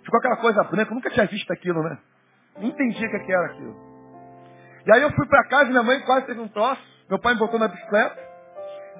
Ficou 0.04 0.18
aquela 0.18 0.36
coisa 0.36 0.64
branca, 0.64 0.90
eu 0.90 0.94
nunca 0.94 1.10
tinha 1.10 1.26
visto 1.26 1.50
aquilo, 1.52 1.82
né? 1.82 1.98
Não 2.58 2.68
entendia 2.68 3.06
o 3.06 3.24
que 3.24 3.32
era 3.32 3.46
aquilo. 3.46 3.90
E 4.86 4.92
aí 4.92 5.02
eu 5.02 5.10
fui 5.12 5.26
para 5.26 5.44
casa, 5.48 5.70
minha 5.70 5.82
mãe 5.82 6.00
quase 6.00 6.26
teve 6.26 6.40
um 6.40 6.48
troço. 6.48 6.82
Meu 7.08 7.18
pai 7.18 7.34
me 7.34 7.40
botou 7.40 7.58
na 7.58 7.68
bicicleta. 7.68 8.16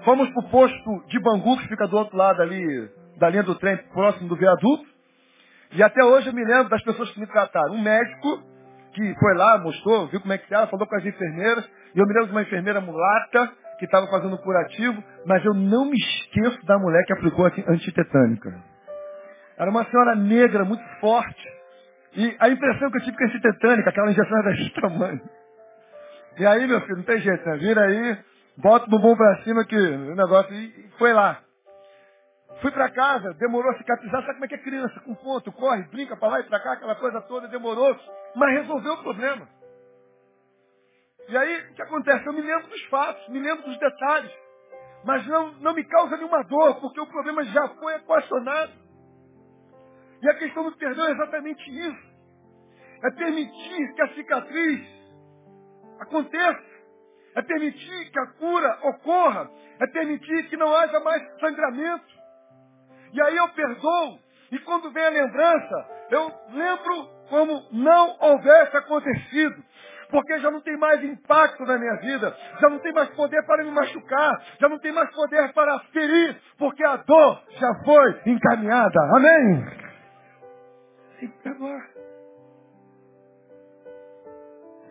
Fomos 0.05 0.28
pro 0.31 0.43
posto 0.51 1.05
de 1.07 1.18
Bangu, 1.20 1.59
que 1.59 1.68
fica 1.68 1.87
do 1.87 1.97
outro 1.97 2.16
lado 2.16 2.43
ali, 2.43 2.91
da 3.18 3.28
linha 3.28 3.43
do 3.43 3.55
trem, 3.55 3.76
próximo 3.93 4.28
do 4.28 4.37
viaduto. 4.37 4.85
E 5.72 5.83
até 5.83 6.03
hoje 6.05 6.28
eu 6.28 6.33
me 6.33 6.45
lembro 6.45 6.68
das 6.68 6.83
pessoas 6.83 7.11
que 7.12 7.20
me 7.20 7.26
trataram. 7.26 7.74
Um 7.74 7.83
médico 7.83 8.43
que 8.93 9.14
foi 9.18 9.35
lá, 9.37 9.59
mostrou, 9.59 10.09
viu 10.09 10.20
como 10.20 10.33
é 10.33 10.39
que 10.39 10.53
era, 10.53 10.66
falou 10.66 10.87
com 10.87 10.97
as 10.97 11.05
enfermeiras. 11.05 11.64
E 11.95 11.99
eu 11.99 12.07
me 12.07 12.12
lembro 12.12 12.26
de 12.26 12.33
uma 12.33 12.43
enfermeira 12.43 12.81
mulata 12.81 13.53
que 13.81 13.87
estava 13.87 14.07
fazendo 14.09 14.37
curativo, 14.37 15.03
mas 15.24 15.43
eu 15.43 15.55
não 15.55 15.87
me 15.87 15.97
esqueço 15.97 16.64
da 16.66 16.78
mulher 16.78 17.03
que 17.07 17.14
aplicou 17.14 17.47
a 17.47 17.72
antitetânica. 17.72 18.62
Era 19.59 19.70
uma 19.70 19.85
senhora 19.87 20.14
negra, 20.14 20.66
muito 20.66 20.85
forte. 21.01 21.49
E 22.14 22.37
a 22.39 22.51
impressão 22.51 22.91
que 22.91 22.99
eu 22.99 23.03
tive 23.03 23.16
com 23.16 23.24
a 23.24 23.26
antitetânica, 23.26 23.89
aquela 23.89 24.11
injeção 24.11 24.39
era 24.39 24.51
desse 24.53 24.70
tamanho. 24.74 25.20
E 26.39 26.47
aí, 26.47 26.66
meu 26.66 26.81
filho, 26.83 26.99
não 26.99 27.05
tem 27.05 27.20
jeito, 27.20 27.43
né? 27.49 27.57
Vira 27.57 27.81
aí, 27.81 28.18
bota 28.59 28.85
o 28.85 28.91
bumbum 28.91 29.16
pra 29.16 29.43
cima 29.45 29.64
que 29.64 29.76
o 29.76 30.14
negócio... 30.14 30.55
E 30.55 30.91
foi 30.99 31.14
lá. 31.14 31.41
Fui 32.61 32.70
para 32.70 32.91
casa, 32.91 33.33
demorou 33.35 33.72
a 33.72 33.78
cicatrizar, 33.78 34.20
sabe 34.20 34.35
como 34.35 34.45
é 34.45 34.49
que 34.49 34.57
é 34.57 34.59
criança? 34.59 35.01
Com 35.01 35.14
ponto, 35.14 35.51
corre, 35.53 35.85
brinca 35.85 36.14
para 36.16 36.28
lá 36.28 36.41
e 36.41 36.43
para 36.43 36.61
cá, 36.61 36.72
aquela 36.74 36.95
coisa 36.97 37.22
toda, 37.22 37.49
demorou, 37.49 37.97
mas 38.37 38.61
resolveu 38.61 38.93
o 38.93 39.03
problema. 39.03 39.49
E 41.31 41.37
aí, 41.37 41.70
o 41.70 41.74
que 41.74 41.83
acontece? 41.83 42.26
Eu 42.26 42.33
me 42.33 42.43
lembro 42.43 42.66
dos 42.66 42.85
fatos, 42.87 43.28
me 43.28 43.39
lembro 43.39 43.64
dos 43.64 43.78
detalhes, 43.78 44.33
mas 45.05 45.24
não, 45.28 45.53
não 45.61 45.72
me 45.72 45.85
causa 45.85 46.16
nenhuma 46.16 46.43
dor, 46.43 46.81
porque 46.81 47.01
o 47.01 47.07
problema 47.07 47.45
já 47.45 47.68
foi 47.68 47.95
equacionado. 47.95 48.72
E 50.20 50.28
a 50.28 50.35
questão 50.35 50.64
do 50.64 50.76
perdão 50.76 51.07
é 51.07 51.12
exatamente 51.12 51.70
isso. 51.70 52.11
É 53.05 53.11
permitir 53.12 53.95
que 53.95 54.03
a 54.03 54.09
cicatriz 54.09 54.89
aconteça. 56.01 56.70
É 57.37 57.43
permitir 57.43 58.11
que 58.11 58.18
a 58.18 58.26
cura 58.33 58.78
ocorra. 58.83 59.49
É 59.78 59.87
permitir 59.87 60.49
que 60.49 60.57
não 60.57 60.74
haja 60.74 60.99
mais 60.99 61.22
sangramento. 61.39 62.12
E 63.12 63.22
aí 63.22 63.37
eu 63.37 63.49
perdoo. 63.51 64.18
E 64.51 64.59
quando 64.59 64.91
vem 64.91 65.07
a 65.07 65.11
lembrança, 65.11 66.07
eu 66.11 66.33
lembro 66.51 67.09
como 67.28 67.68
não 67.70 68.16
houvesse 68.20 68.76
acontecido. 68.76 69.64
Porque 70.11 70.39
já 70.41 70.51
não 70.51 70.61
tem 70.61 70.77
mais 70.77 71.03
impacto 71.05 71.65
na 71.65 71.79
minha 71.79 71.95
vida. 71.97 72.37
Já 72.61 72.69
não 72.69 72.79
tem 72.81 72.93
mais 72.93 73.09
poder 73.11 73.45
para 73.47 73.65
me 73.65 73.71
machucar. 73.71 74.43
Já 74.61 74.69
não 74.69 74.79
tem 74.79 74.93
mais 74.93 75.11
poder 75.15 75.53
para 75.53 75.79
ferir. 75.93 76.41
Porque 76.59 76.85
a 76.85 76.97
dor 76.97 77.43
já 77.51 77.75
foi 77.85 78.21
encaminhada. 78.27 79.01
Amém? 79.17 79.65
Tem 81.21 81.29
que 81.29 81.39
perdoar. 81.43 81.89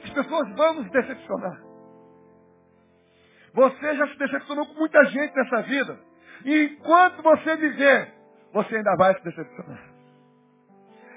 As 0.04 0.10
pessoas 0.12 0.50
vão 0.56 0.74
nos 0.76 0.92
decepcionar. 0.92 1.60
Você 3.54 3.96
já 3.96 4.08
se 4.08 4.18
decepcionou 4.18 4.66
com 4.68 4.74
muita 4.76 5.04
gente 5.06 5.36
nessa 5.36 5.62
vida. 5.64 6.00
E 6.46 6.64
enquanto 6.66 7.22
você 7.22 7.56
viver, 7.58 8.14
você 8.54 8.78
ainda 8.78 8.96
vai 8.96 9.14
se 9.16 9.24
decepcionar. 9.24 9.90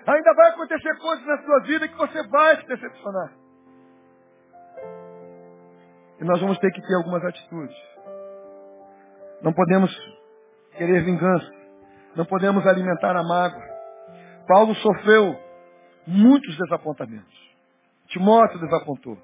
Ainda 0.07 0.34
vai 0.34 0.50
acontecer 0.50 0.98
coisas 0.98 1.24
na 1.24 1.38
sua 1.42 1.61
vida 1.61 1.86
que 1.86 1.96
você 1.96 2.26
vai 2.28 2.57
se 2.57 2.66
decepcionar. 2.66 3.41
E 6.22 6.24
nós 6.24 6.40
vamos 6.40 6.56
ter 6.58 6.70
que 6.70 6.80
ter 6.80 6.94
algumas 6.94 7.24
atitudes. 7.24 7.76
Não 9.42 9.52
podemos 9.52 9.90
querer 10.76 11.02
vingança. 11.02 11.50
Não 12.14 12.24
podemos 12.24 12.64
alimentar 12.64 13.16
a 13.16 13.24
mágoa. 13.24 13.60
Paulo 14.46 14.72
sofreu 14.76 15.36
muitos 16.06 16.56
desapontamentos. 16.56 17.56
Timóteo 18.06 18.60
desapontou. 18.60 19.18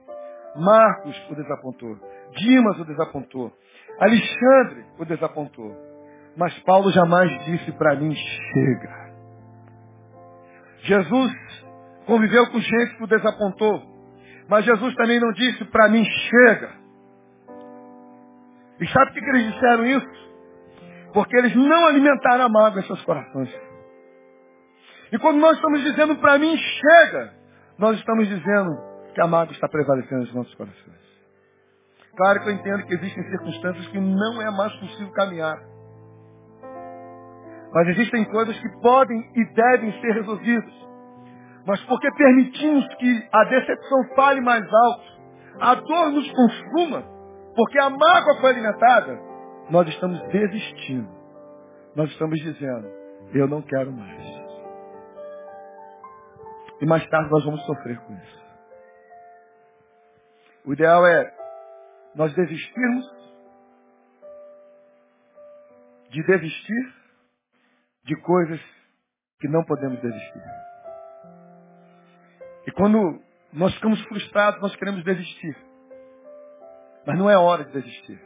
Marcos 0.57 1.17
o 1.31 1.37
desapontou. 1.37 1.97
Dimas 2.33 2.81
o 2.81 2.85
desapontou. 2.85 3.53
Alexandre 4.01 4.85
o 4.99 5.05
desapontou. 5.05 5.77
Mas 6.37 6.59
Paulo 6.65 6.91
jamais 6.91 7.45
disse 7.45 7.71
para 7.73 7.95
mim, 7.95 8.13
chega. 8.13 9.13
Jesus 10.81 11.33
conviveu 12.07 12.51
com 12.51 12.59
gente 12.59 12.97
que 12.97 13.05
o 13.05 13.07
desapontou. 13.07 13.83
Mas 14.49 14.65
Jesus 14.65 14.95
também 14.97 15.21
não 15.21 15.31
disse 15.31 15.65
para 15.67 15.89
mim, 15.89 16.05
chega. 16.05 16.78
E 18.81 18.87
sabe 18.89 19.13
por 19.13 19.21
que 19.21 19.31
eles 19.31 19.53
disseram 19.53 19.87
isso? 19.87 20.29
Porque 21.13 21.37
eles 21.37 21.55
não 21.57 21.87
alimentaram 21.87 22.45
a 22.45 22.49
mágoa 22.49 22.81
em 22.81 22.87
seus 22.87 23.03
corações. 23.05 23.53
E 25.11 25.19
quando 25.19 25.39
nós 25.39 25.57
estamos 25.57 25.81
dizendo 25.83 26.17
para 26.17 26.39
mim, 26.39 26.57
chega, 26.57 27.33
nós 27.79 27.97
estamos 27.99 28.29
dizendo 28.29 28.71
que 29.15 29.21
a 29.21 29.27
mágoa 29.27 29.53
está 29.53 29.69
prevalecendo 29.69 30.21
nos 30.21 30.35
nossos 30.35 30.55
corações. 30.55 30.99
Claro 32.17 32.41
que 32.43 32.49
eu 32.49 32.53
entendo 32.53 32.85
que 32.85 32.95
existem 32.95 33.25
circunstâncias 33.31 33.87
que 33.89 33.99
não 33.99 34.43
é 34.43 34.51
mais 34.51 34.73
possível 34.75 35.13
caminhar. 35.13 35.57
Mas 37.73 37.89
existem 37.89 38.25
coisas 38.27 38.59
que 38.59 38.69
podem 38.81 39.19
e 39.35 39.55
devem 39.55 39.93
ser 40.01 40.13
resolvidas. 40.13 40.89
Mas 41.67 41.81
porque 41.85 42.11
permitimos 42.13 42.87
que 42.97 43.29
a 43.33 43.45
decepção 43.45 43.99
fale 44.17 44.41
mais 44.41 44.65
alto, 44.65 45.05
a 45.61 45.75
dor 45.75 46.11
nos 46.11 46.31
consuma, 46.33 47.05
porque 47.59 47.77
a 47.81 47.91
mágoa 47.91 48.41
foi 48.41 48.51
alimentada, 48.51 49.21
nós 49.69 49.89
estamos 49.89 50.23
desistindo. 50.29 51.11
Nós 51.97 52.09
estamos 52.13 52.39
dizendo, 52.39 52.87
eu 53.35 53.49
não 53.49 53.61
quero 53.63 53.91
mais. 53.91 54.25
E 56.81 56.87
mais 56.87 57.05
tarde 57.09 57.29
nós 57.29 57.45
vamos 57.45 57.61
sofrer 57.67 57.99
com 57.99 58.15
isso. 58.15 58.45
O 60.67 60.73
ideal 60.73 61.05
é 61.05 61.35
nós 62.15 62.33
desistirmos 62.33 63.05
de 66.11 66.23
desistir 66.23 66.95
de 68.05 68.15
coisas 68.23 68.61
que 69.41 69.49
não 69.49 69.65
podemos 69.65 70.01
desistir. 70.01 70.43
E 72.69 72.71
quando 72.71 73.21
nós 73.53 73.75
ficamos 73.75 74.01
frustrados, 74.05 74.61
nós 74.61 74.77
queremos 74.77 75.03
desistir. 75.03 75.68
Mas 77.09 77.17
não 77.17 77.31
é 77.31 77.39
hora 77.39 77.65
de 77.65 77.73
desistir. 77.73 78.21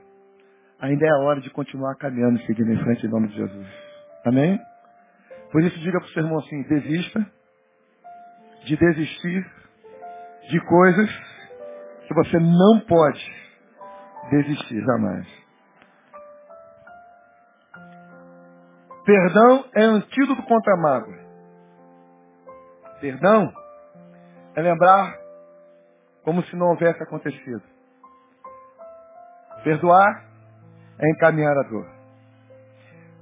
Ainda 0.81 1.07
é 1.07 1.13
hora 1.21 1.41
de 1.41 1.49
continuar 1.51 1.95
caminhando 1.95 2.41
e 2.41 2.47
seguindo 2.47 2.73
em 2.73 2.83
frente 2.83 3.07
em 3.07 3.09
nome 3.09 3.29
de 3.29 3.37
Jesus. 3.37 3.69
Amém? 4.27 4.61
Por 5.53 5.63
isso 5.63 5.79
diga 5.79 6.01
para 6.01 6.09
o 6.09 6.11
seu 6.11 6.25
irmão 6.25 6.41
assim, 6.41 6.63
desista 6.65 7.25
de 8.65 8.77
desistir 8.77 9.47
de 10.51 10.61
coisas 10.67 11.09
que 12.09 12.13
você 12.13 12.41
não 12.41 12.81
pode 12.81 13.25
desistir 14.31 14.81
jamais. 14.85 15.29
Perdão 19.05 19.65
é 19.77 19.85
antídoto 19.85 20.43
contra 20.43 20.75
a 20.75 20.77
mágoa. 20.77 21.19
Perdão 23.01 23.53
é 24.57 24.61
lembrar 24.61 25.17
como 26.25 26.43
se 26.47 26.57
não 26.57 26.71
houvesse 26.71 27.01
acontecido. 27.01 27.72
Perdoar 29.63 30.25
é 30.99 31.11
encaminhar 31.11 31.57
a 31.57 31.63
dor. 31.63 31.87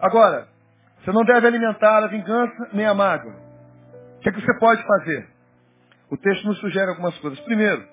Agora, 0.01 0.49
você 0.99 1.13
não 1.13 1.25
deve 1.25 1.47
alimentar 1.47 2.05
a 2.05 2.07
vingança 2.07 2.69
nem 2.73 2.87
a 2.87 2.95
mágoa. 2.95 3.35
O 4.17 4.21
que, 4.21 4.29
é 4.29 4.33
que 4.33 4.41
você 4.41 4.59
pode 4.59 4.83
fazer? 4.87 5.29
O 6.11 6.17
texto 6.17 6.47
nos 6.47 6.59
sugere 6.59 6.91
algumas 6.91 7.17
coisas. 7.19 7.39
Primeiro, 7.41 7.87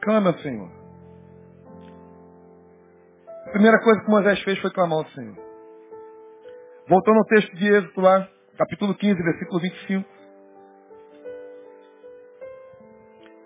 clama 0.00 0.30
ao 0.30 0.38
Senhor. 0.38 0.70
A 3.46 3.50
primeira 3.50 3.78
coisa 3.82 4.00
que 4.00 4.10
Moisés 4.10 4.42
fez 4.42 4.58
foi 4.60 4.70
clamar 4.70 4.98
ao 4.98 5.06
Senhor. 5.10 5.36
Voltando 6.88 7.18
ao 7.18 7.24
texto 7.26 7.56
de 7.56 7.68
Êxodo 7.68 8.00
lá, 8.00 8.28
capítulo 8.56 8.94
15, 8.94 9.22
versículo 9.22 9.60
25. 9.60 10.08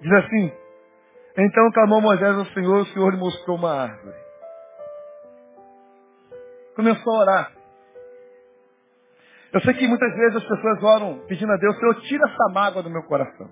Diz 0.02 0.12
assim, 0.12 0.52
então 1.36 1.70
clamou 1.72 2.00
Moisés 2.00 2.36
ao 2.36 2.46
Senhor, 2.46 2.80
o 2.80 2.86
Senhor 2.86 3.10
lhe 3.10 3.18
mostrou 3.18 3.56
uma 3.56 3.82
árvore. 3.82 4.29
Começou 6.74 7.16
a 7.16 7.18
orar. 7.18 7.52
Eu 9.52 9.60
sei 9.62 9.74
que 9.74 9.86
muitas 9.86 10.14
vezes 10.14 10.36
as 10.36 10.44
pessoas 10.44 10.82
oram 10.82 11.18
pedindo 11.26 11.52
a 11.52 11.56
Deus, 11.56 11.76
Senhor, 11.78 12.00
tira 12.02 12.24
essa 12.28 12.52
mágoa 12.52 12.82
do 12.82 12.90
meu 12.90 13.02
coração. 13.02 13.50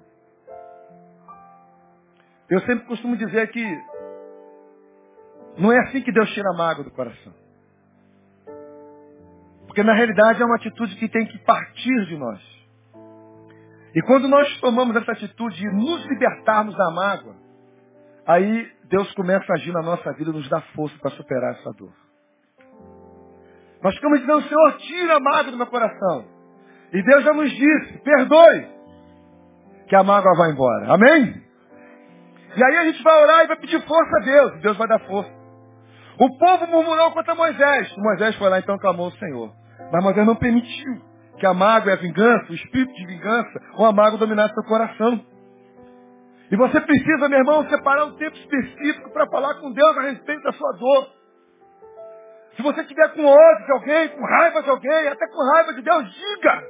Eu 2.49 2.61
sempre 2.61 2.87
costumo 2.87 3.17
dizer 3.17 3.51
que 3.51 3.65
não 5.59 5.73
é 5.73 5.79
assim 5.81 6.01
que 6.01 6.13
Deus 6.13 6.31
tira 6.31 6.49
a 6.51 6.57
mágoa 6.57 6.85
do 6.85 6.91
coração. 6.93 7.35
Porque 9.67 9.83
na 9.83 9.93
realidade 9.93 10.41
é 10.41 10.45
uma 10.45 10.57
atitude 10.57 10.97
que 10.97 11.09
tem 11.09 11.27
que 11.27 11.39
partir 11.39 12.07
de 12.07 12.17
nós. 12.17 12.41
E 13.95 14.03
quando 14.03 14.29
nós 14.29 14.61
tomamos 14.61 14.95
essa 14.97 15.13
atitude 15.13 15.57
de 15.57 15.67
nos 15.73 16.05
libertarmos 16.07 16.77
da 16.77 16.91
mágoa, 16.93 17.35
aí 18.25 18.71
Deus 18.85 19.13
começa 19.15 19.53
a 19.53 19.57
agir 19.57 19.73
na 19.73 19.83
nossa 19.83 20.13
vida 20.13 20.31
e 20.31 20.33
nos 20.33 20.49
dá 20.49 20.61
força 20.75 20.97
para 20.99 21.11
superar 21.11 21.55
essa 21.55 21.73
dor. 21.73 22.08
Nós 23.83 23.95
ficamos 23.95 24.21
dizendo, 24.21 24.43
Senhor, 24.43 24.77
tira 24.79 25.17
a 25.17 25.21
mágoa 25.21 25.53
do 25.53 25.57
meu 25.57 25.67
coração. 25.67 26.25
E 26.93 27.03
Deus 27.03 27.25
já 27.25 27.33
nos 27.33 27.51
disse, 27.51 27.99
perdoe, 27.99 28.67
que 29.89 29.97
a 29.97 30.03
mágoa 30.03 30.35
vai 30.37 30.51
embora. 30.51 30.93
Amém? 30.93 31.43
E 32.57 32.65
aí 32.65 32.77
a 32.79 32.85
gente 32.85 33.03
vai 33.03 33.23
orar 33.23 33.45
e 33.45 33.47
vai 33.47 33.57
pedir 33.57 33.81
força 33.87 34.17
a 34.17 34.25
Deus. 34.25 34.55
E 34.55 34.59
Deus 34.61 34.77
vai 34.77 34.89
dar 34.89 34.99
força. 35.01 35.31
O 36.19 36.39
povo 36.39 36.67
murmurou 36.67 37.13
contra 37.13 37.35
Moisés. 37.35 37.95
Moisés 37.97 38.35
foi 38.37 38.49
lá 38.49 38.59
então 38.59 38.79
clamou 38.79 39.07
ao 39.07 39.13
Senhor. 39.13 39.53
Mas 39.93 40.03
Moisés 40.03 40.27
não 40.27 40.35
permitiu 40.35 41.01
que 41.39 41.47
a 41.47 41.55
mágoa 41.55 41.91
e 41.91 41.95
a 41.95 42.01
vingança, 42.01 42.51
o 42.51 42.55
espírito 42.55 42.93
de 42.93 43.07
vingança, 43.07 43.61
ou 43.75 43.87
a 43.87 43.93
mágoa 43.93 44.19
dominasse 44.19 44.53
seu 44.55 44.65
coração. 44.65 45.25
E 46.51 46.57
você 46.57 46.81
precisa, 46.81 47.29
meu 47.29 47.39
irmão, 47.39 47.69
separar 47.69 48.07
um 48.07 48.17
tempo 48.17 48.37
específico 48.37 49.13
para 49.13 49.29
falar 49.29 49.55
com 49.61 49.71
Deus 49.73 49.99
a 49.99 50.03
respeito 50.03 50.43
da 50.43 50.53
sua 50.53 50.73
dor. 50.73 51.18
Se 52.57 52.63
você 52.63 52.81
estiver 52.81 53.15
com 53.15 53.25
ódio 53.25 53.67
de 53.67 53.73
alguém, 53.73 54.09
com 54.09 54.25
raiva 54.25 54.63
de 54.63 54.71
alguém, 54.71 55.09
até 55.09 55.27
com 55.29 55.53
raiva 55.55 55.75
de 55.75 55.83
Deus, 55.83 56.13
diga. 56.13 56.63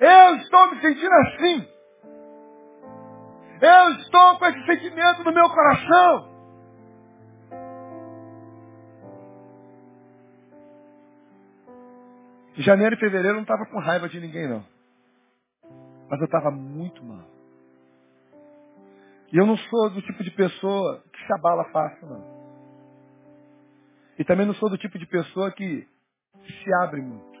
Eu 0.00 0.36
estou 0.36 0.70
me 0.70 0.80
sentindo 0.80 1.14
assim. 1.14 1.68
Eu 3.60 3.90
estou 3.98 4.38
com 4.38 4.46
esse 4.46 4.66
sentimento 4.66 5.22
no 5.22 5.32
meu 5.32 5.48
coração. 5.50 6.32
Em 12.56 12.62
janeiro 12.62 12.94
e 12.94 12.98
fevereiro 12.98 13.28
eu 13.28 13.34
não 13.34 13.42
estava 13.42 13.64
com 13.66 13.78
raiva 13.78 14.08
de 14.08 14.20
ninguém, 14.20 14.48
não. 14.48 14.64
Mas 16.10 16.20
eu 16.20 16.26
estava 16.26 16.50
muito 16.50 17.02
mal. 17.04 17.24
E 19.32 19.38
eu 19.38 19.46
não 19.46 19.56
sou 19.56 19.90
do 19.90 20.02
tipo 20.02 20.22
de 20.22 20.30
pessoa 20.32 21.02
que 21.12 21.26
se 21.26 21.32
abala 21.32 21.64
fácil, 21.70 22.06
não. 22.06 22.31
E 24.18 24.24
também 24.24 24.46
não 24.46 24.54
sou 24.54 24.68
do 24.68 24.78
tipo 24.78 24.98
de 24.98 25.06
pessoa 25.06 25.50
que 25.52 25.88
se 26.44 26.74
abre 26.82 27.00
muito. 27.00 27.32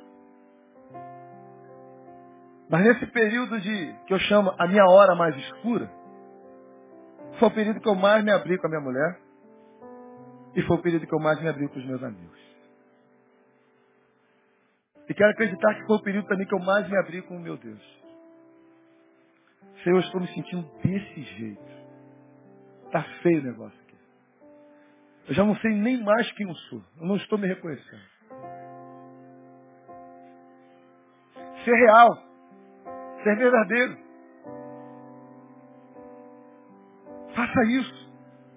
Mas 2.68 2.84
nesse 2.84 3.06
período 3.08 3.60
de 3.60 3.94
que 4.06 4.14
eu 4.14 4.18
chamo 4.20 4.54
a 4.58 4.66
minha 4.66 4.84
hora 4.86 5.14
mais 5.14 5.36
escura, 5.36 5.90
foi 7.38 7.48
o 7.48 7.54
período 7.54 7.80
que 7.80 7.88
eu 7.88 7.94
mais 7.94 8.24
me 8.24 8.32
abri 8.32 8.56
com 8.58 8.66
a 8.66 8.70
minha 8.70 8.80
mulher 8.80 9.20
e 10.54 10.62
foi 10.62 10.76
o 10.76 10.82
período 10.82 11.06
que 11.06 11.14
eu 11.14 11.20
mais 11.20 11.40
me 11.40 11.48
abri 11.48 11.68
com 11.68 11.78
os 11.78 11.84
meus 11.84 12.02
amigos. 12.02 12.40
E 15.08 15.14
quero 15.14 15.30
acreditar 15.30 15.74
que 15.74 15.86
foi 15.86 15.96
o 15.96 16.02
período 16.02 16.26
também 16.28 16.46
que 16.46 16.54
eu 16.54 16.60
mais 16.60 16.88
me 16.88 16.96
abri 16.96 17.20
com 17.22 17.36
o 17.36 17.40
meu 17.40 17.56
Deus. 17.56 18.02
Senhor, 19.82 19.96
eu 19.96 20.00
estou 20.00 20.20
me 20.20 20.28
sentindo 20.28 20.62
desse 20.82 21.22
jeito. 21.22 21.72
Está 22.86 23.02
feio 23.22 23.40
o 23.40 23.44
negócio. 23.44 23.81
Eu 25.28 25.34
já 25.34 25.44
não 25.44 25.56
sei 25.56 25.72
nem 25.72 26.02
mais 26.02 26.30
quem 26.32 26.48
eu 26.48 26.54
sou. 26.54 26.82
Eu 27.00 27.06
não 27.06 27.16
estou 27.16 27.38
me 27.38 27.46
reconhecendo. 27.46 28.02
Ser 31.64 31.74
real. 31.74 32.18
Ser 33.22 33.36
verdadeiro. 33.36 33.96
Faça 37.34 37.64
isso. 37.64 38.12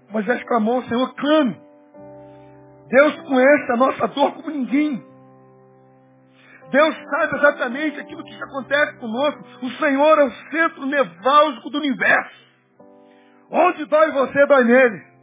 Moisés 0.09 0.43
clamou, 0.43 0.81
Senhor, 0.83 1.13
clame. 1.15 1.61
Deus 2.87 3.15
conhece 3.21 3.71
a 3.71 3.77
nossa 3.77 4.07
dor 4.07 4.33
como 4.33 4.49
ninguém. 4.49 5.03
Deus 6.71 6.95
sabe 7.09 7.35
exatamente 7.37 7.99
aquilo 7.99 8.23
que 8.23 8.43
acontece 8.43 8.97
conosco. 8.97 9.43
O 9.61 9.69
Senhor 9.71 10.19
é 10.19 10.23
o 10.23 10.31
centro 10.51 10.85
neválgico 10.85 11.69
do 11.69 11.77
universo. 11.77 12.45
Onde 13.51 13.85
dói 13.85 14.11
você, 14.11 14.45
dói 14.47 14.63
nele. 14.63 15.14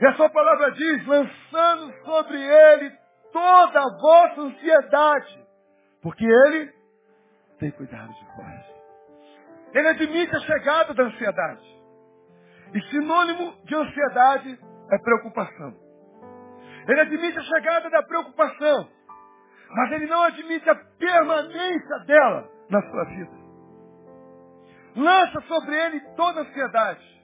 E 0.00 0.06
a 0.06 0.14
sua 0.14 0.30
palavra 0.30 0.70
diz, 0.72 1.06
lançando 1.06 1.92
sobre 2.04 2.40
ele 2.40 2.92
toda 3.32 3.80
a 3.80 3.98
vossa 4.00 4.40
ansiedade, 4.42 5.46
porque 6.02 6.24
ele 6.24 6.72
tem 7.58 7.70
cuidado 7.72 8.12
de 8.12 8.24
vós. 8.36 8.78
Ele 9.74 9.88
admite 9.88 10.34
a 10.34 10.40
chegada 10.40 10.94
da 10.94 11.02
ansiedade. 11.02 11.78
E 12.74 12.80
sinônimo 12.90 13.54
de 13.64 13.74
ansiedade 13.74 14.58
é 14.92 14.98
preocupação. 14.98 15.74
Ele 16.86 17.00
admite 17.00 17.38
a 17.38 17.42
chegada 17.42 17.90
da 17.90 18.02
preocupação, 18.02 18.88
mas 19.70 19.92
ele 19.92 20.06
não 20.06 20.22
admite 20.22 20.70
a 20.70 20.74
permanência 20.74 21.98
dela 22.06 22.48
na 22.70 22.80
sua 22.82 23.04
vida. 23.04 23.38
Lança 24.96 25.40
sobre 25.42 25.74
ele 25.74 26.00
toda 26.16 26.40
a 26.40 26.42
ansiedade. 26.44 27.17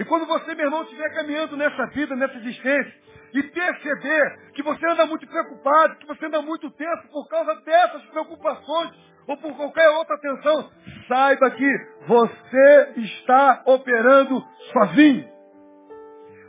E 0.00 0.04
quando 0.06 0.24
você, 0.24 0.54
meu 0.54 0.64
irmão, 0.64 0.82
estiver 0.82 1.14
caminhando 1.14 1.58
nessa 1.58 1.86
vida, 1.88 2.16
nessa 2.16 2.34
existência, 2.38 2.94
e 3.34 3.42
perceber 3.42 4.50
que 4.54 4.62
você 4.62 4.86
anda 4.90 5.04
muito 5.04 5.26
preocupado, 5.26 5.96
que 5.96 6.06
você 6.06 6.24
anda 6.24 6.40
muito 6.40 6.70
tenso 6.70 7.06
por 7.08 7.28
causa 7.28 7.54
dessas 7.56 8.02
preocupações, 8.06 8.92
ou 9.28 9.36
por 9.36 9.54
qualquer 9.54 9.90
outra 9.90 10.18
tensão, 10.18 10.70
saiba 11.06 11.50
que 11.50 11.70
você 12.06 12.92
está 12.96 13.62
operando 13.66 14.42
sozinho. 14.72 15.28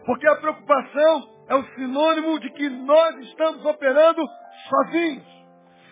Porque 0.05 0.27
a 0.29 0.37
preocupação 0.37 1.29
é 1.49 1.55
o 1.55 1.63
sinônimo 1.75 2.39
de 2.39 2.49
que 2.51 2.69
nós 2.69 3.17
estamos 3.17 3.65
operando 3.65 4.25
sozinhos. 4.69 5.27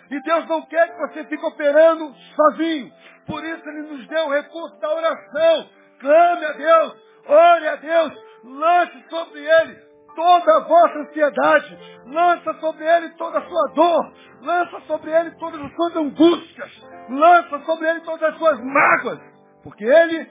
E 0.10 0.22
Deus 0.24 0.47
não 0.47 0.62
quer 0.62 0.93
que 0.93 0.97
você 0.97 1.26
fique 1.26 1.45
operando 1.45 2.16
sozinho. 2.38 2.89
Por 3.28 3.43
isso 3.43 3.70
Ele 3.70 3.82
nos 3.82 4.07
deu 4.07 4.28
o 4.28 4.32
recurso 4.32 4.80
da 4.80 4.95
oração. 4.95 5.70
Clame 5.99 6.45
a 6.45 6.51
Deus. 6.53 7.09
Ore 7.30 7.67
a 7.67 7.75
Deus, 7.75 8.13
lance 8.43 9.09
sobre 9.09 9.39
ele 9.39 9.89
toda 10.15 10.57
a 10.57 10.67
vossa 10.67 10.99
ansiedade, 10.99 11.77
lança 12.07 12.53
sobre 12.59 12.84
ele 12.86 13.09
toda 13.11 13.38
a 13.38 13.47
sua 13.47 13.67
dor, 13.73 14.13
lança 14.41 14.80
sobre 14.82 15.11
ele 15.11 15.32
todas 15.38 15.61
as 15.61 15.75
suas 15.75 15.95
angústias, 15.95 16.88
lança 17.09 17.59
sobre 17.65 17.89
ele 17.89 18.01
todas 18.01 18.34
as 18.34 18.38
suas 18.38 18.59
mágoas, 18.59 19.19
porque 19.63 19.86
ele 19.86 20.25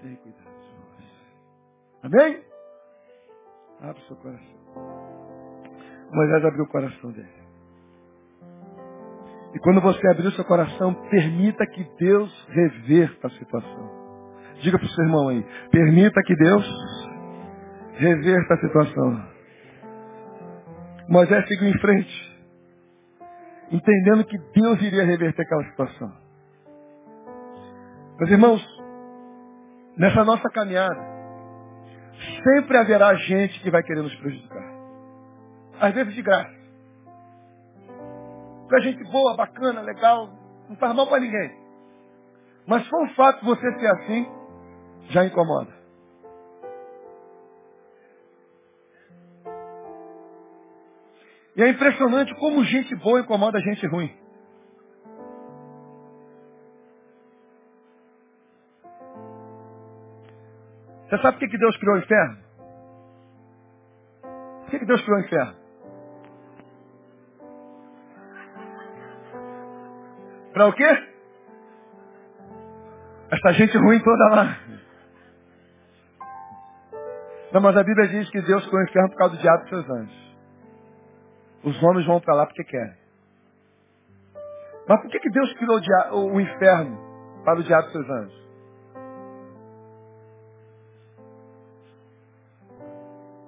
tem 0.00 0.16
cuidado 0.16 0.44
de 0.44 0.74
nós. 0.78 2.04
Amém? 2.04 2.44
Abre 3.82 4.00
o 4.02 4.06
seu 4.06 4.16
coração. 4.16 4.56
Moisés 6.12 6.44
abriu 6.44 6.64
o 6.64 6.68
coração 6.68 7.10
dele. 7.10 7.46
E 9.54 9.58
quando 9.58 9.80
você 9.80 10.06
abrir 10.08 10.28
o 10.28 10.32
seu 10.32 10.44
coração, 10.44 10.94
permita 11.10 11.66
que 11.66 11.82
Deus 11.98 12.46
reverta 12.50 13.26
a 13.26 13.30
situação. 13.30 14.05
Diga 14.62 14.78
para 14.78 14.86
o 14.86 14.90
seu 14.90 15.04
irmão 15.04 15.28
aí. 15.28 15.44
Permita 15.70 16.22
que 16.22 16.34
Deus 16.36 16.64
reverta 17.94 18.54
a 18.54 18.58
situação. 18.58 19.36
Moisés 21.08 21.46
seguiu 21.46 21.68
em 21.68 21.78
frente. 21.78 22.36
Entendendo 23.70 24.24
que 24.24 24.38
Deus 24.54 24.80
iria 24.82 25.04
reverter 25.04 25.42
aquela 25.42 25.64
situação. 25.64 26.12
Meus 28.18 28.30
irmãos, 28.30 28.62
nessa 29.96 30.24
nossa 30.24 30.48
caminhada, 30.50 31.00
sempre 32.42 32.78
haverá 32.78 33.14
gente 33.14 33.60
que 33.60 33.70
vai 33.70 33.82
querer 33.82 34.02
nos 34.02 34.14
prejudicar. 34.16 34.76
Às 35.80 35.94
vezes 35.94 36.14
de 36.14 36.22
graça. 36.22 36.56
Pra 38.68 38.80
gente 38.80 39.02
boa, 39.10 39.36
bacana, 39.36 39.80
legal, 39.80 40.28
não 40.68 40.76
faz 40.76 40.94
mal 40.94 41.06
para 41.06 41.20
ninguém. 41.20 41.52
Mas 42.66 42.86
foi 42.88 43.04
um 43.04 43.14
fato 43.14 43.44
você 43.44 43.78
ser 43.78 43.86
assim, 43.86 44.26
já 45.10 45.24
incomoda. 45.24 45.72
E 51.56 51.62
é 51.62 51.68
impressionante 51.70 52.34
como 52.34 52.64
gente 52.64 52.94
boa 52.96 53.20
incomoda 53.20 53.58
gente 53.60 53.86
ruim. 53.86 54.14
Você 61.08 61.22
sabe 61.22 61.38
por 61.38 61.38
que 61.38 61.48
que 61.48 61.58
Deus 61.58 61.76
criou 61.78 61.96
o 61.96 61.98
inferno? 61.98 62.38
Por 64.62 64.70
que 64.70 64.78
que 64.80 64.86
Deus 64.86 65.00
criou 65.02 65.18
o 65.18 65.22
inferno? 65.22 65.56
Para 70.52 70.68
o 70.68 70.72
quê? 70.72 71.06
Essa 73.30 73.52
gente 73.52 73.78
ruim 73.78 74.02
toda 74.02 74.28
lá. 74.30 74.65
Não, 77.56 77.62
mas 77.62 77.74
a 77.74 77.82
Bíblia 77.82 78.06
diz 78.08 78.28
que 78.28 78.42
Deus 78.42 78.66
criou 78.66 78.82
o 78.82 78.84
inferno 78.84 79.08
por 79.08 79.16
causa 79.16 79.34
do 79.34 79.40
diabo 79.40 79.64
e 79.64 79.68
seus 79.70 79.88
anjos. 79.88 80.36
Os 81.64 81.82
homens 81.82 82.06
vão 82.06 82.20
para 82.20 82.34
lá 82.34 82.44
porque 82.44 82.62
querem. 82.64 82.94
Mas 84.86 85.00
por 85.00 85.10
que, 85.10 85.18
que 85.18 85.30
Deus 85.30 85.50
criou 85.54 85.80
o 86.34 86.38
inferno 86.38 86.98
para 87.46 87.58
o 87.58 87.62
diabo 87.62 87.88
e 87.88 87.92
seus 87.92 88.10
anjos? 88.10 88.48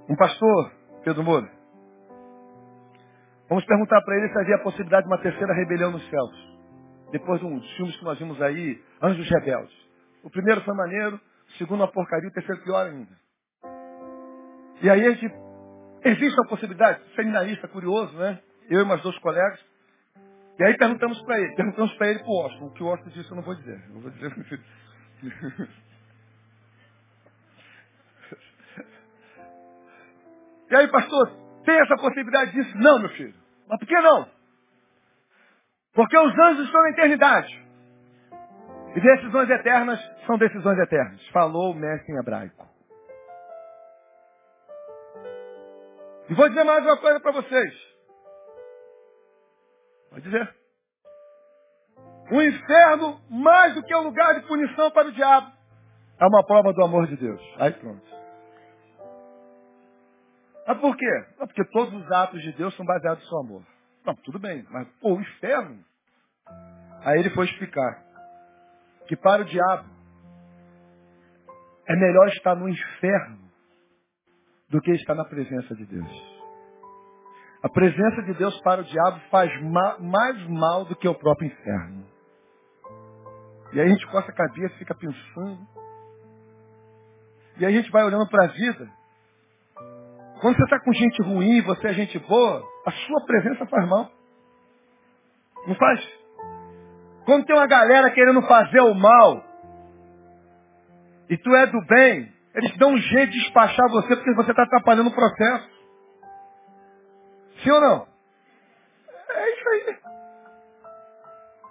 Um 0.08 0.16
pastor, 0.16 0.72
Pedro 1.04 1.22
Moura, 1.22 1.50
vamos 3.46 3.66
perguntar 3.66 4.00
para 4.00 4.16
ele 4.16 4.32
se 4.32 4.38
havia 4.38 4.54
a 4.54 4.62
possibilidade 4.62 5.02
de 5.02 5.12
uma 5.12 5.20
terceira 5.20 5.52
rebelião 5.52 5.90
nos 5.90 6.08
céus. 6.08 6.58
Depois 7.12 7.40
de 7.40 7.46
um 7.46 7.58
dos 7.58 7.70
filmes 7.76 7.94
que 7.94 8.04
nós 8.06 8.18
vimos 8.18 8.40
aí, 8.40 8.82
Anjos 9.02 9.28
Rebeldes. 9.28 9.76
O 10.22 10.30
primeiro 10.30 10.62
foi 10.62 10.74
maneiro, 10.74 11.16
o 11.16 11.52
segundo 11.58 11.80
uma 11.80 11.92
porcaria, 11.92 12.30
o 12.30 12.32
terceiro 12.32 12.62
pior 12.62 12.86
ainda. 12.86 13.27
E 14.80 14.88
aí 14.88 15.06
a 15.06 15.10
gente, 15.10 15.34
existe 16.04 16.40
a 16.40 16.48
possibilidade, 16.48 17.00
seminarista 17.14 17.66
curioso, 17.68 18.16
né? 18.16 18.38
Eu 18.70 18.82
e 18.82 18.84
mais 18.84 19.02
dois 19.02 19.18
colegas. 19.18 19.58
E 20.58 20.64
aí 20.64 20.76
perguntamos 20.76 21.20
para 21.22 21.40
ele, 21.40 21.54
perguntamos 21.54 21.92
para 21.94 22.08
ele 22.08 22.18
para 22.18 22.28
o 22.28 22.42
Washington. 22.42 22.66
O 22.66 22.72
que 22.72 22.82
o 22.82 22.86
Washington 22.86 23.10
disse 23.10 23.30
eu 23.30 23.36
não 23.36 23.42
vou 23.42 23.54
dizer. 23.54 23.80
Eu 23.88 24.00
vou 24.00 24.10
dizer. 24.10 24.32
e 30.70 30.76
aí, 30.76 30.88
pastor, 30.88 31.30
tem 31.64 31.80
essa 31.80 31.96
possibilidade 31.96 32.52
disso? 32.52 32.76
Não, 32.76 32.98
meu 32.98 33.10
filho. 33.10 33.34
Mas 33.68 33.78
por 33.78 33.86
que 33.86 34.00
não? 34.00 34.28
Porque 35.94 36.16
os 36.18 36.38
anjos 36.38 36.66
estão 36.66 36.82
na 36.82 36.90
eternidade. 36.90 37.66
E 38.94 39.00
decisões 39.00 39.50
eternas 39.50 40.00
são 40.26 40.38
decisões 40.38 40.78
eternas. 40.78 41.26
Falou 41.28 41.72
o 41.72 41.74
mestre 41.74 42.12
em 42.12 42.18
hebraico. 42.18 42.67
E 46.28 46.34
vou 46.34 46.48
dizer 46.48 46.64
mais 46.64 46.84
uma 46.84 46.98
coisa 46.98 47.20
para 47.20 47.32
vocês. 47.32 47.74
Vou 50.10 50.20
dizer. 50.20 50.54
O 52.30 52.42
inferno, 52.42 53.20
mais 53.30 53.74
do 53.74 53.82
que 53.82 53.94
um 53.96 54.02
lugar 54.02 54.34
de 54.34 54.46
punição 54.46 54.90
para 54.90 55.08
o 55.08 55.12
diabo, 55.12 55.50
é 56.20 56.26
uma 56.26 56.44
prova 56.44 56.72
do 56.74 56.84
amor 56.84 57.06
de 57.06 57.16
Deus. 57.16 57.40
Aí 57.58 57.72
pronto. 57.72 58.06
Mas 60.66 60.78
por 60.78 60.94
quê? 60.94 61.24
Porque 61.38 61.64
todos 61.72 61.94
os 61.94 62.12
atos 62.12 62.42
de 62.42 62.52
Deus 62.52 62.76
são 62.76 62.84
baseados 62.84 63.22
no 63.24 63.28
seu 63.30 63.38
amor. 63.38 63.62
Não, 64.04 64.14
tudo 64.16 64.38
bem, 64.38 64.66
mas 64.68 64.86
pô, 65.00 65.14
o 65.14 65.20
inferno. 65.20 65.82
Aí 67.04 67.20
ele 67.20 67.30
foi 67.30 67.46
explicar 67.46 68.04
que 69.06 69.16
para 69.16 69.40
o 69.40 69.44
diabo 69.46 69.88
é 71.86 71.96
melhor 71.96 72.28
estar 72.28 72.54
no 72.54 72.68
inferno 72.68 73.47
do 74.70 74.80
que 74.80 74.92
estar 74.92 75.14
na 75.14 75.24
presença 75.24 75.74
de 75.74 75.86
Deus. 75.86 76.38
A 77.62 77.68
presença 77.68 78.22
de 78.22 78.34
Deus 78.34 78.58
para 78.60 78.82
o 78.82 78.84
diabo 78.84 79.20
faz 79.30 79.50
ma 79.62 79.98
mais 79.98 80.48
mal 80.48 80.84
do 80.84 80.94
que 80.94 81.08
o 81.08 81.14
próprio 81.14 81.48
inferno. 81.48 82.06
E 83.72 83.80
aí 83.80 83.86
a 83.86 83.90
gente 83.90 84.06
coça 84.06 84.30
a 84.30 84.34
cabeça, 84.34 84.74
fica 84.76 84.94
pensando. 84.94 85.66
E 87.58 87.66
aí 87.66 87.74
a 87.74 87.76
gente 87.76 87.90
vai 87.90 88.04
olhando 88.04 88.28
para 88.28 88.44
a 88.44 88.48
vida. 88.48 88.88
Quando 90.40 90.56
você 90.56 90.62
está 90.62 90.78
com 90.80 90.92
gente 90.92 91.22
ruim, 91.22 91.60
você 91.62 91.88
é 91.88 91.92
gente 91.94 92.18
boa, 92.20 92.62
a 92.86 92.90
sua 92.92 93.26
presença 93.26 93.66
faz 93.66 93.88
mal. 93.88 94.10
Não 95.66 95.74
faz? 95.74 96.00
Quando 97.24 97.44
tem 97.44 97.56
uma 97.56 97.66
galera 97.66 98.10
querendo 98.10 98.40
fazer 98.42 98.80
o 98.80 98.94
mal, 98.94 99.44
e 101.28 101.36
tu 101.36 101.54
é 101.54 101.66
do 101.66 101.84
bem, 101.86 102.32
eles 102.58 102.76
dão 102.76 102.90
um 102.90 102.98
jeito 102.98 103.30
de 103.30 103.38
despachar 103.38 103.88
você 103.88 104.16
porque 104.16 104.34
você 104.34 104.50
está 104.50 104.64
atrapalhando 104.64 105.10
o 105.10 105.14
processo. 105.14 105.68
Sim 107.62 107.70
ou 107.70 107.80
não? 107.80 108.06
É 109.30 109.50
isso 109.50 109.68
aí. 109.68 109.98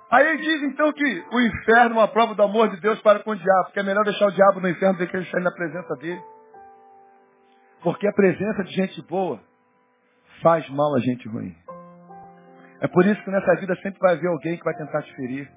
Aí 0.09 0.27
ele 0.27 0.37
diz 0.37 0.63
então 0.63 0.93
que 0.93 1.25
o 1.33 1.41
inferno 1.41 1.95
é 1.95 1.99
uma 1.99 2.07
prova 2.07 2.33
do 2.33 2.41
amor 2.41 2.69
de 2.69 2.79
Deus 2.79 3.01
para 3.01 3.19
com 3.19 3.31
o 3.31 3.35
diabo, 3.35 3.71
que 3.73 3.79
é 3.79 3.83
melhor 3.83 4.05
deixar 4.05 4.27
o 4.27 4.31
diabo 4.31 4.61
no 4.61 4.69
inferno 4.69 4.97
do 4.97 5.05
que 5.05 5.17
ele 5.17 5.25
sair 5.25 5.43
na 5.43 5.51
presença 5.51 5.93
dele. 5.97 6.21
Porque 7.83 8.07
a 8.07 8.13
presença 8.13 8.63
de 8.63 8.71
gente 8.71 9.01
boa 9.07 9.41
faz 10.41 10.69
mal 10.69 10.95
a 10.95 10.99
gente 10.99 11.27
ruim. 11.27 11.53
É 12.79 12.87
por 12.87 13.05
isso 13.05 13.21
que 13.23 13.31
nessa 13.31 13.55
vida 13.55 13.75
sempre 13.77 13.99
vai 13.99 14.13
haver 14.13 14.27
alguém 14.27 14.57
que 14.57 14.63
vai 14.63 14.73
tentar 14.75 15.01
te 15.01 15.13
ferir. 15.15 15.51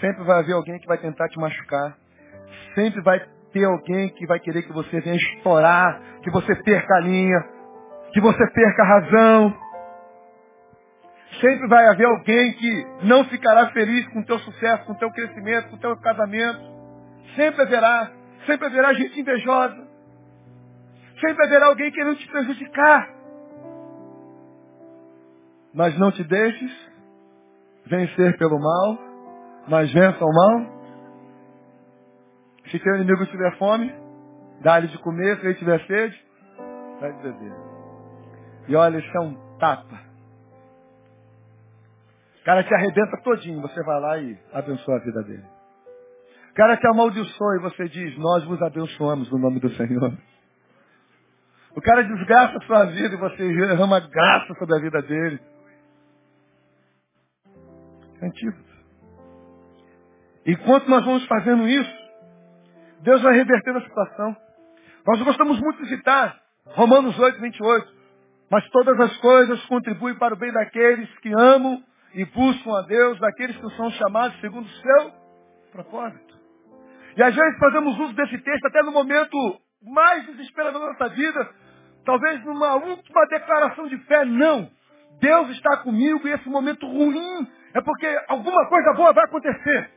Sempre 0.00 0.22
vai 0.22 0.38
haver 0.38 0.52
alguém 0.52 0.78
que 0.78 0.86
vai 0.86 0.98
tentar 0.98 1.28
te 1.28 1.38
machucar. 1.40 1.98
Sempre 2.76 3.02
vai 3.02 3.35
ter 3.56 3.64
alguém 3.64 4.10
que 4.10 4.26
vai 4.26 4.38
querer 4.38 4.62
que 4.64 4.72
você 4.72 5.00
venha 5.00 5.16
estourar, 5.16 5.98
que 6.22 6.30
você 6.30 6.54
perca 6.56 6.96
a 6.96 7.00
linha, 7.00 7.42
que 8.12 8.20
você 8.20 8.46
perca 8.50 8.82
a 8.82 8.86
razão. 8.86 9.56
Sempre 11.40 11.66
vai 11.66 11.86
haver 11.88 12.06
alguém 12.06 12.52
que 12.52 12.86
não 13.04 13.24
ficará 13.24 13.68
feliz 13.70 14.06
com 14.08 14.20
o 14.20 14.24
teu 14.26 14.38
sucesso, 14.40 14.84
com 14.84 14.92
o 14.92 14.98
teu 14.98 15.10
crescimento, 15.10 15.70
com 15.70 15.76
o 15.76 15.80
teu 15.80 15.96
casamento. 15.96 16.60
Sempre 17.34 17.62
haverá. 17.62 18.10
Sempre 18.44 18.66
haverá 18.66 18.92
gente 18.92 19.20
invejosa. 19.20 19.88
Sempre 21.18 21.46
haverá 21.46 21.66
alguém 21.66 21.90
querendo 21.90 22.16
te 22.16 22.28
prejudicar. 22.28 23.08
Mas 25.74 25.98
não 25.98 26.12
te 26.12 26.22
deixes 26.24 26.72
vencer 27.86 28.36
pelo 28.36 28.58
mal, 28.58 28.98
mas 29.66 29.90
vença 29.92 30.22
o 30.22 30.32
mal. 30.32 30.75
Se 32.70 32.78
teu 32.80 32.96
inimigo 32.96 33.26
tiver 33.26 33.56
fome, 33.58 33.92
dá-lhe 34.62 34.88
de 34.88 34.98
comer, 34.98 35.38
se 35.38 35.46
ele 35.46 35.54
tiver 35.54 35.80
sede, 35.86 36.24
dá 37.00 37.10
de 37.10 37.22
beber. 37.22 37.52
E 38.68 38.74
olha, 38.74 38.98
isso 38.98 39.16
é 39.16 39.20
um 39.20 39.34
tapa. 39.58 40.00
O 42.40 42.44
cara 42.44 42.62
te 42.64 42.74
arrebenta 42.74 43.20
todinho, 43.22 43.60
você 43.60 43.82
vai 43.82 44.00
lá 44.00 44.18
e 44.18 44.38
abençoa 44.52 44.96
a 44.96 45.04
vida 45.04 45.22
dele. 45.22 45.44
O 46.50 46.54
cara 46.54 46.76
te 46.76 46.86
amaldiçoa 46.86 47.56
e 47.56 47.62
você 47.62 47.88
diz, 47.88 48.16
nós 48.18 48.44
vos 48.44 48.60
abençoamos 48.62 49.30
no 49.30 49.38
nome 49.38 49.60
do 49.60 49.70
Senhor. 49.70 50.16
O 51.76 51.80
cara 51.82 52.02
desgraça 52.02 52.56
a 52.56 52.66
sua 52.66 52.84
vida 52.86 53.14
e 53.14 53.18
você 53.18 53.36
derrama 53.36 54.00
graça 54.00 54.54
sobre 54.54 54.76
a 54.76 54.80
vida 54.80 55.02
dele. 55.02 55.40
Antídoto. 58.22 58.76
Enquanto 60.46 60.88
nós 60.88 61.04
vamos 61.04 61.26
fazendo 61.26 61.68
isso, 61.68 62.05
Deus 63.02 63.22
vai 63.22 63.34
reverter 63.34 63.76
a 63.76 63.80
situação. 63.80 64.36
Nós 65.06 65.22
gostamos 65.22 65.60
muito 65.60 65.82
de 65.82 65.88
citar 65.88 66.40
Romanos 66.66 67.18
8, 67.18 67.40
28. 67.40 67.96
Mas 68.50 68.68
todas 68.70 68.98
as 69.00 69.16
coisas 69.18 69.64
contribuem 69.66 70.16
para 70.16 70.34
o 70.34 70.36
bem 70.36 70.52
daqueles 70.52 71.08
que 71.18 71.32
amam 71.36 71.82
e 72.14 72.24
buscam 72.24 72.78
a 72.78 72.82
Deus, 72.82 73.18
daqueles 73.18 73.56
que 73.56 73.76
são 73.76 73.90
chamados 73.90 74.40
segundo 74.40 74.64
o 74.64 74.68
seu 74.68 75.12
propósito. 75.72 76.34
E 77.16 77.22
às 77.22 77.34
vezes 77.34 77.58
fazemos 77.58 77.98
uso 77.98 78.12
desse 78.14 78.38
texto 78.38 78.66
até 78.66 78.82
no 78.82 78.92
momento 78.92 79.36
mais 79.82 80.26
desesperador 80.26 80.80
da 80.80 80.86
nossa 80.92 81.08
vida, 81.08 81.50
talvez 82.04 82.44
numa 82.44 82.74
última 82.74 83.26
declaração 83.26 83.86
de 83.88 83.98
fé. 84.04 84.24
Não. 84.24 84.70
Deus 85.20 85.50
está 85.50 85.78
comigo 85.78 86.26
e 86.28 86.32
esse 86.32 86.48
momento 86.48 86.86
ruim 86.86 87.48
é 87.74 87.80
porque 87.80 88.06
alguma 88.28 88.68
coisa 88.68 88.92
boa 88.94 89.12
vai 89.12 89.24
acontecer. 89.24 89.90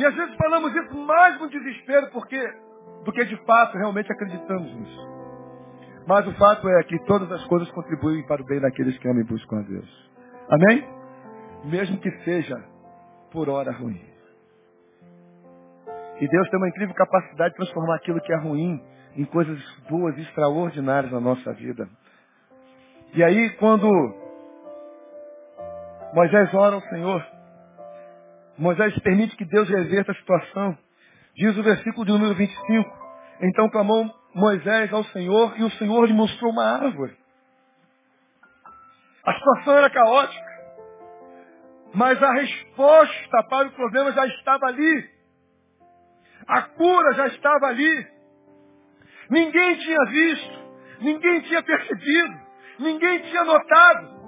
E 0.00 0.06
às 0.06 0.14
vezes 0.14 0.34
falamos 0.36 0.74
isso 0.74 0.96
mais 0.96 1.36
com 1.36 1.46
desespero 1.48 2.10
porque, 2.10 2.38
do 3.04 3.12
que 3.12 3.24
de 3.26 3.36
fato 3.44 3.76
realmente 3.76 4.10
acreditamos 4.10 4.74
nisso. 4.74 5.10
Mas 6.06 6.26
o 6.26 6.32
fato 6.32 6.66
é 6.68 6.82
que 6.84 6.98
todas 7.04 7.30
as 7.30 7.44
coisas 7.44 7.70
contribuem 7.72 8.26
para 8.26 8.40
o 8.40 8.44
bem 8.46 8.60
daqueles 8.60 8.96
que 8.98 9.06
amam 9.06 9.20
e 9.20 9.24
buscam 9.24 9.58
a 9.58 9.62
Deus. 9.62 10.10
Amém? 10.48 10.88
Mesmo 11.64 11.98
que 11.98 12.10
seja 12.24 12.56
por 13.30 13.50
hora 13.50 13.70
ruim. 13.72 14.00
E 16.18 16.28
Deus 16.28 16.48
tem 16.48 16.58
uma 16.58 16.68
incrível 16.68 16.94
capacidade 16.94 17.50
de 17.50 17.56
transformar 17.56 17.96
aquilo 17.96 18.20
que 18.22 18.32
é 18.32 18.36
ruim 18.36 18.82
em 19.16 19.24
coisas 19.26 19.58
boas 19.88 20.16
e 20.16 20.22
extraordinárias 20.22 21.12
na 21.12 21.20
nossa 21.20 21.52
vida. 21.52 21.86
E 23.12 23.22
aí, 23.22 23.50
quando 23.56 23.86
Moisés 26.14 26.52
ora 26.54 26.74
ao 26.74 26.82
Senhor. 26.82 27.39
Moisés 28.60 28.96
permite 28.98 29.34
que 29.36 29.44
Deus 29.46 29.66
reverta 29.70 30.12
a 30.12 30.14
situação. 30.14 30.76
Diz 31.34 31.56
o 31.56 31.62
versículo 31.62 32.04
de 32.04 32.12
número 32.12 32.34
25. 32.34 32.90
Então 33.40 33.70
clamou 33.70 34.04
Moisés 34.34 34.92
ao 34.92 35.02
Senhor 35.04 35.58
e 35.58 35.64
o 35.64 35.70
Senhor 35.70 36.04
lhe 36.04 36.12
mostrou 36.12 36.52
uma 36.52 36.64
árvore. 36.64 37.16
A 39.24 39.32
situação 39.32 39.78
era 39.78 39.88
caótica. 39.88 40.50
Mas 41.94 42.22
a 42.22 42.32
resposta 42.34 43.42
para 43.48 43.68
o 43.68 43.72
problema 43.72 44.12
já 44.12 44.26
estava 44.26 44.66
ali. 44.66 45.10
A 46.46 46.60
cura 46.62 47.14
já 47.14 47.28
estava 47.28 47.66
ali. 47.66 48.06
Ninguém 49.30 49.78
tinha 49.78 50.04
visto, 50.10 50.58
ninguém 51.00 51.40
tinha 51.42 51.62
percebido, 51.62 52.40
ninguém 52.78 53.20
tinha 53.20 53.42
notado. 53.42 54.20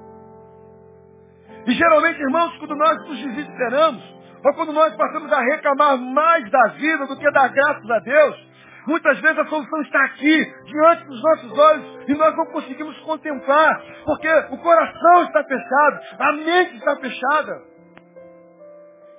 E 1.67 1.73
geralmente, 1.73 2.19
irmãos, 2.19 2.57
quando 2.57 2.75
nós 2.77 2.97
nos 3.09 3.19
desesperamos, 3.19 4.12
ou 4.45 4.55
quando 4.55 4.73
nós 4.73 4.95
passamos 4.97 5.33
a 5.33 5.41
reclamar 5.41 5.99
mais 5.99 6.51
da 6.51 6.69
vida 6.69 7.07
do 7.07 7.17
que 7.17 7.31
dar 7.31 7.49
graças 7.49 7.91
a 7.91 7.99
Deus, 8.01 8.51
muitas 8.87 9.21
vezes 9.21 9.39
a 9.39 9.47
solução 9.47 9.83
está 9.83 10.05
aqui, 10.05 10.55
diante 10.65 11.05
dos 11.05 11.23
nossos 11.23 11.59
olhos, 11.59 12.09
e 12.09 12.15
nós 12.15 12.37
não 12.37 12.47
conseguimos 12.47 12.99
contemplar, 13.01 13.83
porque 14.05 14.29
o 14.51 14.59
coração 14.59 15.25
está 15.25 15.45
fechado, 15.45 16.01
a 16.19 16.33
mente 16.33 16.77
está 16.77 16.97
fechada. 16.97 17.63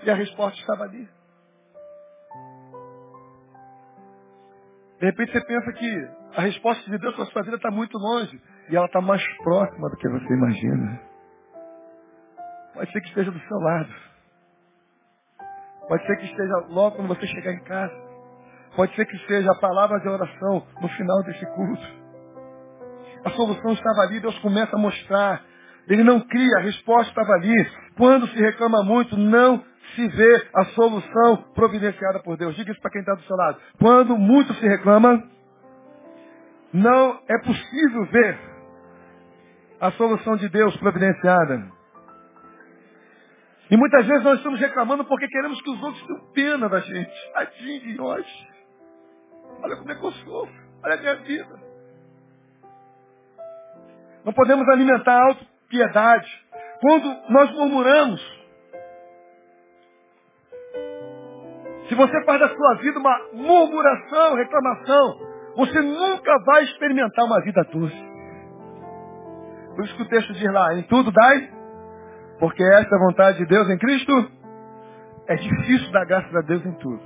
E 0.04 0.12
a 0.12 0.16
resposta 0.16 0.60
estava 0.60 0.84
ali. 0.84 1.08
De 5.00 5.06
repente 5.06 5.32
você 5.32 5.42
pensa 5.46 5.74
que 5.74 6.10
a 6.36 6.42
resposta 6.42 6.90
de 6.90 6.98
Deus 6.98 7.16
para 7.16 7.24
a 7.24 7.28
sua 7.28 7.44
vida 7.44 7.56
está 7.58 7.72
muito 7.72 7.98
longe. 7.98 8.42
E 8.70 8.76
ela 8.76 8.86
está 8.86 9.02
mais 9.02 9.22
próxima 9.40 9.90
do 9.90 9.98
que 9.98 10.08
você 10.08 10.34
imagina. 10.34 11.02
Pode 12.74 12.92
ser 12.92 13.02
que 13.02 13.08
esteja 13.10 13.32
do 13.32 13.40
seu 13.40 13.58
lado. 13.58 14.13
Pode 15.88 16.06
ser 16.06 16.18
que 16.18 16.26
esteja 16.26 16.54
logo 16.70 16.96
quando 16.96 17.08
você 17.08 17.28
chegar 17.28 17.54
em 17.54 17.64
casa. 17.64 17.94
Pode 18.76 18.96
ser 18.96 19.06
que 19.06 19.18
seja 19.28 19.52
a 19.52 19.60
palavra 19.60 20.00
de 20.00 20.08
oração 20.08 20.66
no 20.82 20.88
final 20.90 21.24
desse 21.24 21.46
culto. 21.48 22.04
A 23.26 23.30
solução 23.32 23.74
estava 23.74 24.02
ali, 24.02 24.20
Deus 24.20 24.38
começa 24.40 24.76
a 24.76 24.80
mostrar. 24.80 25.44
Ele 25.88 26.04
não 26.04 26.20
cria, 26.22 26.58
a 26.58 26.62
resposta 26.62 27.10
estava 27.10 27.34
ali. 27.34 27.72
Quando 27.98 28.28
se 28.28 28.40
reclama 28.40 28.84
muito, 28.84 29.18
não 29.18 29.64
se 29.96 30.08
vê 30.08 30.48
a 30.56 30.66
solução 30.66 31.38
providenciada 31.54 32.20
por 32.20 32.38
Deus. 32.38 32.56
Diga 32.56 32.72
isso 32.72 32.82
para 32.82 32.92
quem 32.92 33.02
está 33.02 33.14
do 33.14 33.22
seu 33.24 33.36
lado. 33.36 33.60
Quando 33.80 34.18
muito 34.18 34.54
se 34.56 34.68
reclama, 34.68 35.24
não 36.74 37.20
é 37.30 37.38
possível 37.40 38.06
ver 38.06 38.40
a 39.80 39.92
solução 39.92 40.36
de 40.38 40.50
Deus 40.50 40.76
providenciada. 40.78 41.83
E 43.72 43.78
muitas 43.78 44.06
vezes 44.06 44.24
nós 44.24 44.38
estamos 44.38 44.60
reclamando 44.60 45.06
porque 45.06 45.28
queremos 45.28 45.62
que 45.62 45.70
os 45.70 45.82
outros 45.82 46.06
tenham 46.06 46.32
pena 46.34 46.70
da 46.70 46.80
gente. 46.80 47.34
Tadinho 47.34 47.82
de 47.82 47.96
nós. 47.96 48.26
Olha 49.64 49.76
como 49.78 49.92
é 49.92 49.96
que 49.96 50.06
eu 50.06 50.12
sofro. 50.12 50.64
Olha 50.84 50.96
a 50.96 50.98
minha 50.98 51.16
vida. 51.16 51.60
Não 54.26 54.34
podemos 54.34 54.68
alimentar 54.70 55.14
a 55.14 55.26
autopiedade. 55.28 56.44
Quando 56.82 57.32
nós 57.32 57.52
murmuramos, 57.52 58.22
Se 61.94 61.96
você 61.96 62.24
faz 62.24 62.40
da 62.40 62.50
sua 62.50 62.76
vida 62.76 62.98
uma 62.98 63.20
murmuração, 63.34 64.36
reclamação, 64.36 65.20
você 65.56 65.82
nunca 65.82 66.32
vai 66.46 66.64
experimentar 66.64 67.26
uma 67.26 67.42
vida 67.42 67.62
doce. 67.72 68.14
Por 69.76 69.86
isso 69.86 69.96
que 69.98 70.02
o 70.02 70.10
texto 70.10 70.34
diz 70.34 70.52
lá, 70.52 70.74
em 70.76 70.84
tudo 70.84 71.12
dai, 71.12 71.52
porque 72.40 72.64
esta 72.64 72.96
é 72.96 73.00
vontade 73.00 73.38
de 73.40 73.46
Deus 73.46 73.70
em 73.70 73.78
Cristo. 73.78 74.32
É 75.28 75.36
difícil 75.36 75.92
dar 75.92 76.06
graças 76.06 76.36
a 76.36 76.42
Deus 76.42 76.66
em 76.66 76.74
tudo. 76.74 77.02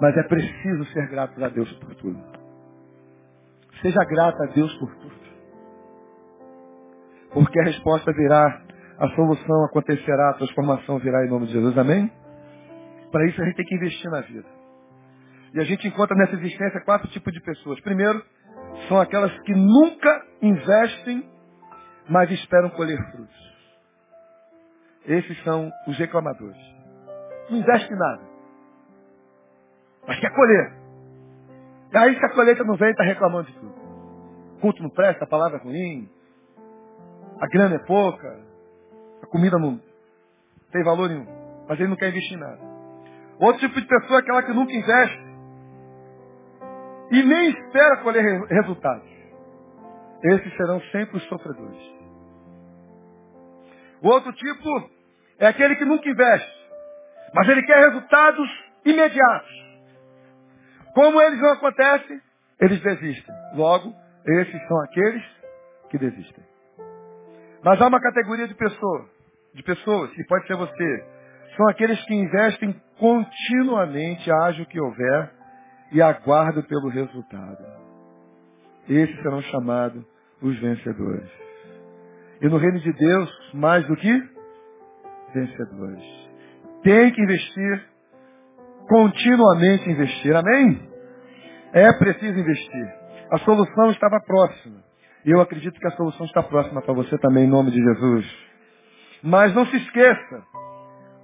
Mas 0.00 0.16
é 0.16 0.22
preciso 0.24 0.84
ser 0.86 1.08
grato 1.08 1.42
a 1.44 1.48
Deus 1.48 1.70
por 1.74 1.94
tudo. 1.96 2.20
Seja 3.82 4.04
grato 4.04 4.42
a 4.42 4.46
Deus 4.46 4.74
por 4.78 4.94
tudo. 4.96 5.14
Porque 7.32 7.60
a 7.60 7.64
resposta 7.64 8.12
virá, 8.12 8.62
a 8.98 9.08
solução 9.10 9.64
acontecerá, 9.66 10.30
a 10.30 10.34
transformação 10.34 10.98
virá 10.98 11.26
em 11.26 11.28
nome 11.28 11.46
de 11.46 11.52
Jesus. 11.52 11.76
Amém? 11.76 12.10
Para 13.10 13.26
isso 13.26 13.42
a 13.42 13.44
gente 13.44 13.56
tem 13.56 13.66
que 13.66 13.74
investir 13.76 14.10
na 14.10 14.20
vida. 14.22 14.48
E 15.52 15.60
a 15.60 15.64
gente 15.64 15.86
encontra 15.86 16.16
nessa 16.16 16.34
existência 16.34 16.80
quatro 16.80 17.08
tipos 17.08 17.32
de 17.32 17.40
pessoas. 17.40 17.80
Primeiro, 17.80 18.20
são 18.88 19.00
aquelas 19.00 19.32
que 19.40 19.54
nunca 19.54 20.22
investem, 20.42 21.28
mas 22.08 22.30
esperam 22.30 22.70
colher 22.70 22.98
frutos. 23.12 23.43
Esses 25.06 25.42
são 25.44 25.70
os 25.86 25.98
reclamadores. 25.98 26.60
Não 27.50 27.58
investe 27.58 27.94
nada. 27.94 28.22
Mas 30.06 30.18
quer 30.20 30.34
colher. 30.34 30.72
E 31.92 31.96
aí 31.96 32.18
se 32.18 32.24
a 32.24 32.30
colheita 32.30 32.64
não 32.64 32.76
vem, 32.76 32.90
está 32.90 33.04
reclamando 33.04 33.50
de 33.50 33.58
tudo. 33.58 33.74
O 34.56 34.60
culto 34.60 34.82
não 34.82 34.90
presta, 34.90 35.24
a 35.24 35.28
palavra 35.28 35.58
é 35.58 35.62
ruim, 35.62 36.08
a 37.38 37.46
grana 37.46 37.76
é 37.76 37.78
pouca, 37.78 38.40
a 39.22 39.26
comida 39.26 39.58
não 39.58 39.80
tem 40.72 40.82
valor 40.82 41.08
nenhum. 41.08 41.26
Mas 41.68 41.78
ele 41.78 41.88
não 41.88 41.96
quer 41.96 42.08
investir 42.08 42.36
em 42.36 42.40
nada. 42.40 42.60
Outro 43.38 43.60
tipo 43.60 43.80
de 43.80 43.86
pessoa 43.86 44.18
é 44.18 44.22
aquela 44.22 44.42
que 44.42 44.52
nunca 44.52 44.72
investe 44.72 45.24
e 47.10 47.22
nem 47.22 47.50
espera 47.50 48.02
colher 48.02 48.42
resultados. 48.46 49.08
Esses 50.22 50.56
serão 50.56 50.80
sempre 50.92 51.16
os 51.16 51.24
sofredores. 51.28 52.03
O 54.04 54.08
outro 54.08 54.30
tipo 54.34 54.90
é 55.38 55.46
aquele 55.46 55.76
que 55.76 55.84
nunca 55.86 56.06
investe, 56.06 56.68
mas 57.34 57.48
ele 57.48 57.62
quer 57.62 57.88
resultados 57.88 58.50
imediatos. 58.84 59.64
Como 60.94 61.22
eles 61.22 61.40
não 61.40 61.52
acontecem, 61.54 62.20
eles 62.60 62.82
desistem. 62.82 63.34
Logo, 63.54 63.94
esses 64.26 64.68
são 64.68 64.78
aqueles 64.82 65.24
que 65.88 65.96
desistem. 65.96 66.44
Mas 67.64 67.80
há 67.80 67.86
uma 67.86 67.98
categoria 67.98 68.46
de 68.46 68.54
pessoas, 68.54 69.08
de 69.54 69.62
pessoas, 69.62 70.12
e 70.18 70.26
pode 70.26 70.46
ser 70.48 70.56
você, 70.56 71.04
são 71.56 71.66
aqueles 71.70 71.98
que 72.04 72.14
investem 72.14 72.78
continuamente, 72.98 74.30
haja 74.30 74.62
o 74.62 74.66
que 74.66 74.78
houver, 74.78 75.32
e 75.92 76.02
aguardam 76.02 76.62
pelo 76.64 76.90
resultado. 76.90 77.64
Esses 78.86 79.16
serão 79.22 79.40
chamados 79.42 80.04
os 80.42 80.58
vencedores. 80.60 81.30
E 82.40 82.48
no 82.48 82.58
reino 82.58 82.80
de 82.80 82.92
Deus, 82.92 83.50
mais 83.54 83.86
do 83.86 83.96
que 83.96 84.22
vencedores. 85.34 86.04
Tem 86.82 87.10
que 87.12 87.22
investir, 87.22 87.84
continuamente 88.88 89.90
investir. 89.90 90.34
Amém? 90.34 90.88
É 91.72 91.92
preciso 91.94 92.38
investir. 92.38 92.94
A 93.32 93.38
solução 93.38 93.90
estava 93.90 94.20
próxima. 94.20 94.82
E 95.24 95.30
eu 95.30 95.40
acredito 95.40 95.78
que 95.80 95.86
a 95.86 95.96
solução 95.96 96.26
está 96.26 96.42
próxima 96.42 96.82
para 96.82 96.92
você 96.92 97.16
também, 97.18 97.44
em 97.44 97.50
nome 97.50 97.70
de 97.70 97.82
Jesus. 97.82 98.26
Mas 99.22 99.54
não 99.54 99.64
se 99.66 99.76
esqueça, 99.76 100.42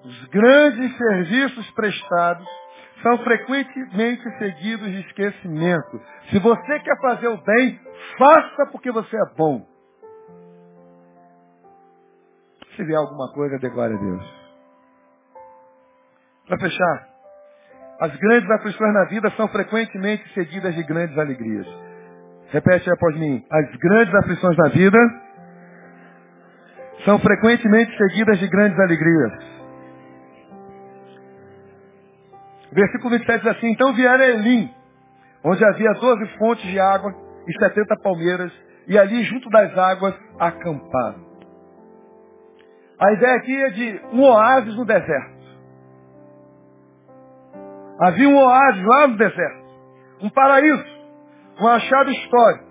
os 0.05 0.25
grandes 0.29 0.97
serviços 0.97 1.71
prestados 1.73 2.49
são 3.03 3.19
frequentemente 3.19 4.23
seguidos 4.39 4.91
de 4.91 5.01
esquecimento. 5.01 6.01
Se 6.31 6.39
você 6.39 6.81
quer 6.81 6.99
fazer 7.01 7.29
o 7.29 7.43
bem, 7.43 7.79
faça 8.17 8.67
porque 8.73 8.91
você 8.91 9.17
é 9.17 9.35
bom. 9.37 9.67
Se 12.87 12.95
alguma 12.95 13.31
coisa, 13.35 13.59
dê 13.59 13.69
glória 13.69 13.95
a 13.95 14.01
Deus. 14.01 14.25
Para 16.49 16.59
fechar, 16.59 17.09
as 18.01 18.17
grandes 18.17 18.51
aflições 18.51 18.95
na 18.95 19.05
vida 19.05 19.31
são 19.37 19.47
frequentemente 19.49 20.27
seguidas 20.33 20.75
de 20.75 20.83
grandes 20.85 21.17
alegrias. 21.19 21.67
Repete 22.49 22.91
após 22.91 23.17
mim. 23.19 23.45
As 23.51 23.77
grandes 23.77 24.15
aflições 24.15 24.57
na 24.57 24.69
vida 24.69 24.99
são 27.05 27.19
frequentemente 27.19 27.95
seguidas 27.99 28.39
de 28.39 28.49
grandes 28.49 28.79
alegrias. 28.81 29.33
Versículo 32.73 33.11
27 33.11 33.43
diz 33.43 33.57
assim, 33.57 33.73
então 33.73 33.93
vieram 33.93 34.25
a 34.25 34.29
Elim, 34.29 34.73
onde 35.45 35.63
havia 35.65 35.93
doze 35.95 36.27
fontes 36.39 36.65
de 36.65 36.81
água 36.81 37.15
e 37.47 37.65
setenta 37.65 37.95
palmeiras, 38.03 38.53
e 38.87 38.99
ali 38.99 39.23
junto 39.25 39.51
das 39.51 39.77
águas 39.77 40.15
acamparam. 40.39 41.30
A 43.01 43.13
ideia 43.13 43.37
aqui 43.37 43.57
é 43.57 43.71
de 43.71 44.01
um 44.13 44.23
oásis 44.23 44.77
no 44.77 44.85
deserto. 44.85 45.41
Havia 47.99 48.29
um 48.29 48.37
oásis 48.37 48.85
lá 48.85 49.09
no 49.09 49.17
deserto. 49.17 49.65
Um 50.21 50.29
paraíso. 50.29 50.85
Um 51.59 51.67
achado 51.67 52.11
histórico. 52.11 52.71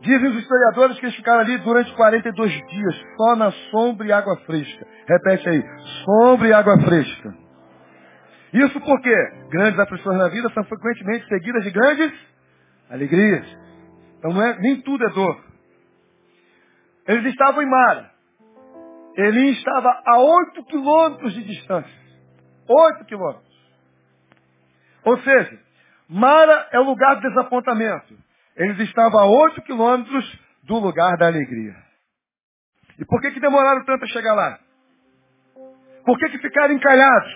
Dizem 0.00 0.30
os 0.30 0.36
historiadores 0.36 0.98
que 0.98 1.06
eles 1.06 1.14
ficaram 1.14 1.40
ali 1.40 1.56
durante 1.58 1.94
42 1.94 2.52
dias, 2.52 3.02
só 3.16 3.36
na 3.36 3.52
sombra 3.70 4.04
e 4.08 4.12
água 4.12 4.36
fresca. 4.38 4.86
Repete 5.06 5.48
aí, 5.48 5.62
sombra 6.04 6.48
e 6.48 6.52
água 6.52 6.76
fresca. 6.80 7.34
Isso 8.52 8.80
porque 8.80 9.14
grandes 9.50 9.78
aflições 9.78 10.18
na 10.18 10.28
vida 10.28 10.50
são 10.52 10.64
frequentemente 10.64 11.28
seguidas 11.28 11.62
de 11.62 11.70
grandes 11.70 12.12
alegrias. 12.90 13.46
Então 14.18 14.42
é, 14.42 14.58
nem 14.58 14.80
tudo 14.82 15.04
é 15.04 15.10
dor. 15.10 15.44
Eles 17.06 17.26
estavam 17.26 17.62
em 17.62 17.70
Mara. 17.70 18.11
Ele 19.16 19.50
estava 19.50 20.02
a 20.06 20.18
oito 20.18 20.64
quilômetros 20.64 21.34
de 21.34 21.44
distância. 21.44 22.02
Oito 22.68 23.04
quilômetros. 23.04 23.52
Ou 25.04 25.18
seja, 25.20 25.58
Mara 26.08 26.68
é 26.72 26.78
o 26.78 26.84
lugar 26.84 27.16
do 27.16 27.22
desapontamento. 27.22 28.14
Eles 28.56 28.78
estavam 28.80 29.20
a 29.20 29.26
oito 29.26 29.62
quilômetros 29.62 30.38
do 30.62 30.78
lugar 30.78 31.16
da 31.16 31.26
alegria. 31.26 31.74
E 32.98 33.04
por 33.04 33.20
que, 33.20 33.30
que 33.32 33.40
demoraram 33.40 33.84
tanto 33.84 34.04
a 34.04 34.08
chegar 34.08 34.34
lá? 34.34 34.58
Por 36.04 36.18
que, 36.18 36.28
que 36.30 36.38
ficaram 36.38 36.74
encalhados? 36.74 37.32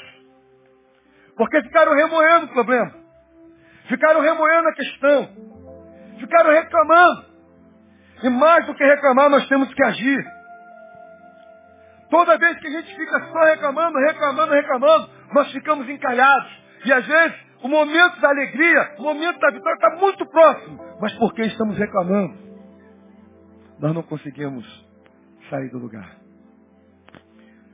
Porque 1.37 1.63
ficaram 1.63 1.95
remoendo 1.95 2.47
o 2.47 2.53
problema. 2.53 2.95
Ficaram 3.89 4.21
remoendo 4.21 4.69
a 4.69 4.75
questão. 4.75 5.29
Ficaram 6.19 6.51
reclamando. 6.51 7.27
E 8.23 8.31
mais 8.31 8.67
do 8.67 8.75
que 8.75 8.85
reclamar, 8.85 9.29
nós 9.29 9.47
temos 9.49 9.73
que 9.73 9.85
agir. 9.85 10.36
Toda 12.11 12.39
vez 12.39 12.59
que 12.59 12.69
a 12.69 12.71
gente 12.71 12.97
fica 12.97 13.21
só 13.33 13.45
reclamando, 13.45 13.99
reclamando, 13.99 14.53
reclamando, 14.53 15.11
nós 15.33 15.51
ficamos 15.53 15.89
encalhados. 15.89 16.51
E 16.85 16.93
às 16.93 17.05
vezes, 17.07 17.37
o 17.63 17.69
momento 17.69 18.21
da 18.21 18.29
alegria, 18.29 18.95
o 18.99 19.03
momento 19.03 19.39
da 19.41 19.51
vitória 19.51 19.75
está 19.75 19.97
muito 19.97 20.25
próximo. 20.27 20.85
Mas 21.01 21.13
porque 21.15 21.43
estamos 21.43 21.77
reclamando, 21.77 22.37
nós 23.81 23.93
não 23.93 24.03
conseguimos 24.03 24.65
sair 25.51 25.69
do 25.71 25.79
lugar. 25.79 26.17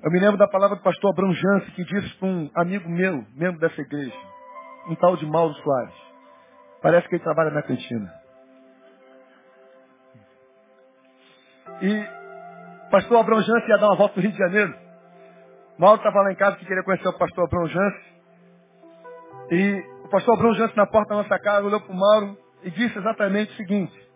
Eu 0.03 0.11
me 0.11 0.19
lembro 0.19 0.37
da 0.37 0.49
palavra 0.49 0.77
do 0.77 0.83
pastor 0.83 1.13
Abrão 1.13 1.33
Jance, 1.33 1.71
que 1.73 1.85
disse 1.85 2.17
para 2.17 2.29
um 2.29 2.51
amigo 2.55 2.89
meu, 2.89 3.25
membro 3.37 3.61
dessa 3.61 3.81
igreja, 3.81 4.17
um 4.89 4.95
tal 4.97 5.17
de 5.17 5.27
Mauro 5.27 5.55
Soares. 5.55 5.95
Parece 6.81 7.09
que 7.09 7.15
ele 7.15 7.23
trabalha 7.23 7.51
na 7.51 7.63
cantina. 7.63 8.13
E 11.81 12.22
pastor 12.93 13.21
Abrão 13.21 13.41
Jance 13.41 13.69
ia 13.69 13.79
dar 13.79 13.87
uma 13.87 13.97
volta 13.97 14.17
no 14.17 14.23
Rio 14.23 14.33
de 14.33 14.39
Janeiro. 14.39 14.75
Mauro 15.79 15.97
estava 15.97 16.21
lá 16.21 16.31
em 16.31 16.37
casa 16.37 16.57
que 16.57 16.67
queria 16.67 16.85
conhecer 16.85 17.09
o 17.09 17.19
pastor 17.19 17.45
Abrão 17.45 17.67
Jance. 17.67 18.13
E 19.51 19.85
o 20.05 20.09
pastor 20.09 20.35
Abrão 20.35 20.55
Jance 20.55 20.77
na 20.77 20.87
porta 20.87 21.09
da 21.09 21.23
nossa 21.23 21.39
casa 21.39 21.67
olhou 21.67 21.81
para 21.81 21.91
o 21.91 21.99
Mauro 21.99 22.37
e 22.63 22.71
disse 22.71 22.97
exatamente 22.97 23.51
o 23.53 23.57
seguinte, 23.57 24.09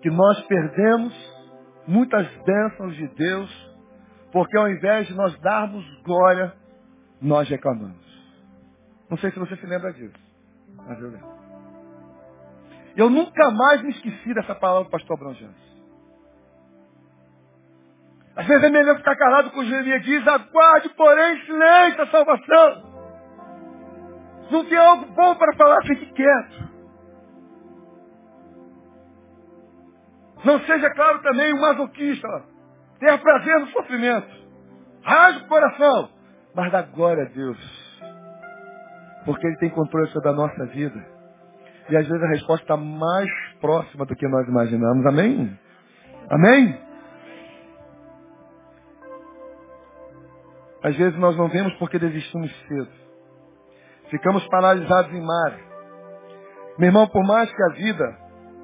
que 0.00 0.10
nós 0.10 0.40
perdemos 0.46 1.14
muitas 1.86 2.26
bênçãos 2.44 2.96
de 2.96 3.08
Deus 3.08 3.68
porque 4.32 4.56
ao 4.56 4.68
invés 4.68 5.06
de 5.06 5.14
nós 5.14 5.38
darmos 5.40 5.84
glória, 6.02 6.54
nós 7.20 7.48
reclamamos. 7.48 8.06
Não 9.10 9.18
sei 9.18 9.30
se 9.30 9.38
você 9.38 9.56
se 9.56 9.66
lembra 9.66 9.92
disso, 9.92 10.18
mas 10.76 10.98
eu 10.98 11.10
lembro. 11.10 11.38
Eu 12.96 13.10
nunca 13.10 13.50
mais 13.50 13.82
me 13.82 13.90
esqueci 13.90 14.34
dessa 14.34 14.54
palavra 14.54 14.84
do 14.84 14.90
pastor 14.90 15.18
Branjans. 15.18 15.67
Às 18.38 18.46
vezes 18.46 18.62
é 18.62 18.70
melhor 18.70 18.96
ficar 18.96 19.16
calado 19.16 19.50
com 19.50 19.64
Jeremias 19.64 20.00
diz, 20.04 20.26
aguarde, 20.28 20.88
porém, 20.90 21.40
silêncio 21.40 22.02
a 22.02 22.06
salvação. 22.06 22.82
Não 24.52 24.64
tem 24.64 24.78
algo 24.78 25.06
bom 25.06 25.34
para 25.34 25.56
falar, 25.56 25.82
fique 25.82 26.06
quieto. 26.12 26.68
Não 30.44 30.60
seja, 30.60 30.88
claro, 30.90 31.20
também 31.20 31.52
um 31.52 31.60
masoquista. 31.60 32.28
Ter 33.00 33.18
prazer 33.18 33.58
no 33.58 33.66
sofrimento. 33.68 34.28
Rasga 35.02 35.44
o 35.44 35.48
coração. 35.48 36.08
Mas 36.54 36.70
dá 36.70 36.82
glória 36.82 37.24
a 37.24 37.28
Deus. 37.28 37.58
Porque 39.24 39.48
Ele 39.48 39.56
tem 39.56 39.70
controle 39.70 40.08
sobre 40.10 40.28
a 40.28 40.32
nossa 40.32 40.64
vida. 40.66 41.04
E 41.90 41.96
às 41.96 42.06
vezes 42.06 42.22
a 42.22 42.28
resposta 42.28 42.62
está 42.62 42.76
mais 42.76 43.28
próxima 43.60 44.06
do 44.06 44.14
que 44.14 44.28
nós 44.28 44.46
imaginamos. 44.46 45.04
Amém? 45.06 45.58
Amém? 46.30 46.87
Às 50.88 50.96
vezes 50.96 51.18
nós 51.18 51.36
não 51.36 51.48
vemos 51.48 51.74
porque 51.74 51.98
desistimos 51.98 52.50
cedo. 52.66 52.88
Ficamos 54.10 54.46
paralisados 54.48 55.12
em 55.12 55.20
mar. 55.20 55.52
Meu 56.78 56.88
irmão, 56.88 57.06
por 57.08 57.22
mais 57.26 57.52
que 57.52 57.62
a 57.62 57.74
vida 57.74 58.18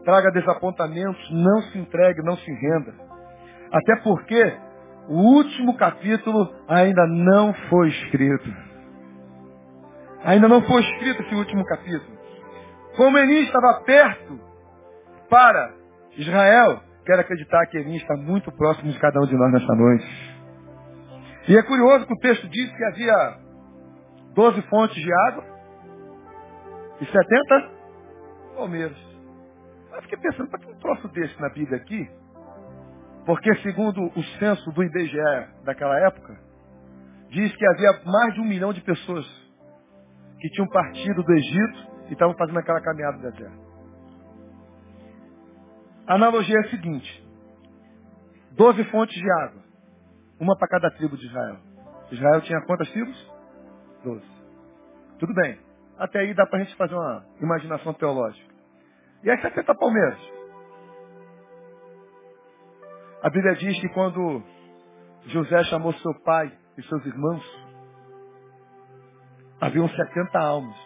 traga 0.06 0.30
desapontamentos, 0.30 1.30
não 1.30 1.60
se 1.64 1.78
entregue, 1.78 2.22
não 2.22 2.34
se 2.38 2.50
renda. 2.50 2.94
Até 3.70 3.96
porque 4.02 4.56
o 5.06 5.34
último 5.36 5.76
capítulo 5.76 6.50
ainda 6.66 7.06
não 7.08 7.52
foi 7.68 7.88
escrito. 7.88 8.50
Ainda 10.24 10.48
não 10.48 10.62
foi 10.62 10.80
escrito 10.80 11.22
esse 11.24 11.34
último 11.34 11.62
capítulo. 11.66 12.16
Como 12.96 13.18
Eni 13.18 13.42
estava 13.42 13.82
perto 13.84 14.40
para 15.28 15.74
Israel, 16.16 16.80
quero 17.04 17.20
acreditar 17.20 17.66
que 17.66 17.76
Eni 17.76 17.98
está 17.98 18.16
muito 18.16 18.50
próximo 18.52 18.90
de 18.90 18.98
cada 18.98 19.20
um 19.20 19.26
de 19.26 19.36
nós 19.36 19.52
nesta 19.52 19.74
noite. 19.74 20.23
E 21.48 21.56
é 21.56 21.62
curioso 21.62 22.06
que 22.06 22.14
o 22.14 22.18
texto 22.18 22.48
diz 22.48 22.70
que 22.74 22.84
havia 22.84 23.38
12 24.34 24.62
fontes 24.62 24.96
de 24.96 25.12
água 25.28 25.44
e 27.00 27.06
70 27.06 27.70
palmeiras. 28.56 28.98
Eu 29.92 30.02
fiquei 30.02 30.18
pensando, 30.18 30.50
para 30.50 30.60
que 30.60 30.70
um 30.70 30.78
troço 30.78 31.08
desse 31.08 31.40
na 31.40 31.48
Bíblia 31.50 31.76
aqui 31.76 32.08
porque 33.24 33.54
segundo 33.56 34.04
o 34.04 34.22
censo 34.38 34.70
do 34.72 34.82
IBGE 34.82 35.48
daquela 35.64 35.98
época, 36.06 36.38
diz 37.30 37.54
que 37.56 37.66
havia 37.66 38.02
mais 38.04 38.34
de 38.34 38.40
um 38.40 38.44
milhão 38.44 38.72
de 38.72 38.82
pessoas 38.82 39.24
que 40.38 40.48
tinham 40.50 40.68
partido 40.68 41.22
do 41.22 41.32
Egito 41.32 41.92
e 42.08 42.12
estavam 42.12 42.36
fazendo 42.36 42.58
aquela 42.58 42.80
caminhada 42.82 43.16
do 43.16 43.30
deserto. 43.30 43.64
A 46.06 46.14
analogia 46.16 46.56
é 46.56 46.66
a 46.66 46.70
seguinte. 46.70 47.24
Doze 48.52 48.84
fontes 48.84 49.16
de 49.16 49.30
água. 49.42 49.63
Uma 50.38 50.56
para 50.56 50.68
cada 50.68 50.90
tribo 50.90 51.16
de 51.16 51.26
Israel. 51.26 51.56
Israel 52.10 52.40
tinha 52.42 52.60
quantas 52.66 52.90
tribos? 52.90 53.32
Doze. 54.02 54.26
Tudo 55.18 55.32
bem. 55.34 55.58
Até 55.98 56.20
aí 56.20 56.34
dá 56.34 56.46
para 56.46 56.60
a 56.60 56.64
gente 56.64 56.76
fazer 56.76 56.94
uma 56.94 57.24
imaginação 57.40 57.94
teológica. 57.94 58.52
E 59.22 59.30
as 59.30 59.40
70 59.40 59.74
palmeiras? 59.74 60.18
A 63.22 63.30
Bíblia 63.30 63.54
diz 63.54 63.80
que 63.80 63.88
quando 63.90 64.42
José 65.26 65.64
chamou 65.64 65.94
seu 65.94 66.14
pai 66.22 66.52
e 66.76 66.82
seus 66.82 67.06
irmãos, 67.06 67.42
haviam 69.60 69.88
70 69.88 70.38
almas 70.38 70.76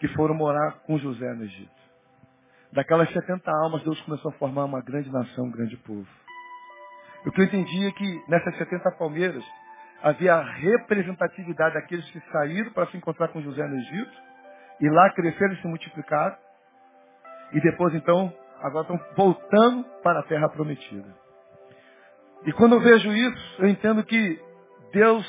que 0.00 0.08
foram 0.08 0.34
morar 0.34 0.80
com 0.84 0.98
José 0.98 1.32
no 1.34 1.44
Egito. 1.44 1.70
Daquelas 2.72 3.12
70 3.12 3.48
almas, 3.62 3.84
Deus 3.84 4.00
começou 4.00 4.30
a 4.30 4.34
formar 4.34 4.64
uma 4.64 4.80
grande 4.80 5.12
nação, 5.12 5.44
um 5.44 5.50
grande 5.50 5.76
povo. 5.76 6.08
O 7.24 7.30
que 7.30 7.40
eu 7.40 7.44
entendi 7.44 7.86
é 7.86 7.92
que 7.92 8.24
nessas 8.28 8.56
70 8.56 8.90
palmeiras 8.92 9.44
havia 10.02 10.34
a 10.34 10.42
representatividade 10.42 11.74
daqueles 11.74 12.08
que 12.10 12.20
saíram 12.32 12.72
para 12.72 12.86
se 12.88 12.96
encontrar 12.96 13.28
com 13.28 13.40
José 13.40 13.64
no 13.66 13.76
Egito, 13.76 14.12
e 14.80 14.90
lá 14.90 15.10
cresceram 15.10 15.52
e 15.54 15.60
se 15.60 15.66
multiplicaram, 15.68 16.36
e 17.52 17.60
depois 17.60 17.94
então 17.94 18.32
agora 18.60 18.82
estão 18.82 19.00
voltando 19.16 19.84
para 20.02 20.20
a 20.20 20.22
terra 20.24 20.48
prometida. 20.48 21.14
E 22.44 22.52
quando 22.52 22.74
eu 22.74 22.80
vejo 22.80 23.12
isso, 23.12 23.62
eu 23.62 23.68
entendo 23.68 24.04
que 24.04 24.40
Deus 24.92 25.24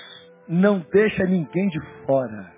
não 0.47 0.79
deixa 0.91 1.23
ninguém 1.25 1.67
de 1.69 1.79
fora. 2.05 2.51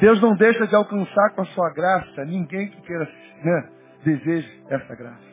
Deus 0.00 0.20
não 0.20 0.36
deixa 0.36 0.66
de 0.68 0.74
alcançar 0.76 1.30
com 1.34 1.42
a 1.42 1.46
sua 1.46 1.70
graça 1.72 2.24
ninguém 2.24 2.70
que 2.70 2.80
queira, 2.82 3.08
né, 3.42 3.70
deseje 4.04 4.62
essa 4.68 4.94
graça. 4.94 5.29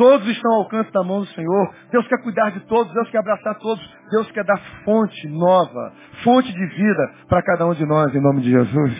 Todos 0.00 0.26
estão 0.28 0.50
ao 0.52 0.58
alcance 0.60 0.90
da 0.92 1.02
mão 1.04 1.20
do 1.20 1.26
Senhor. 1.26 1.74
Deus 1.92 2.08
quer 2.08 2.22
cuidar 2.22 2.48
de 2.52 2.60
todos, 2.60 2.90
Deus 2.94 3.10
quer 3.10 3.18
abraçar 3.18 3.54
todos. 3.58 3.96
Deus 4.10 4.32
quer 4.32 4.44
dar 4.44 4.58
fonte 4.82 5.28
nova, 5.28 5.92
fonte 6.24 6.50
de 6.50 6.66
vida 6.68 7.12
para 7.28 7.42
cada 7.42 7.66
um 7.66 7.74
de 7.74 7.84
nós, 7.84 8.14
em 8.14 8.20
nome 8.22 8.40
de 8.40 8.50
Jesus. 8.50 8.96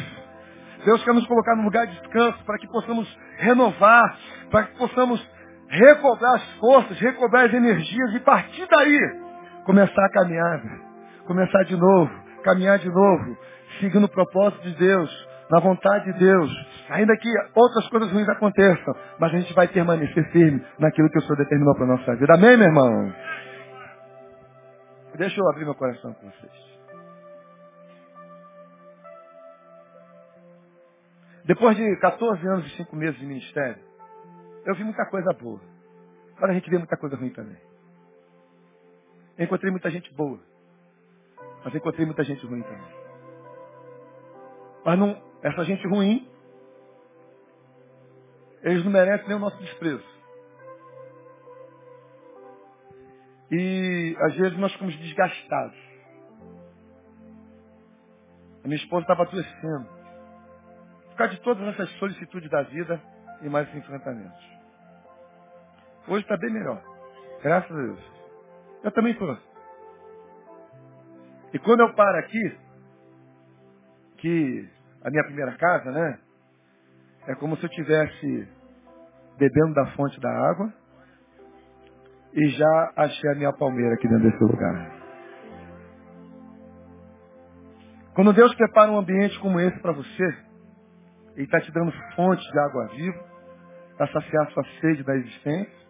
Deus 0.84 1.02
quer 1.02 1.14
nos 1.14 1.26
colocar 1.26 1.56
num 1.56 1.64
lugar 1.64 1.86
de 1.86 1.98
descanso 1.98 2.44
para 2.44 2.58
que 2.58 2.66
possamos 2.66 3.08
renovar, 3.38 4.14
para 4.50 4.64
que 4.64 4.76
possamos 4.76 5.26
recobrar 5.68 6.34
as 6.34 6.44
forças, 6.58 7.00
recobrar 7.00 7.46
as 7.46 7.54
energias 7.54 8.14
e 8.14 8.20
partir 8.20 8.68
daí 8.70 9.00
começar 9.64 10.04
a 10.04 10.10
caminhada, 10.10 10.68
começar 11.26 11.62
de 11.62 11.78
novo, 11.78 12.10
caminhar 12.44 12.78
de 12.78 12.90
novo, 12.90 13.38
seguindo 13.80 14.04
o 14.04 14.10
propósito 14.10 14.64
de 14.64 14.74
Deus, 14.74 15.28
na 15.50 15.58
vontade 15.58 16.12
de 16.12 16.18
Deus, 16.18 16.50
ainda 16.88 17.16
que 17.16 17.28
outras 17.54 17.88
coisas 17.88 18.10
ruins 18.12 18.28
aconteçam, 18.28 18.94
mas 19.18 19.34
a 19.34 19.38
gente 19.38 19.52
vai 19.52 19.66
permanecer 19.66 20.30
firme 20.30 20.64
naquilo 20.78 21.10
que 21.10 21.18
o 21.18 21.22
Senhor 21.22 21.36
determinou 21.36 21.74
para 21.74 21.84
a 21.84 21.88
nossa 21.88 22.14
vida. 22.14 22.34
Amém, 22.34 22.56
meu 22.56 22.68
irmão? 22.68 23.12
Deixa 25.16 25.40
eu 25.40 25.50
abrir 25.50 25.64
meu 25.64 25.74
coração 25.74 26.14
com 26.14 26.30
vocês. 26.30 26.70
Depois 31.44 31.76
de 31.76 31.96
14 31.96 32.46
anos 32.46 32.66
e 32.66 32.76
5 32.76 32.94
meses 32.94 33.18
de 33.18 33.26
ministério, 33.26 33.82
eu 34.64 34.74
vi 34.76 34.84
muita 34.84 35.04
coisa 35.06 35.32
boa. 35.32 35.60
Agora 36.36 36.52
a 36.52 36.54
gente 36.54 36.70
vê 36.70 36.78
muita 36.78 36.96
coisa 36.96 37.16
ruim 37.16 37.30
também. 37.30 37.58
Eu 39.36 39.46
encontrei 39.46 39.70
muita 39.70 39.90
gente 39.90 40.14
boa. 40.14 40.38
Mas 41.64 41.74
encontrei 41.74 42.06
muita 42.06 42.22
gente 42.22 42.46
ruim 42.46 42.62
também. 42.62 43.00
Mas 44.84 44.98
não, 44.98 45.29
essa 45.42 45.64
gente 45.64 45.86
ruim, 45.88 46.28
eles 48.62 48.84
não 48.84 48.92
merecem 48.92 49.26
nem 49.28 49.36
o 49.36 49.40
nosso 49.40 49.56
desprezo. 49.58 50.04
E 53.50 54.16
às 54.20 54.34
vezes 54.36 54.58
nós 54.58 54.72
ficamos 54.72 54.96
desgastados. 54.98 55.78
A 58.62 58.68
minha 58.68 58.76
esposa 58.76 59.02
estava 59.02 59.22
adoecendo 59.22 60.00
causa 61.20 61.34
de 61.34 61.40
todas 61.42 61.68
essas 61.68 61.90
solicitudes 61.98 62.48
da 62.48 62.62
vida 62.62 62.98
e 63.42 63.48
mais 63.50 63.72
enfrentamentos. 63.74 64.42
Hoje 66.08 66.22
está 66.22 66.34
bem 66.38 66.50
melhor. 66.50 66.82
Graças 67.42 67.70
a 67.70 67.82
Deus. 67.82 68.00
Eu 68.82 68.90
também 68.92 69.12
estou. 69.12 69.36
E 71.52 71.58
quando 71.58 71.80
eu 71.80 71.92
paro 71.94 72.18
aqui, 72.20 72.58
que 74.16 74.68
a 75.04 75.10
minha 75.10 75.24
primeira 75.24 75.52
casa, 75.56 75.90
né? 75.90 76.18
É 77.26 77.34
como 77.34 77.56
se 77.56 77.64
eu 77.64 77.70
tivesse 77.70 78.48
bebendo 79.38 79.74
da 79.74 79.86
fonte 79.92 80.20
da 80.20 80.30
água 80.50 80.72
e 82.34 82.48
já 82.50 82.92
achei 82.96 83.30
a 83.30 83.34
minha 83.34 83.52
palmeira 83.52 83.94
aqui 83.94 84.08
dentro 84.08 84.30
desse 84.30 84.44
lugar. 84.44 85.00
Quando 88.14 88.32
Deus 88.32 88.54
prepara 88.54 88.90
um 88.90 88.98
ambiente 88.98 89.38
como 89.40 89.60
esse 89.60 89.78
para 89.80 89.92
você, 89.92 90.24
Ele 91.36 91.44
está 91.44 91.60
te 91.60 91.72
dando 91.72 91.92
fonte 92.14 92.42
de 92.52 92.58
água 92.58 92.86
viva, 92.88 93.30
para 93.96 94.12
saciar 94.12 94.50
sua 94.50 94.64
sede 94.80 95.02
da 95.04 95.14
existência, 95.16 95.80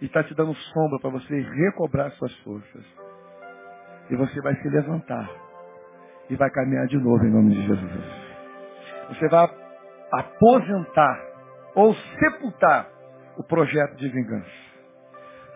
e 0.00 0.06
está 0.06 0.22
te 0.22 0.34
dando 0.34 0.54
sombra 0.54 0.98
para 1.00 1.10
você 1.10 1.40
recobrar 1.40 2.10
suas 2.12 2.34
forças. 2.40 2.84
E 4.10 4.16
você 4.16 4.40
vai 4.40 4.54
se 4.56 4.68
levantar 4.68 5.28
e 6.28 6.36
vai 6.36 6.50
caminhar 6.50 6.86
de 6.86 6.98
novo 6.98 7.24
em 7.24 7.30
nome 7.30 7.54
de 7.54 7.66
Jesus. 7.66 8.25
Você 9.08 9.28
vai 9.28 9.48
aposentar 10.12 11.20
ou 11.74 11.94
sepultar 11.94 12.88
o 13.36 13.44
projeto 13.44 13.96
de 13.96 14.08
vingança. 14.08 14.50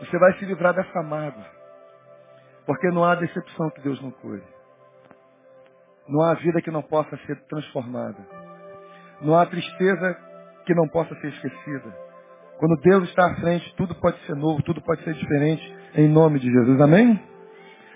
Você 0.00 0.18
vai 0.18 0.32
se 0.38 0.44
livrar 0.44 0.74
dessa 0.74 1.02
mágoa. 1.02 1.44
Porque 2.66 2.88
não 2.88 3.04
há 3.04 3.14
decepção 3.14 3.70
que 3.70 3.80
Deus 3.80 4.00
não 4.02 4.10
cure. 4.10 4.42
Não 6.08 6.22
há 6.22 6.34
vida 6.34 6.60
que 6.60 6.70
não 6.70 6.82
possa 6.82 7.16
ser 7.26 7.36
transformada. 7.46 8.18
Não 9.20 9.38
há 9.38 9.46
tristeza 9.46 10.16
que 10.66 10.74
não 10.74 10.88
possa 10.88 11.14
ser 11.16 11.28
esquecida. 11.28 11.94
Quando 12.58 12.80
Deus 12.82 13.08
está 13.08 13.26
à 13.26 13.34
frente, 13.36 13.74
tudo 13.76 13.94
pode 13.94 14.18
ser 14.26 14.34
novo, 14.36 14.62
tudo 14.62 14.82
pode 14.82 15.02
ser 15.02 15.14
diferente, 15.14 15.76
em 15.94 16.08
nome 16.08 16.38
de 16.38 16.50
Jesus. 16.50 16.80
Amém? 16.80 17.20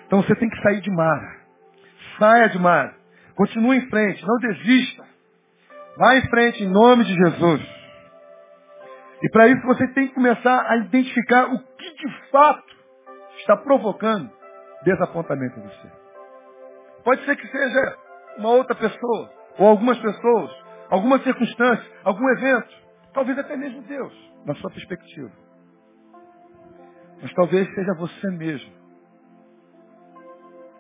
Então 0.07 0.23
você 0.23 0.35
tem 0.37 0.49
que 0.49 0.63
sair 0.63 0.81
de 0.81 0.91
mar. 0.91 1.41
Saia 2.19 2.49
de 2.49 2.59
mar. 2.59 2.95
Continue 3.35 3.79
em 3.79 3.89
frente, 3.89 4.25
não 4.27 4.39
desista. 4.39 5.05
Vá 5.97 6.17
em 6.17 6.29
frente 6.29 6.65
em 6.65 6.69
nome 6.69 7.05
de 7.05 7.15
Jesus. 7.15 7.63
E 9.23 9.29
para 9.31 9.49
isso 9.49 9.67
você 9.67 9.87
tem 9.89 10.09
que 10.09 10.15
começar 10.15 10.71
a 10.71 10.77
identificar 10.77 11.53
o 11.53 11.59
que 11.59 11.95
de 11.95 12.31
fato 12.31 12.75
está 13.39 13.57
provocando 13.57 14.31
desapontamento 14.85 15.59
em 15.59 15.63
você. 15.63 15.93
Pode 17.05 17.25
ser 17.25 17.37
que 17.37 17.47
seja 17.47 17.97
uma 18.39 18.51
outra 18.51 18.75
pessoa, 18.75 19.31
ou 19.59 19.69
algumas 19.69 19.99
pessoas, 19.99 20.51
alguma 20.91 21.19
circunstância, 21.21 21.93
algum 22.03 22.29
evento, 22.31 22.75
talvez 23.13 23.39
até 23.39 23.57
mesmo 23.57 23.83
Deus, 23.83 24.13
na 24.45 24.55
sua 24.57 24.71
perspectiva. 24.71 25.31
Mas 27.23 27.33
talvez 27.35 27.73
seja 27.75 27.95
você 27.95 28.31
mesmo 28.31 28.73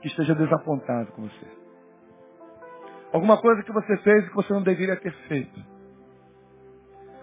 que 0.02 0.08
esteja 0.08 0.34
desapontado 0.34 1.12
com 1.12 1.22
você. 1.22 1.63
Alguma 3.14 3.40
coisa 3.40 3.62
que 3.62 3.70
você 3.70 3.96
fez 3.98 4.28
que 4.28 4.34
você 4.34 4.52
não 4.52 4.64
deveria 4.64 4.96
ter 4.96 5.12
feito. 5.28 5.64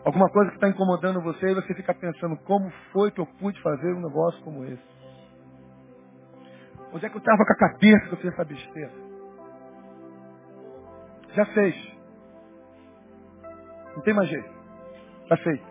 Alguma 0.05 0.29
coisa 0.29 0.49
que 0.49 0.55
está 0.55 0.69
incomodando 0.69 1.21
você 1.21 1.51
e 1.51 1.53
você 1.53 1.73
fica 1.73 1.93
pensando, 1.93 2.37
como 2.45 2.71
foi 2.93 3.11
que 3.11 3.19
eu 3.19 3.25
pude 3.25 3.61
fazer 3.61 3.93
um 3.93 3.99
negócio 3.99 4.41
como 4.41 4.63
esse? 4.63 4.81
Onde 6.93 7.05
é 7.05 7.09
que 7.09 7.15
eu 7.15 7.19
estava 7.19 7.43
com 7.45 7.51
a 7.51 7.57
cabeça 7.57 8.07
que 8.07 8.13
eu 8.13 8.17
fiz 8.19 8.31
essa 8.31 8.45
besteira? 8.45 8.91
Já 11.33 11.45
fez. 11.47 11.75
Não 13.93 14.01
tem 14.03 14.13
mais 14.13 14.29
jeito. 14.29 14.49
Já 15.27 15.35
feito. 15.35 15.65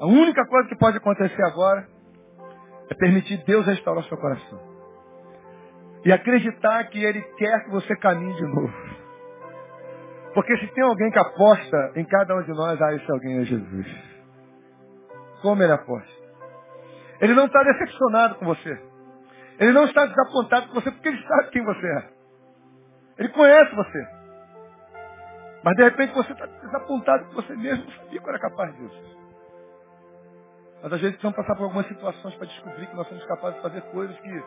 A 0.00 0.06
única 0.06 0.46
coisa 0.46 0.66
que 0.66 0.78
pode 0.78 0.96
acontecer 0.96 1.42
agora 1.44 1.86
é 2.88 2.94
permitir 2.94 3.44
Deus 3.44 3.66
restaurar 3.66 4.02
seu 4.04 4.16
coração. 4.16 4.60
E 6.06 6.10
acreditar 6.12 6.84
que 6.84 7.04
Ele 7.04 7.20
quer 7.20 7.64
que 7.64 7.70
você 7.70 7.94
caminhe 7.96 8.34
de 8.34 8.46
novo. 8.46 8.93
Porque 10.34 10.56
se 10.58 10.66
tem 10.74 10.84
alguém 10.84 11.10
que 11.12 11.18
aposta 11.18 11.92
em 11.94 12.04
cada 12.04 12.36
um 12.36 12.42
de 12.42 12.50
nós, 12.50 12.80
ah, 12.82 12.92
esse 12.92 13.10
alguém 13.10 13.38
é 13.38 13.44
Jesus. 13.44 13.86
Como 15.40 15.62
ele 15.62 15.72
aposta? 15.72 16.12
Ele 17.20 17.34
não 17.34 17.46
está 17.46 17.62
decepcionado 17.62 18.34
com 18.34 18.46
você. 18.46 18.82
Ele 19.60 19.72
não 19.72 19.84
está 19.84 20.04
desapontado 20.06 20.68
com 20.68 20.74
você 20.74 20.90
porque 20.90 21.08
ele 21.08 21.22
sabe 21.22 21.50
quem 21.50 21.64
você 21.64 21.86
é. 21.86 22.08
Ele 23.18 23.28
conhece 23.28 23.74
você. 23.76 24.08
Mas 25.62 25.76
de 25.76 25.84
repente 25.84 26.14
você 26.14 26.32
está 26.32 26.46
desapontado 26.46 27.24
com 27.26 27.34
você 27.34 27.54
mesmo, 27.56 27.84
não 27.84 27.92
sabia 27.92 28.20
que 28.20 28.28
era 28.28 28.38
capaz 28.38 28.76
disso. 28.76 29.16
Mas 30.82 30.92
às 30.92 31.00
vezes 31.00 31.16
precisamos 31.16 31.36
passar 31.36 31.54
por 31.54 31.64
algumas 31.64 31.86
situações 31.86 32.34
para 32.34 32.46
descobrir 32.46 32.86
que 32.86 32.96
nós 32.96 33.08
somos 33.08 33.24
capazes 33.24 33.56
de 33.56 33.62
fazer 33.62 33.80
coisas 33.82 34.18
que 34.18 34.44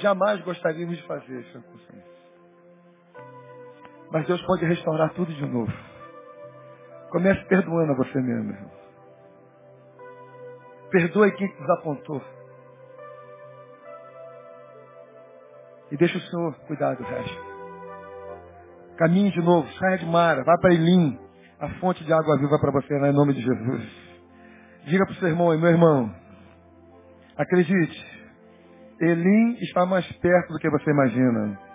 jamais 0.00 0.40
gostaríamos 0.42 0.96
de 0.96 1.06
fazer, 1.06 1.44
consciência. 1.52 2.21
Mas 4.12 4.26
Deus 4.26 4.42
pode 4.42 4.66
restaurar 4.66 5.14
tudo 5.14 5.32
de 5.32 5.46
novo. 5.46 5.72
Comece 7.10 7.42
perdoando 7.46 7.92
a 7.92 7.96
você 7.96 8.20
mesmo, 8.20 8.52
irmão. 8.52 8.70
Perdoe 10.90 11.32
quem 11.32 11.48
te 11.48 11.58
desapontou. 11.58 12.22
E 15.90 15.96
deixa 15.96 16.18
o 16.18 16.20
Senhor 16.20 16.54
cuidar 16.66 16.94
do 16.94 17.02
resto. 17.02 17.52
Caminhe 18.98 19.30
de 19.30 19.40
novo, 19.40 19.66
saia 19.78 19.98
de 19.98 20.06
Mara, 20.06 20.44
vá 20.44 20.58
para 20.58 20.74
Elim. 20.74 21.18
A 21.58 21.68
fonte 21.80 22.04
de 22.04 22.12
água 22.12 22.38
viva 22.38 22.58
para 22.60 22.72
você 22.72 22.98
lá 22.98 23.08
em 23.08 23.14
nome 23.14 23.32
de 23.32 23.40
Jesus. 23.40 24.12
Diga 24.84 25.06
para 25.06 25.12
o 25.12 25.16
seu 25.16 25.28
irmão, 25.28 25.56
meu 25.56 25.70
irmão, 25.70 26.14
acredite, 27.36 28.26
Elim 29.00 29.54
está 29.60 29.86
mais 29.86 30.10
perto 30.12 30.52
do 30.52 30.58
que 30.58 30.68
você 30.68 30.90
imagina. 30.90 31.71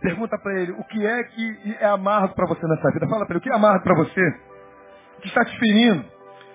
Pergunta 0.00 0.38
para 0.38 0.60
ele, 0.60 0.72
o 0.72 0.84
que 0.84 1.04
é 1.04 1.24
que 1.24 1.76
é 1.80 1.86
amargo 1.86 2.34
para 2.34 2.46
você 2.46 2.66
nessa 2.66 2.90
vida? 2.92 3.08
Fala 3.08 3.26
para 3.26 3.34
ele, 3.34 3.38
o 3.38 3.42
que 3.42 3.50
é 3.50 3.54
amargo 3.54 3.82
para 3.82 3.96
você? 3.96 4.28
O 5.18 5.20
que 5.20 5.28
está 5.28 5.44
te 5.44 5.58
ferindo? 5.58 6.04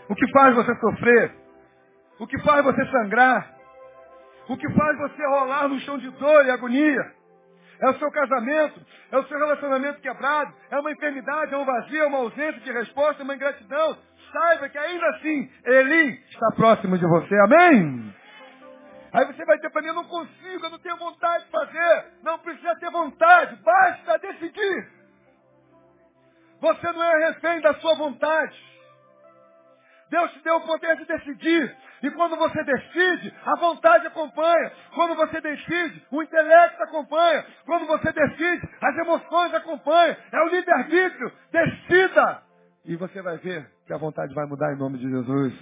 O 0.10 0.16
que 0.16 0.32
faz 0.32 0.56
você 0.56 0.74
sofrer? 0.76 1.32
O 2.20 2.28
que 2.28 2.40
faz 2.42 2.64
você 2.64 2.86
sangrar? 2.86 3.54
O 4.48 4.58
que 4.58 4.70
faz 4.74 4.98
você 4.98 5.26
rolar 5.26 5.68
no 5.68 5.80
chão 5.82 5.98
de 5.98 6.10
dor 6.12 6.46
e 6.46 6.52
agonia? 6.52 7.12
É 7.82 7.90
o 7.90 7.96
seu 7.96 8.10
casamento? 8.12 8.80
É 9.12 9.18
o 9.18 9.24
seu 9.26 9.38
relacionamento 9.38 10.00
quebrado? 10.00 10.54
É 10.72 10.80
uma 10.80 10.92
enfermidade? 10.92 11.54
É 11.54 11.58
um 11.58 11.66
vazio? 11.66 12.04
É 12.04 12.08
uma 12.08 12.20
ausência 12.20 12.62
de 12.62 12.72
resposta? 12.72 13.22
É 13.22 13.26
uma 13.26 13.36
ingratidão? 13.36 13.98
Saiba 14.32 14.70
que 14.70 14.78
ainda 14.78 15.06
assim, 15.10 15.50
Ele 15.66 16.20
está 16.30 16.48
próximo 16.56 16.98
de 16.98 17.06
você. 17.06 17.36
Amém? 17.40 18.14
Aí 19.14 19.26
você 19.28 19.46
vai 19.46 19.58
dizer 19.58 19.70
para 19.70 19.82
mim, 19.84 19.90
eu 19.90 19.94
não 19.94 20.06
consigo, 20.06 20.66
eu 20.66 20.70
não 20.72 20.80
tenho 20.80 20.98
vontade 20.98 21.46
de 21.46 21.52
fazer. 21.52 22.06
Não 22.24 22.40
precisa 22.40 22.76
ter 22.78 22.90
vontade, 22.90 23.56
basta 23.58 24.18
decidir. 24.18 24.90
Você 26.60 26.92
não 26.92 27.04
é 27.04 27.28
refém 27.28 27.62
da 27.62 27.76
sua 27.76 27.94
vontade. 27.96 28.74
Deus 30.10 30.32
te 30.32 30.40
deu 30.44 30.56
o 30.56 30.62
poder 30.62 30.96
de 30.98 31.06
decidir. 31.06 31.76
E 32.04 32.12
quando 32.12 32.36
você 32.38 32.64
decide, 32.64 33.34
a 33.46 33.56
vontade 33.60 34.08
acompanha. 34.08 34.72
Quando 34.94 35.16
você 35.16 35.42
decide, 35.42 36.06
o 36.12 36.22
intelecto 36.22 36.84
acompanha. 36.84 37.46
Quando 37.66 37.86
você 37.86 38.12
decide, 38.12 38.70
as 38.82 38.98
emoções 38.98 39.54
acompanham. 39.54 40.16
É 40.32 40.40
o 40.42 40.50
livre-arbítrio. 40.50 41.32
Decida. 41.52 42.44
E 42.86 42.96
você 42.96 43.22
vai 43.22 43.38
ver 43.38 43.70
que 43.86 43.94
a 43.94 43.98
vontade 43.98 44.34
vai 44.34 44.46
mudar 44.46 44.74
em 44.74 44.78
nome 44.78 44.98
de 44.98 45.10
Jesus. 45.10 45.54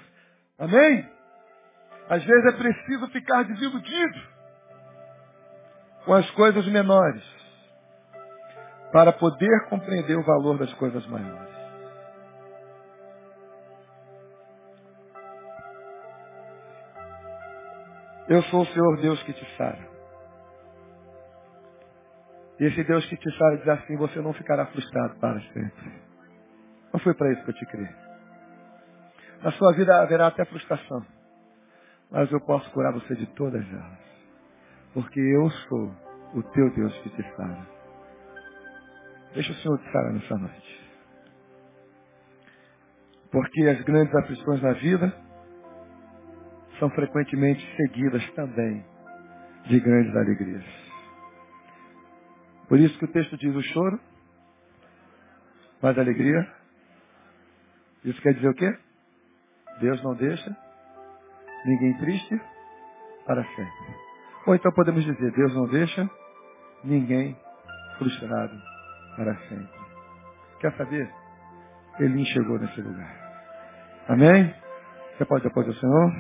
Amém? 0.57 1.20
Às 2.09 2.23
vezes 2.23 2.45
é 2.45 2.57
preciso 2.57 3.07
ficar 3.09 3.43
desiludido 3.43 4.21
com 6.05 6.13
as 6.13 6.29
coisas 6.31 6.67
menores 6.67 7.23
para 8.91 9.13
poder 9.13 9.69
compreender 9.69 10.17
o 10.17 10.23
valor 10.23 10.57
das 10.57 10.73
coisas 10.73 11.05
maiores. 11.07 11.51
Eu 18.27 18.41
sou 18.43 18.61
o 18.61 18.65
Senhor 18.67 19.01
Deus 19.01 19.21
que 19.23 19.33
te 19.33 19.57
sara. 19.57 19.89
E 22.59 22.65
esse 22.65 22.83
Deus 22.83 23.05
que 23.05 23.17
te 23.17 23.37
sara 23.37 23.57
diz 23.57 23.67
assim, 23.67 23.97
você 23.97 24.21
não 24.21 24.33
ficará 24.33 24.65
frustrado 24.67 25.15
para 25.15 25.39
sempre. 25.41 26.01
Não 26.93 26.99
foi 26.99 27.13
para 27.13 27.31
isso 27.31 27.43
que 27.43 27.51
eu 27.51 27.55
te 27.55 27.65
criei. 27.65 27.95
Na 29.41 29.51
sua 29.53 29.73
vida 29.73 30.01
haverá 30.01 30.27
até 30.27 30.45
frustração 30.45 31.05
mas 32.11 32.29
eu 32.29 32.41
posso 32.41 32.69
curar 32.71 32.91
você 32.91 33.15
de 33.15 33.25
todas 33.27 33.65
elas. 33.71 33.99
Porque 34.93 35.19
eu 35.19 35.49
sou 35.49 35.95
o 36.33 36.43
teu 36.43 36.69
Deus 36.75 36.93
que 36.99 37.09
te 37.09 37.23
sara. 37.35 37.67
Deixa 39.33 39.51
o 39.53 39.55
Senhor 39.55 39.77
te 39.79 39.91
sarar 39.91 40.13
nessa 40.13 40.37
noite. 40.37 40.81
Porque 43.31 43.61
as 43.63 43.81
grandes 43.83 44.13
aflições 44.13 44.61
na 44.61 44.73
vida 44.73 45.15
são 46.79 46.89
frequentemente 46.89 47.65
seguidas 47.77 48.29
também 48.33 48.85
de 49.67 49.79
grandes 49.79 50.13
alegrias. 50.13 50.65
Por 52.67 52.77
isso 52.77 52.97
que 52.99 53.05
o 53.05 53.11
texto 53.11 53.37
diz 53.37 53.55
o 53.55 53.61
choro, 53.61 53.99
mas 55.81 55.97
alegria. 55.97 56.45
Isso 58.03 58.21
quer 58.21 58.33
dizer 58.33 58.49
o 58.49 58.53
quê? 58.53 58.77
Deus 59.79 60.03
não 60.03 60.13
deixa 60.15 60.70
ninguém 61.65 61.93
triste 61.97 62.41
para 63.25 63.43
sempre. 63.43 63.95
Ou 64.47 64.55
então 64.55 64.71
podemos 64.71 65.03
dizer, 65.03 65.31
Deus 65.31 65.53
não 65.53 65.67
deixa 65.67 66.09
ninguém 66.83 67.37
frustrado 67.97 68.55
para 69.15 69.35
sempre. 69.47 69.79
Quer 70.59 70.73
saber? 70.77 71.09
Ele 71.99 72.21
enxergou 72.21 72.57
nesse 72.59 72.81
lugar. 72.81 73.15
Amém? 74.07 74.53
Você 75.17 75.25
pode 75.25 75.45
aplaudir 75.45 75.71
o 75.71 75.79
Senhor? 75.79 76.11